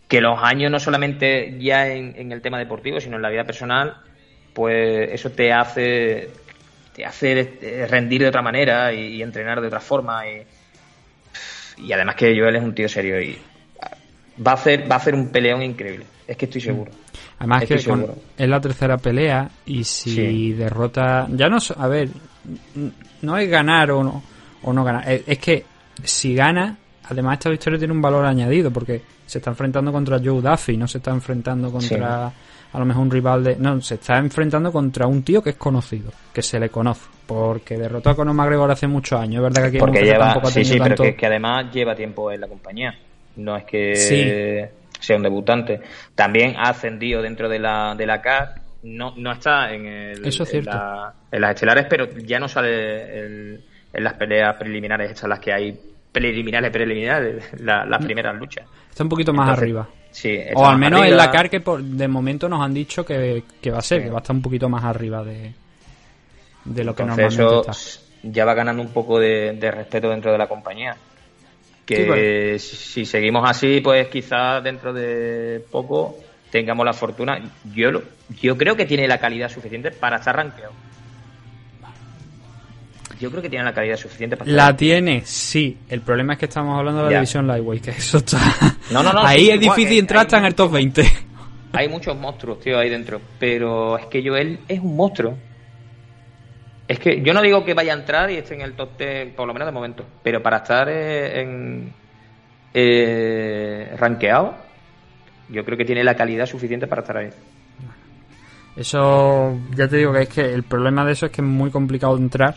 que, 0.08 0.22
los 0.22 0.40
años, 0.42 0.72
no 0.72 0.80
solamente 0.80 1.58
ya 1.60 1.88
en, 1.88 2.14
en, 2.18 2.32
el 2.32 2.42
tema 2.42 2.60
deportivo, 2.60 3.00
sino 3.00 3.16
en 3.16 3.22
la 3.22 3.30
vida 3.30 3.44
personal, 3.44 3.98
pues 4.54 5.12
eso 5.12 5.32
te 5.32 5.54
hace. 5.54 6.30
te 6.94 7.06
hace 7.06 7.88
rendir 7.90 8.22
de 8.22 8.28
otra 8.28 8.42
manera 8.42 8.92
y, 8.94 9.22
entrenar 9.22 9.62
de 9.62 9.68
otra 9.68 9.80
forma. 9.80 10.24
Y, 10.28 10.44
y 11.86 11.92
además 11.94 12.16
que 12.16 12.38
Joel 12.38 12.56
es 12.56 12.64
un 12.64 12.76
tío 12.76 12.90
serio 12.90 13.22
y 13.22 13.38
va 14.46 14.52
a 14.52 14.56
hacer, 14.56 14.90
va 14.90 14.96
a 14.96 14.98
hacer 14.98 15.16
un 15.16 15.32
peleón 15.32 15.64
increíble. 15.64 16.06
Es 16.28 16.36
que 16.36 16.46
estoy 16.46 16.62
seguro. 16.62 16.92
Además 17.40 17.64
que 17.66 17.76
es 17.76 18.50
la 18.50 18.60
tercera 18.60 18.98
pelea 18.98 19.50
y 19.66 19.84
si 19.84 20.54
derrota... 20.54 21.28
Ya 21.32 21.48
no... 21.48 21.58
A 21.78 21.88
ver, 21.88 22.10
no 23.22 23.38
es 23.38 23.50
ganar 23.50 23.92
o 23.92 24.04
no, 24.04 24.24
o 24.64 24.74
no 24.74 24.84
ganar. 24.84 25.04
Es, 25.08 25.40
que 25.40 25.64
si 26.04 26.36
gana, 26.36 26.78
además 27.06 27.38
esta 27.38 27.50
victoria 27.50 27.80
tiene 27.80 27.94
un 27.94 28.02
valor 28.02 28.26
añadido 28.26 28.72
porque 28.72 29.02
se 29.26 29.38
está 29.38 29.52
enfrentando 29.52 29.92
contra 29.92 30.20
Joe 30.20 30.42
Duffy, 30.42 30.78
no 30.78 30.88
se 30.88 30.98
está 30.98 31.12
enfrentando 31.12 31.72
contra 31.72 32.32
a 32.74 32.80
lo 32.80 32.86
mejor 32.86 33.04
un 33.04 33.12
rival 33.12 33.44
de... 33.44 33.56
No, 33.56 33.82
se 33.82 33.96
está 33.96 34.18
enfrentando 34.18 34.72
contra 34.72 35.08
un 35.08 35.24
tío 35.24 35.42
que 35.42 35.52
es 35.52 35.56
conocido, 35.56 36.12
que 36.34 36.42
se 36.42 36.60
le 36.60 36.70
conoce, 36.70 37.08
porque 37.26 37.78
derrotó 37.78 38.10
a 38.10 38.16
Conor 38.16 38.34
McGregor 38.34 38.70
hace 38.70 38.88
muchos 38.88 39.20
años, 39.20 39.38
es 39.38 39.44
verdad 39.44 39.62
que 39.62 39.68
aquí 39.70 39.78
porque 39.78 40.04
lleva, 40.04 40.42
sí, 40.46 40.66
sí, 40.66 40.78
pero 40.78 41.16
que, 41.16 41.26
además 41.26 41.72
lleva 41.74 41.96
tiempo 41.96 42.32
en 42.32 42.42
la 42.42 42.48
compañía, 42.48 42.94
no 43.38 43.56
es 43.56 43.64
que 43.64 44.70
sea 45.00 45.18
un 45.18 45.24
debutante. 45.24 45.82
También 46.16 46.56
ha 46.58 46.70
ascendido 46.70 47.22
dentro 47.22 47.50
de 47.50 47.60
la, 47.60 47.96
de 47.96 48.06
la 48.06 48.22
CAR, 48.22 48.62
no, 48.84 49.14
no 49.16 49.32
está 49.32 49.74
en, 49.74 49.86
el, 49.86 50.26
Eso 50.26 50.44
es 50.44 50.50
cierto. 50.50 50.72
En, 51.32 51.42
las 51.42 51.52
estelares, 51.52 51.86
pero 51.90 52.08
ya 52.18 52.40
no 52.40 52.48
sale 52.48 53.58
en 53.94 54.04
las 54.04 54.14
peleas 54.14 54.56
preliminares, 54.56 55.12
estas 55.12 55.30
las 55.30 55.40
que 55.40 55.54
hay 55.54 55.80
preliminares, 56.12 56.72
preliminares, 56.72 57.62
las 57.62 58.04
primeras 58.04 58.36
luchas. 58.36 58.66
Está 58.90 59.04
un 59.04 59.10
poquito 59.10 59.34
más 59.34 59.58
arriba. 59.58 59.88
o 60.56 60.66
al 60.66 60.78
menos 60.78 61.06
en 61.06 61.16
la 61.16 61.30
CAR 61.30 61.50
que 61.50 61.62
de 61.82 62.08
momento 62.08 62.50
nos 62.50 62.62
han 62.62 62.74
dicho 62.74 63.06
que, 63.06 63.44
va 63.72 63.78
a 63.78 63.82
ser, 63.82 64.04
que 64.04 64.10
va 64.10 64.18
a 64.18 64.22
estar 64.22 64.36
un 64.36 64.42
poquito 64.42 64.70
más 64.70 64.84
arriba 64.84 65.24
de, 65.24 65.54
de 66.66 66.84
lo 66.84 66.96
que 66.96 67.04
normalmente 67.04 67.60
está. 67.60 67.72
Ya 68.24 68.46
va 68.46 68.54
ganando 68.56 68.82
un 68.82 68.90
poco 68.90 69.20
de, 69.20 69.72
respeto 69.72 70.10
dentro 70.10 70.32
de 70.32 70.38
la 70.38 70.48
compañía. 70.48 70.96
Que 71.88 72.60
si 72.60 73.06
seguimos 73.06 73.50
así, 73.50 73.80
pues 73.82 74.10
quizás 74.10 74.62
dentro 74.64 74.92
de 74.92 75.64
poco 75.72 76.18
tengamos 76.52 76.86
la 76.86 76.94
fortuna. 76.94 77.40
Yo, 77.74 77.90
yo 78.42 78.58
creo 78.58 78.76
que 78.76 78.86
tiene 78.86 79.08
la 79.08 79.18
calidad 79.18 79.50
suficiente 79.50 79.92
para 79.92 80.18
estar 80.18 80.36
rankeado. 80.36 80.74
Yo 83.20 83.32
creo 83.32 83.42
que 83.42 83.50
tiene 83.50 83.66
la 83.66 83.74
calidad 83.74 83.96
suficiente 83.96 84.38
para 84.38 84.52
La 84.52 84.76
tiene, 84.76 85.24
sí. 85.26 85.78
El 85.90 86.02
problema 86.02 86.34
es 86.34 86.40
que 86.40 86.46
estamos 86.46 86.78
hablando 86.78 87.04
de 87.06 87.12
la 87.12 87.18
división 87.20 87.48
Lightweight, 87.48 87.86
que 87.86 87.92
eso 87.92 88.18
está... 88.18 88.38
No, 88.92 89.02
no, 89.02 89.12
no. 89.12 89.26
ahí 89.26 89.50
es 89.50 89.60
difícil 89.60 89.98
entrar 89.98 90.22
hasta 90.22 90.38
en 90.38 90.46
el 90.46 90.56
top 90.56 90.74
20. 90.74 91.04
Hay 91.74 91.90
muchos 91.90 92.16
monstruos, 92.18 92.60
tío, 92.60 92.78
ahí 92.78 92.90
dentro. 92.90 93.20
Pero 93.40 93.98
es 93.98 94.06
que 94.08 94.28
Joel 94.28 94.60
es 94.68 94.80
un 94.80 94.96
monstruo. 94.96 95.38
Es 96.88 97.00
que 97.00 97.22
yo 97.22 97.34
no 97.34 97.42
digo 97.42 97.66
que 97.66 97.74
vaya 97.74 97.94
a 97.94 97.98
entrar 97.98 98.32
y 98.32 98.38
esté 98.38 98.56
en 98.56 98.62
el 98.62 98.74
top 98.74 98.98
10, 98.98 99.34
por 99.34 99.48
lo 99.48 99.54
menos 99.54 99.68
de 99.68 99.72
momento. 99.72 100.06
Pero 100.24 100.42
para 100.42 100.58
estar 100.58 100.88
eh, 100.90 101.42
en... 101.42 101.94
Eh, 102.74 103.96
rankeado, 103.98 104.56
yo 105.50 105.66
creo 105.66 105.78
que 105.78 105.86
tiene 105.86 106.04
la 106.04 106.16
calidad 106.16 106.46
suficiente 106.46 106.86
para 106.86 107.02
estar 107.02 107.18
ahí. 107.18 107.30
Eso, 108.76 109.58
ya 109.76 109.88
te 109.88 109.98
digo 109.98 110.14
que 110.14 110.22
es 110.22 110.30
que 110.30 110.54
el 110.54 110.64
problema 110.64 111.04
de 111.04 111.14
eso 111.14 111.26
es 111.26 111.32
que 111.32 111.42
es 111.42 111.48
muy 111.48 111.72
complicado 111.72 112.16
entrar 112.18 112.56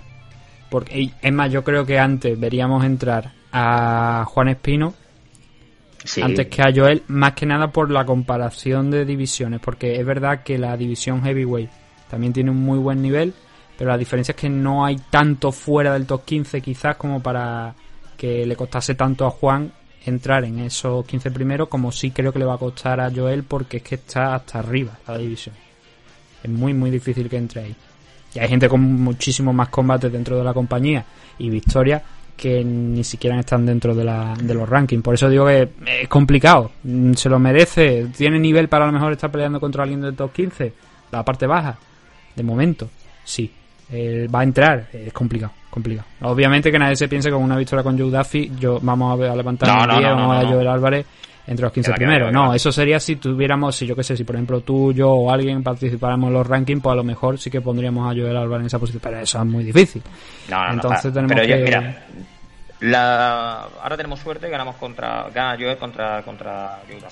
porque, 0.71 1.11
es 1.21 1.33
más, 1.33 1.51
yo 1.51 1.65
creo 1.65 1.85
que 1.85 1.99
antes 1.99 2.39
veríamos 2.39 2.85
entrar 2.85 3.33
a 3.53 4.25
Juan 4.29 4.49
Espino 4.49 4.95
antes 6.23 6.47
que 6.47 6.63
a 6.63 6.73
Joel, 6.75 7.03
más 7.09 7.33
que 7.35 7.45
nada 7.45 7.73
por 7.73 7.91
la 7.91 8.07
comparación 8.07 8.91
de 8.91 9.05
divisiones, 9.05 9.61
porque 9.61 9.97
es 9.97 10.07
verdad 10.07 10.43
que 10.43 10.57
la 10.57 10.77
división 10.77 11.23
heavyweight 11.23 11.69
también 12.09 12.33
tiene 12.33 12.51
un 12.51 12.59
muy 12.59 12.79
buen 12.79 13.03
nivel, 13.03 13.35
pero 13.81 13.93
la 13.93 13.97
diferencia 13.97 14.33
es 14.33 14.37
que 14.37 14.51
no 14.51 14.85
hay 14.85 15.01
tanto 15.09 15.51
fuera 15.51 15.95
del 15.95 16.05
top 16.05 16.27
15 16.27 16.61
quizás 16.61 16.97
como 16.97 17.23
para 17.23 17.75
que 18.15 18.45
le 18.45 18.55
costase 18.55 18.95
tanto 18.95 19.25
a 19.25 19.31
Juan 19.31 19.73
entrar 20.05 20.45
en 20.45 20.59
esos 20.59 21.07
15 21.07 21.31
primeros 21.31 21.69
como 21.69 21.91
sí 21.91 22.11
creo 22.11 22.31
que 22.31 22.39
le 22.39 22.45
va 22.45 22.57
a 22.57 22.59
costar 22.59 23.01
a 23.01 23.11
Joel 23.11 23.43
porque 23.45 23.79
es 23.79 23.83
que 23.83 23.95
está 23.95 24.35
hasta 24.35 24.59
arriba 24.59 24.99
la 25.09 25.17
división. 25.17 25.55
Es 26.43 26.51
muy 26.51 26.75
muy 26.75 26.91
difícil 26.91 27.31
que 27.31 27.39
entre 27.39 27.63
ahí. 27.63 27.75
Y 28.35 28.39
hay 28.39 28.49
gente 28.51 28.69
con 28.69 28.83
muchísimos 28.83 29.55
más 29.55 29.71
combates 29.71 30.13
dentro 30.13 30.37
de 30.37 30.45
la 30.45 30.53
compañía 30.53 31.03
y 31.39 31.49
victorias 31.49 32.03
que 32.37 32.63
ni 32.63 33.03
siquiera 33.03 33.41
están 33.41 33.65
dentro 33.65 33.95
de, 33.95 34.05
la, 34.05 34.35
de 34.43 34.53
los 34.53 34.69
rankings. 34.69 35.03
Por 35.03 35.15
eso 35.15 35.31
digo 35.31 35.47
que 35.47 35.71
es 36.03 36.09
complicado. 36.09 36.71
Mm, 36.83 37.15
se 37.15 37.31
lo 37.31 37.39
merece. 37.39 38.09
Tiene 38.15 38.39
nivel 38.39 38.69
para 38.69 38.85
a 38.85 38.89
lo 38.89 38.93
mejor 38.93 39.13
estar 39.13 39.31
peleando 39.31 39.59
contra 39.59 39.85
alguien 39.85 40.03
del 40.03 40.17
top 40.17 40.35
15. 40.35 40.73
La 41.13 41.25
parte 41.25 41.47
baja. 41.47 41.79
De 42.37 42.43
momento, 42.43 42.91
sí. 43.25 43.51
Va 43.93 44.41
a 44.41 44.43
entrar. 44.45 44.87
Es 44.93 45.13
complicado. 45.13 45.53
complicado. 45.71 46.07
Obviamente 46.23 46.71
que 46.71 46.79
nadie 46.79 46.97
se 46.97 47.09
piense 47.09 47.31
con 47.31 47.43
una 47.43 47.57
victoria 47.57 47.83
con 47.83 47.99
Joe 47.99 48.11
Duffy. 48.11 48.53
Yo, 48.59 48.79
vamos 48.81 49.21
a, 49.21 49.35
levantar 49.35 49.69
el 49.69 50.03
vamos 50.03 50.45
a 50.45 50.49
Joel 50.49 50.69
Álvarez 50.69 51.07
entre 51.47 51.65
los 51.65 51.73
15 51.73 51.93
primeros. 51.95 52.33
No, 52.33 52.55
eso 52.55 52.71
sería 52.71 53.01
si 53.01 53.17
tuviéramos, 53.17 53.75
si 53.75 53.87
yo 53.87 53.97
qué 53.97 54.05
sé, 54.05 54.17
si 54.17 54.25
por 54.25 54.37
ejemplo 54.37 54.61
tú, 54.61 54.93
yo 54.93 55.11
o 55.11 55.33
alguien 55.33 55.63
participáramos 55.63 56.29
en 56.29 56.35
los 56.35 56.47
rankings, 56.47 56.83
pues 56.83 56.93
a 56.93 56.97
lo 56.97 57.05
mejor 57.05 57.39
sí 57.39 57.51
que 57.51 57.61
pondríamos 57.61 58.05
a 58.05 58.15
Joel 58.15 58.37
Álvarez 58.37 58.61
en 58.61 58.67
esa 58.67 58.79
posición, 58.79 59.01
pero 59.03 59.19
eso 59.19 59.39
es 59.39 59.47
muy 59.47 59.65
difícil. 59.65 60.03
No, 60.49 60.67
no, 60.67 60.73
Entonces 60.75 61.13
tenemos 61.13 61.33
pero 61.35 61.47
que... 61.47 61.63
mira, 61.63 62.07
la... 62.81 63.63
ahora 63.83 63.97
tenemos 63.97 64.21
suerte, 64.21 64.49
ganamos 64.49 64.77
contra, 64.77 65.29
gana 65.35 65.57
Joel 65.59 65.77
contra, 65.77 66.23
contra 66.23 66.81
Joel 66.87 67.03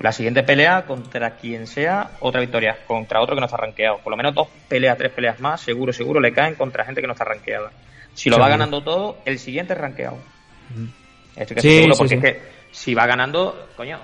La 0.00 0.12
siguiente 0.12 0.42
pelea 0.42 0.84
contra 0.86 1.36
quien 1.36 1.66
sea, 1.66 2.12
otra 2.20 2.40
victoria, 2.40 2.78
contra 2.86 3.20
otro 3.20 3.34
que 3.34 3.40
no 3.40 3.46
está 3.46 3.58
rankeado. 3.58 3.98
Por 3.98 4.10
lo 4.10 4.16
menos 4.16 4.34
dos 4.34 4.48
peleas, 4.68 4.96
tres 4.96 5.12
peleas 5.12 5.38
más, 5.40 5.60
seguro, 5.60 5.92
seguro 5.92 6.20
le 6.20 6.32
caen 6.32 6.54
contra 6.54 6.84
gente 6.84 7.00
que 7.00 7.06
no 7.06 7.12
está 7.12 7.24
rankeada. 7.24 7.70
Si 8.14 8.30
lo 8.30 8.38
va 8.38 8.48
ganando 8.48 8.82
todo, 8.82 9.18
el 9.24 9.38
siguiente 9.38 9.74
es 9.74 9.78
rankeado. 9.78 10.18
Estoy 11.36 11.56
casi 11.56 11.76
seguro 11.76 11.94
porque 11.96 12.14
es 12.14 12.20
que 12.20 12.40
si 12.70 12.94
va 12.94 13.06
ganando, 13.06 13.68
coño, 13.76 13.98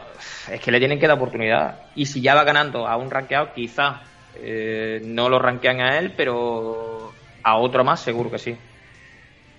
es 0.51 0.61
que 0.61 0.71
le 0.71 0.79
tienen 0.79 1.01
que 1.01 1.07
dar 1.07 1.17
oportunidad. 1.17 1.81
Y 1.95 2.07
si 2.07 2.21
ya 2.21 2.35
va 2.35 2.45
ganando 2.45 2.87
a 2.87 2.97
un 2.97 3.11
rankeado, 3.11 3.53
quizás 3.55 4.01
eh, 4.37 5.01
no 5.05 5.29
lo 5.29 5.39
rankean 5.39 5.81
a 5.81 5.99
él, 5.99 6.13
pero 6.17 7.13
a 7.43 7.57
otro 7.57 7.83
más 7.83 8.01
seguro 8.01 8.31
que 8.31 8.39
sí. 8.39 8.57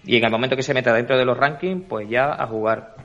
Y 0.06 0.18
en 0.18 0.24
el 0.24 0.32
momento 0.32 0.56
que 0.56 0.64
se 0.64 0.74
meta 0.74 0.94
dentro 0.94 1.18
de 1.18 1.26
los 1.26 1.38
rankings, 1.38 1.86
pues 1.88 2.08
ya 2.08 2.32
a 2.32 2.48
jugar. 2.48 2.96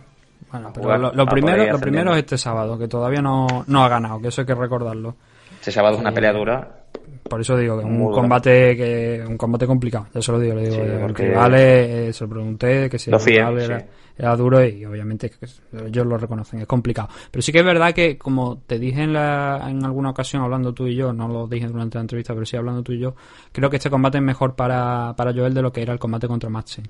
Bueno, 0.54 0.70
pero 0.72 1.12
lo, 1.12 1.26
primero, 1.26 1.72
lo 1.72 1.80
primero 1.80 2.12
es 2.12 2.18
este 2.18 2.38
sábado, 2.38 2.78
que 2.78 2.86
todavía 2.86 3.20
no, 3.20 3.64
no 3.66 3.84
ha 3.84 3.88
ganado, 3.88 4.20
que 4.20 4.28
eso 4.28 4.42
hay 4.42 4.46
que 4.46 4.54
recordarlo. 4.54 5.16
Este 5.58 5.72
sábado 5.72 5.96
es 5.96 6.00
una 6.00 6.12
pelea 6.12 6.32
dura. 6.32 6.84
Por 7.28 7.40
eso 7.40 7.56
digo 7.56 7.80
que 7.80 7.84
un 7.84 8.12
combate 8.12 8.76
que 8.76 9.24
un 9.26 9.36
combate 9.36 9.66
complicado 9.66 10.06
ya 10.14 10.20
se 10.20 10.30
lo 10.30 10.38
digo 10.38 10.54
le 10.54 10.68
digo 10.68 11.00
porque... 11.00 11.30
vale 11.30 12.08
eh, 12.08 12.12
se 12.12 12.24
lo 12.24 12.30
pregunté 12.30 12.90
que 12.90 12.98
si 12.98 13.10
era, 13.10 14.36
duro 14.36 14.62
y 14.62 14.84
obviamente 14.84 15.32
ellos 15.86 16.06
lo 16.06 16.18
reconocen 16.18 16.60
es 16.60 16.66
complicado. 16.66 17.08
Pero 17.30 17.42
sí 17.42 17.50
que 17.50 17.60
es 17.60 17.64
verdad 17.64 17.94
que 17.94 18.18
como 18.18 18.58
te 18.58 18.78
dije 18.78 19.02
en, 19.02 19.14
la, 19.14 19.66
en 19.68 19.82
alguna 19.84 20.10
ocasión 20.10 20.42
hablando 20.42 20.74
tú 20.74 20.86
y 20.86 20.94
yo 20.94 21.12
no 21.14 21.26
lo 21.26 21.48
dije 21.48 21.66
durante 21.66 21.96
la 21.96 22.02
entrevista 22.02 22.34
pero 22.34 22.44
sí 22.44 22.56
hablando 22.56 22.82
tú 22.82 22.92
y 22.92 23.00
yo 23.00 23.16
creo 23.50 23.70
que 23.70 23.78
este 23.78 23.90
combate 23.90 24.18
es 24.18 24.24
mejor 24.24 24.54
para, 24.54 25.14
para 25.16 25.32
Joel 25.32 25.54
de 25.54 25.62
lo 25.62 25.72
que 25.72 25.82
era 25.82 25.94
el 25.94 25.98
combate 25.98 26.28
contra 26.28 26.50
Maxen 26.50 26.84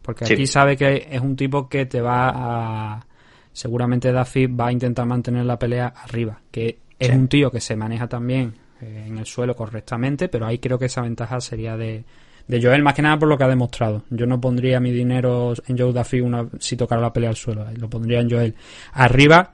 porque 0.00 0.24
aquí 0.24 0.46
sabe 0.46 0.76
que 0.76 1.08
es 1.10 1.20
un 1.20 1.36
tipo 1.36 1.68
que 1.68 1.86
te 1.86 2.00
va 2.00 2.30
a 2.30 3.06
seguramente 3.52 4.12
Duffy 4.12 4.46
va 4.46 4.68
a 4.68 4.72
intentar 4.72 5.06
mantener 5.06 5.44
la 5.44 5.58
pelea 5.58 5.88
arriba 5.88 6.40
que 6.50 6.78
es 6.98 7.10
un 7.10 7.28
tío 7.28 7.50
que 7.50 7.60
se 7.60 7.76
maneja 7.76 8.06
también 8.06 8.54
eh, 8.80 9.04
en 9.08 9.18
el 9.18 9.26
suelo 9.26 9.56
correctamente, 9.56 10.28
pero 10.28 10.46
ahí 10.46 10.58
creo 10.58 10.78
que 10.78 10.84
esa 10.84 11.00
ventaja 11.00 11.40
sería 11.40 11.76
de, 11.76 12.04
de 12.46 12.62
Joel, 12.62 12.82
más 12.82 12.94
que 12.94 13.02
nada 13.02 13.18
por 13.18 13.28
lo 13.28 13.38
que 13.38 13.44
ha 13.44 13.48
demostrado. 13.48 14.04
Yo 14.10 14.26
no 14.26 14.40
pondría 14.40 14.80
mi 14.80 14.92
dinero 14.92 15.54
en 15.66 15.78
Joe 15.78 15.92
Duffy 15.92 16.20
una, 16.20 16.46
si 16.58 16.76
tocara 16.76 17.00
la 17.00 17.12
pelea 17.12 17.30
al 17.30 17.36
suelo, 17.36 17.68
eh, 17.68 17.74
lo 17.76 17.88
pondría 17.88 18.20
en 18.20 18.30
Joel. 18.30 18.54
Arriba 18.92 19.52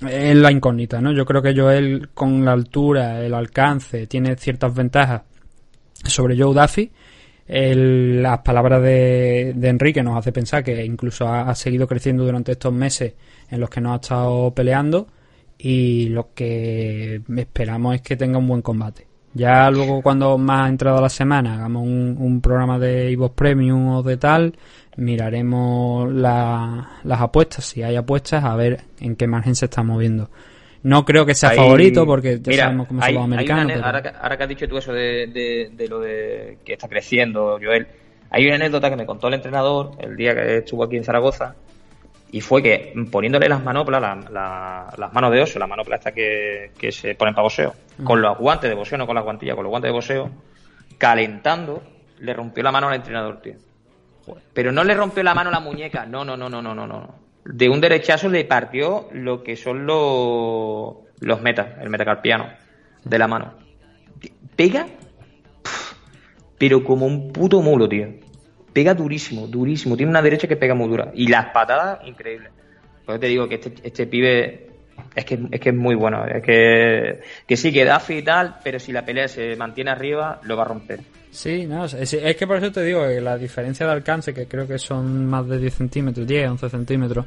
es 0.00 0.36
la 0.36 0.50
incógnita, 0.50 1.00
¿no? 1.00 1.12
Yo 1.12 1.24
creo 1.24 1.40
que 1.40 1.54
Joel 1.54 2.08
con 2.14 2.44
la 2.44 2.52
altura, 2.52 3.24
el 3.24 3.32
alcance, 3.32 4.06
tiene 4.06 4.36
ciertas 4.36 4.74
ventajas 4.74 5.22
sobre 6.04 6.36
Joe 6.36 6.54
Duffy. 6.54 6.90
Las 7.48 8.38
palabras 8.40 8.82
de, 8.82 9.52
de, 9.54 9.68
Enrique 9.68 10.02
nos 10.02 10.18
hace 10.18 10.32
pensar 10.32 10.64
que 10.64 10.84
incluso 10.84 11.28
ha, 11.28 11.54
seguido 11.54 11.86
creciendo 11.86 12.24
durante 12.24 12.52
estos 12.52 12.72
meses 12.72 13.14
en 13.50 13.60
los 13.60 13.70
que 13.70 13.80
no 13.80 13.92
ha 13.92 13.96
estado 13.96 14.52
peleando 14.52 15.06
y 15.58 16.08
lo 16.08 16.34
que 16.34 17.22
esperamos 17.36 17.94
es 17.94 18.02
que 18.02 18.16
tenga 18.16 18.38
un 18.38 18.48
buen 18.48 18.62
combate. 18.62 19.06
Ya 19.32 19.70
luego 19.70 20.00
cuando 20.02 20.38
más 20.38 20.66
ha 20.66 20.68
entrado 20.68 21.00
la 21.00 21.10
semana 21.10 21.54
hagamos 21.54 21.82
un, 21.82 22.40
programa 22.40 22.78
de 22.78 23.12
Evox 23.12 23.34
Premium 23.34 23.88
o 23.88 24.02
de 24.02 24.16
tal, 24.16 24.54
miraremos 24.96 26.10
las 26.10 27.20
apuestas, 27.20 27.66
si 27.66 27.82
hay 27.82 27.96
apuestas, 27.96 28.44
a 28.44 28.56
ver 28.56 28.80
en 28.98 29.14
qué 29.14 29.26
margen 29.26 29.54
se 29.54 29.66
está 29.66 29.82
moviendo. 29.82 30.30
No 30.86 31.04
creo 31.04 31.26
que 31.26 31.34
sea 31.34 31.50
favorito 31.50 32.06
porque 32.06 32.38
ya 32.40 32.56
sabemos 32.56 32.86
cómo 32.86 33.02
son 33.02 33.14
los 33.14 33.24
americanos. 33.24 33.82
ahora, 33.82 34.02
que, 34.36 34.42
has 34.44 34.48
dicho 34.48 34.68
tú 34.68 34.78
eso 34.78 34.92
de, 34.92 35.68
de, 35.72 35.88
lo 35.88 35.98
de 35.98 36.58
que 36.64 36.74
está 36.74 36.86
creciendo, 36.86 37.58
Joel, 37.60 37.88
hay 38.30 38.46
una 38.46 38.54
anécdota 38.54 38.88
que 38.88 38.94
me 38.94 39.04
contó 39.04 39.26
el 39.26 39.34
entrenador 39.34 39.96
el 39.98 40.16
día 40.16 40.32
que 40.32 40.58
estuvo 40.58 40.84
aquí 40.84 40.96
en 40.96 41.02
Zaragoza, 41.02 41.56
y 42.30 42.40
fue 42.40 42.62
que 42.62 42.94
poniéndole 43.10 43.48
las 43.48 43.64
manoplas, 43.64 44.00
las 44.30 45.12
manos 45.12 45.32
de 45.32 45.42
oso, 45.42 45.58
la 45.58 45.66
manopla 45.66 45.96
esta 45.96 46.12
que, 46.12 46.70
se 46.92 47.16
ponen 47.16 47.34
para 47.34 47.42
boxeo, 47.42 47.74
con 48.04 48.22
los 48.22 48.38
guantes 48.38 48.70
de 48.70 48.76
boxeo, 48.76 48.96
no 48.96 49.08
con 49.08 49.16
las 49.16 49.24
guantillas, 49.24 49.56
con 49.56 49.64
los 49.64 49.70
guantes 49.70 49.88
de 49.88 49.92
boxeo, 49.92 50.30
calentando, 50.98 51.82
le 52.20 52.32
rompió 52.32 52.62
la 52.62 52.70
mano 52.70 52.86
al 52.86 52.94
entrenador, 52.94 53.40
tío. 53.42 53.54
Pero 54.52 54.70
no 54.70 54.84
le 54.84 54.94
rompió 54.94 55.24
la 55.24 55.34
mano 55.34 55.50
a 55.50 55.52
la 55.52 55.60
muñeca, 55.60 56.06
no, 56.06 56.24
no, 56.24 56.36
no, 56.36 56.48
no, 56.48 56.62
no, 56.62 56.76
no, 56.76 56.86
no. 56.86 57.25
De 57.48 57.68
un 57.68 57.80
derechazo 57.80 58.28
le 58.28 58.44
partió 58.44 59.08
lo 59.12 59.42
que 59.42 59.56
son 59.56 59.86
los, 59.86 60.96
los 61.20 61.42
metas, 61.42 61.68
el 61.80 61.90
metacarpiano, 61.90 62.48
de 63.04 63.18
la 63.18 63.28
mano. 63.28 63.54
Pega, 64.56 64.86
pero 66.58 66.82
como 66.82 67.06
un 67.06 67.32
puto 67.32 67.60
mulo, 67.62 67.88
tío. 67.88 68.08
Pega 68.72 68.94
durísimo, 68.94 69.46
durísimo. 69.46 69.96
Tiene 69.96 70.10
una 70.10 70.22
derecha 70.22 70.48
que 70.48 70.56
pega 70.56 70.74
muy 70.74 70.88
dura. 70.88 71.12
Y 71.14 71.28
las 71.28 71.46
patadas, 71.46 72.00
increíbles. 72.06 72.50
Pues 73.04 73.20
te 73.20 73.26
digo 73.28 73.48
que 73.48 73.54
este, 73.56 73.74
este 73.82 74.06
pibe 74.06 74.66
es 75.14 75.24
que, 75.24 75.38
es 75.50 75.60
que 75.60 75.68
es 75.68 75.74
muy 75.74 75.94
bueno. 75.94 76.24
Es 76.26 76.42
que, 76.42 77.20
que 77.46 77.56
sí, 77.56 77.72
que 77.72 77.84
da 77.84 78.02
y 78.08 78.22
tal, 78.22 78.56
pero 78.64 78.78
si 78.78 78.92
la 78.92 79.04
pelea 79.04 79.28
se 79.28 79.56
mantiene 79.56 79.90
arriba, 79.90 80.40
lo 80.42 80.56
va 80.56 80.64
a 80.64 80.66
romper. 80.68 81.00
Sí, 81.36 81.66
no, 81.66 81.84
es, 81.84 82.14
es 82.14 82.34
que 82.34 82.46
por 82.46 82.56
eso 82.56 82.72
te 82.72 82.82
digo 82.82 83.02
que 83.02 83.20
la 83.20 83.36
diferencia 83.36 83.84
de 83.84 83.92
alcance, 83.92 84.32
que 84.32 84.46
creo 84.46 84.66
que 84.66 84.78
son 84.78 85.26
más 85.26 85.46
de 85.46 85.58
10 85.58 85.74
centímetros, 85.74 86.26
10, 86.26 86.48
11 86.52 86.70
centímetros, 86.70 87.26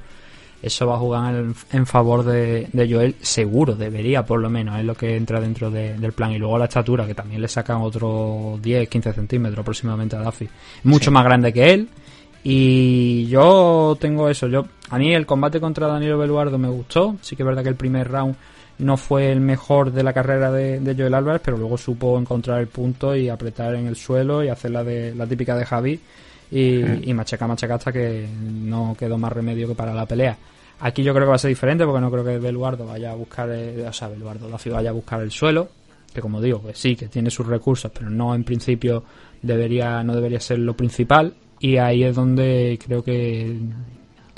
eso 0.63 0.87
va 0.87 0.95
a 0.95 0.97
jugar 0.97 1.35
en, 1.71 1.85
favor 1.85 2.23
de, 2.23 2.67
Joel, 2.89 3.17
seguro, 3.21 3.75
debería 3.75 4.25
por 4.25 4.39
lo 4.39 4.49
menos, 4.49 4.79
es 4.79 4.85
lo 4.85 4.95
que 4.95 5.15
entra 5.15 5.39
dentro 5.39 5.69
del 5.69 6.11
plan. 6.13 6.31
Y 6.31 6.39
luego 6.39 6.57
la 6.57 6.65
estatura, 6.65 7.05
que 7.05 7.13
también 7.13 7.39
le 7.39 7.47
sacan 7.47 7.81
otros 7.81 8.59
10, 8.59 8.89
15 8.89 9.13
centímetros 9.13 9.59
aproximadamente 9.59 10.15
a 10.15 10.23
Duffy. 10.23 10.49
Mucho 10.85 11.11
más 11.11 11.23
grande 11.23 11.53
que 11.53 11.71
él. 11.71 11.87
Y 12.43 13.27
yo 13.27 13.95
tengo 14.01 14.27
eso, 14.27 14.47
yo 14.47 14.65
a 14.89 14.97
mí 14.97 15.13
el 15.13 15.27
combate 15.27 15.59
contra 15.59 15.85
Danilo 15.85 16.17
Beluardo 16.17 16.57
me 16.57 16.69
gustó, 16.69 17.15
sí 17.21 17.35
que 17.35 17.43
es 17.43 17.47
verdad 17.47 17.61
que 17.61 17.69
el 17.69 17.75
primer 17.75 18.09
round 18.09 18.35
no 18.79 18.97
fue 18.97 19.31
el 19.31 19.41
mejor 19.41 19.91
de 19.91 20.03
la 20.03 20.13
carrera 20.13 20.51
de, 20.51 20.95
Joel 20.97 21.13
Álvarez, 21.13 21.41
pero 21.43 21.57
luego 21.57 21.77
supo 21.77 22.17
encontrar 22.17 22.59
el 22.59 22.67
punto 22.67 23.15
y 23.15 23.29
apretar 23.29 23.75
en 23.75 23.87
el 23.87 23.95
suelo 23.95 24.43
y 24.43 24.47
hacer 24.47 24.71
la, 24.71 24.83
de, 24.83 25.13
la 25.13 25.27
típica 25.27 25.55
de 25.55 25.65
Javi 25.65 25.99
y, 26.51 27.09
y 27.09 27.13
machaca, 27.13 27.45
machaca 27.45 27.75
hasta 27.75 27.91
que 27.91 28.27
no 28.27 28.95
quedó 28.97 29.17
más 29.17 29.31
remedio 29.31 29.67
que 29.67 29.75
para 29.75 29.93
la 29.93 30.05
pelea. 30.05 30.37
Aquí 30.81 31.03
yo 31.03 31.13
creo 31.13 31.25
que 31.25 31.29
va 31.29 31.35
a 31.35 31.39
ser 31.39 31.49
diferente 31.49 31.85
porque 31.85 31.99
no 31.99 32.09
creo 32.09 32.23
que 32.23 32.39
Beluardo 32.39 32.85
vaya 32.85 33.11
a 33.11 33.15
buscar, 33.15 33.49
o 33.49 33.93
sea, 33.93 34.07
Beluardo 34.07 34.49
Lafi 34.49 34.69
vaya 34.69 34.91
a 34.91 34.93
buscar 34.93 35.21
el 35.21 35.31
suelo, 35.31 35.67
que 36.13 36.21
como 36.21 36.41
digo, 36.41 36.63
sí, 36.73 36.95
que 36.95 37.07
tiene 37.07 37.29
sus 37.29 37.45
recursos, 37.45 37.91
pero 37.93 38.09
no 38.09 38.33
en 38.33 38.45
principio 38.45 39.03
debería, 39.41 40.01
no 40.03 40.15
debería 40.15 40.39
ser 40.39 40.59
lo 40.59 40.75
principal. 40.75 41.33
Y 41.59 41.75
ahí 41.75 42.05
es 42.05 42.15
donde 42.15 42.79
creo 42.83 43.03
que 43.03 43.57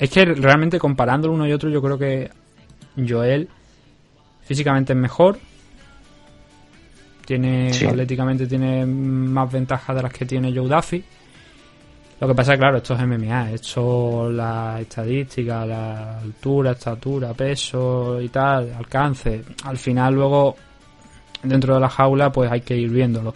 es 0.00 0.10
que 0.10 0.24
realmente 0.24 0.80
comparando 0.80 1.30
uno 1.30 1.46
y 1.46 1.52
otro, 1.52 1.70
yo 1.70 1.80
creo 1.80 1.96
que 1.96 2.28
Joel 2.96 3.48
físicamente 4.44 4.92
es 4.92 4.98
mejor. 4.98 5.38
Tiene, 7.24 7.70
atléticamente 7.70 8.46
tiene 8.46 8.84
más 8.84 9.50
ventajas 9.50 9.94
de 9.96 10.02
las 10.02 10.12
que 10.12 10.26
tiene 10.26 10.52
Joe 10.54 10.68
Duffy. 10.68 11.04
Lo 12.20 12.28
que 12.28 12.34
pasa 12.34 12.56
claro, 12.56 12.76
esto 12.76 12.94
es 12.94 13.06
MMA, 13.06 13.50
esto 13.52 14.30
la 14.30 14.78
estadística, 14.80 15.66
la 15.66 16.18
altura, 16.18 16.72
estatura, 16.72 17.34
peso 17.34 18.20
y 18.20 18.28
tal, 18.28 18.72
alcance. 18.74 19.42
Al 19.64 19.76
final 19.76 20.14
luego 20.14 20.54
dentro 21.42 21.74
de 21.74 21.80
la 21.80 21.88
jaula 21.88 22.30
pues 22.30 22.50
hay 22.50 22.60
que 22.60 22.76
ir 22.76 22.90
viéndolo. 22.90 23.34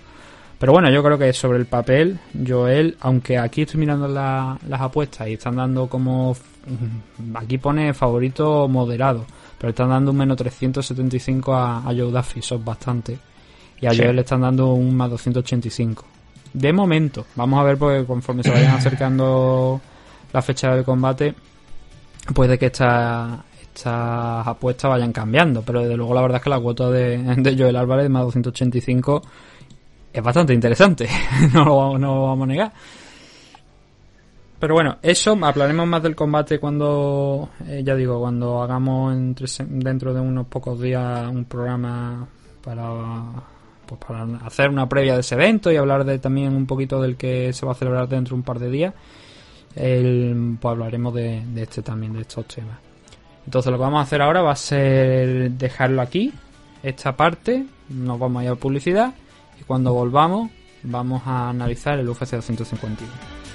Pero 0.59 0.73
bueno, 0.73 0.91
yo 0.91 1.03
creo 1.03 1.19
que 1.19 1.33
sobre 1.33 1.59
el 1.59 1.67
papel, 1.67 2.19
Joel, 2.47 2.97
aunque 3.01 3.39
aquí 3.39 3.63
estoy 3.63 3.81
mirando 3.81 4.09
las 4.09 4.81
apuestas 4.81 5.29
y 5.29 5.35
están 5.35 5.57
dando 5.57 5.89
como... 5.89 6.37
Aquí 7.35 7.59
pone 7.59 7.95
favorito 7.95 8.67
moderado 8.67 9.25
pero 9.59 9.71
están 9.71 9.89
dando 9.89 10.11
un 10.11 10.17
menos 10.17 10.37
375 10.37 11.55
a, 11.55 11.79
a 11.79 11.85
Joe 11.87 12.11
Duffy, 12.11 12.41
eso 12.41 12.57
es 12.57 12.65
bastante. 12.65 13.19
Y 13.81 13.87
a 13.87 13.95
Joel 13.95 14.17
le 14.17 14.23
están 14.23 14.41
dando 14.41 14.73
un 14.73 14.97
más 14.97 15.11
285. 15.11 16.05
De 16.53 16.73
momento, 16.73 17.27
vamos 17.35 17.61
a 17.61 17.65
ver 17.65 17.77
porque 17.77 18.05
conforme 18.07 18.43
se 18.43 18.51
vayan 18.51 18.75
acercando 18.75 19.81
la 20.33 20.43
fecha 20.43 20.75
del 20.75 20.85
combate, 20.85 21.35
puede 22.35 22.59
que 22.59 22.67
estas 22.67 23.41
estas 23.77 24.47
apuestas 24.47 24.91
vayan 24.91 25.13
cambiando, 25.13 25.61
pero 25.61 25.83
desde 25.83 25.99
luego 25.99 26.15
la 26.15 26.23
verdad 26.23 26.39
es 26.39 26.45
que 26.45 26.51
la 26.51 26.59
cuota 26.59 26.91
de, 26.91 27.19
de 27.19 27.57
Joel 27.59 27.77
Álvarez 27.77 28.09
más 28.09 28.23
285 28.23 29.23
es 30.15 30.23
bastante 30.23 30.55
interesante, 30.55 31.07
no 31.53 31.65
lo, 31.65 31.99
no 31.99 32.15
lo 32.15 32.23
vamos 32.23 32.45
a 32.45 32.47
negar. 32.47 32.73
Pero 34.59 34.75
bueno, 34.75 34.97
eso, 35.03 35.39
hablaremos 35.43 35.87
más 35.87 36.03
del 36.03 36.17
combate 36.17 36.59
cuando, 36.59 37.51
eh, 37.67 37.83
ya 37.85 37.95
digo, 37.95 38.21
cuando 38.21 38.63
hagamos 38.63 39.15
dentro 39.69 40.15
de 40.15 40.21
unos 40.21 40.47
pocos 40.47 40.81
días 40.81 41.29
un 41.29 41.45
programa 41.45 42.27
para, 42.65 43.23
pues 43.85 44.01
para 44.01 44.25
hacer 44.47 44.71
una 44.71 44.89
previa 44.89 45.15
de 45.15 45.21
ese 45.21 45.35
evento 45.35 45.71
y 45.71 45.77
hablar 45.77 46.05
de 46.05 46.19
también 46.19 46.57
un 46.57 46.67
poquito 46.67 47.03
del 47.03 47.17
que 47.17 47.53
se 47.53 47.67
va 47.67 47.73
a 47.73 47.75
celebrar 47.75 48.09
dentro 48.09 48.35
de 48.35 48.41
un 48.41 48.45
par 48.45 48.59
de 48.59 48.71
días. 48.71 48.95
El, 49.75 50.57
pues 50.59 50.73
hablaremos 50.73 51.13
de, 51.13 51.45
de 51.45 51.63
este 51.63 51.83
también, 51.83 52.15
de 52.15 52.23
estos 52.23 52.47
temas. 52.47 52.79
Entonces 53.45 53.71
lo 53.71 53.77
que 53.77 53.83
vamos 53.83 53.99
a 53.99 54.03
hacer 54.03 54.23
ahora 54.23 54.41
va 54.41 54.53
a 54.53 54.57
ser 54.57 55.51
dejarlo 55.51 56.01
aquí, 56.01 56.33
esta 56.83 57.15
parte, 57.15 57.67
nos 57.91 58.19
vamos 58.19 58.41
a 58.41 58.45
ir 58.45 58.51
a 58.51 58.55
publicidad 58.55 59.15
y 59.61 59.65
cuando 59.65 59.93
volvamos 59.93 60.51
vamos 60.83 61.23
a 61.27 61.51
analizar 61.51 61.99
el 61.99 62.09
UFC 62.09 62.37
251. 62.37 62.97
you 62.97 63.46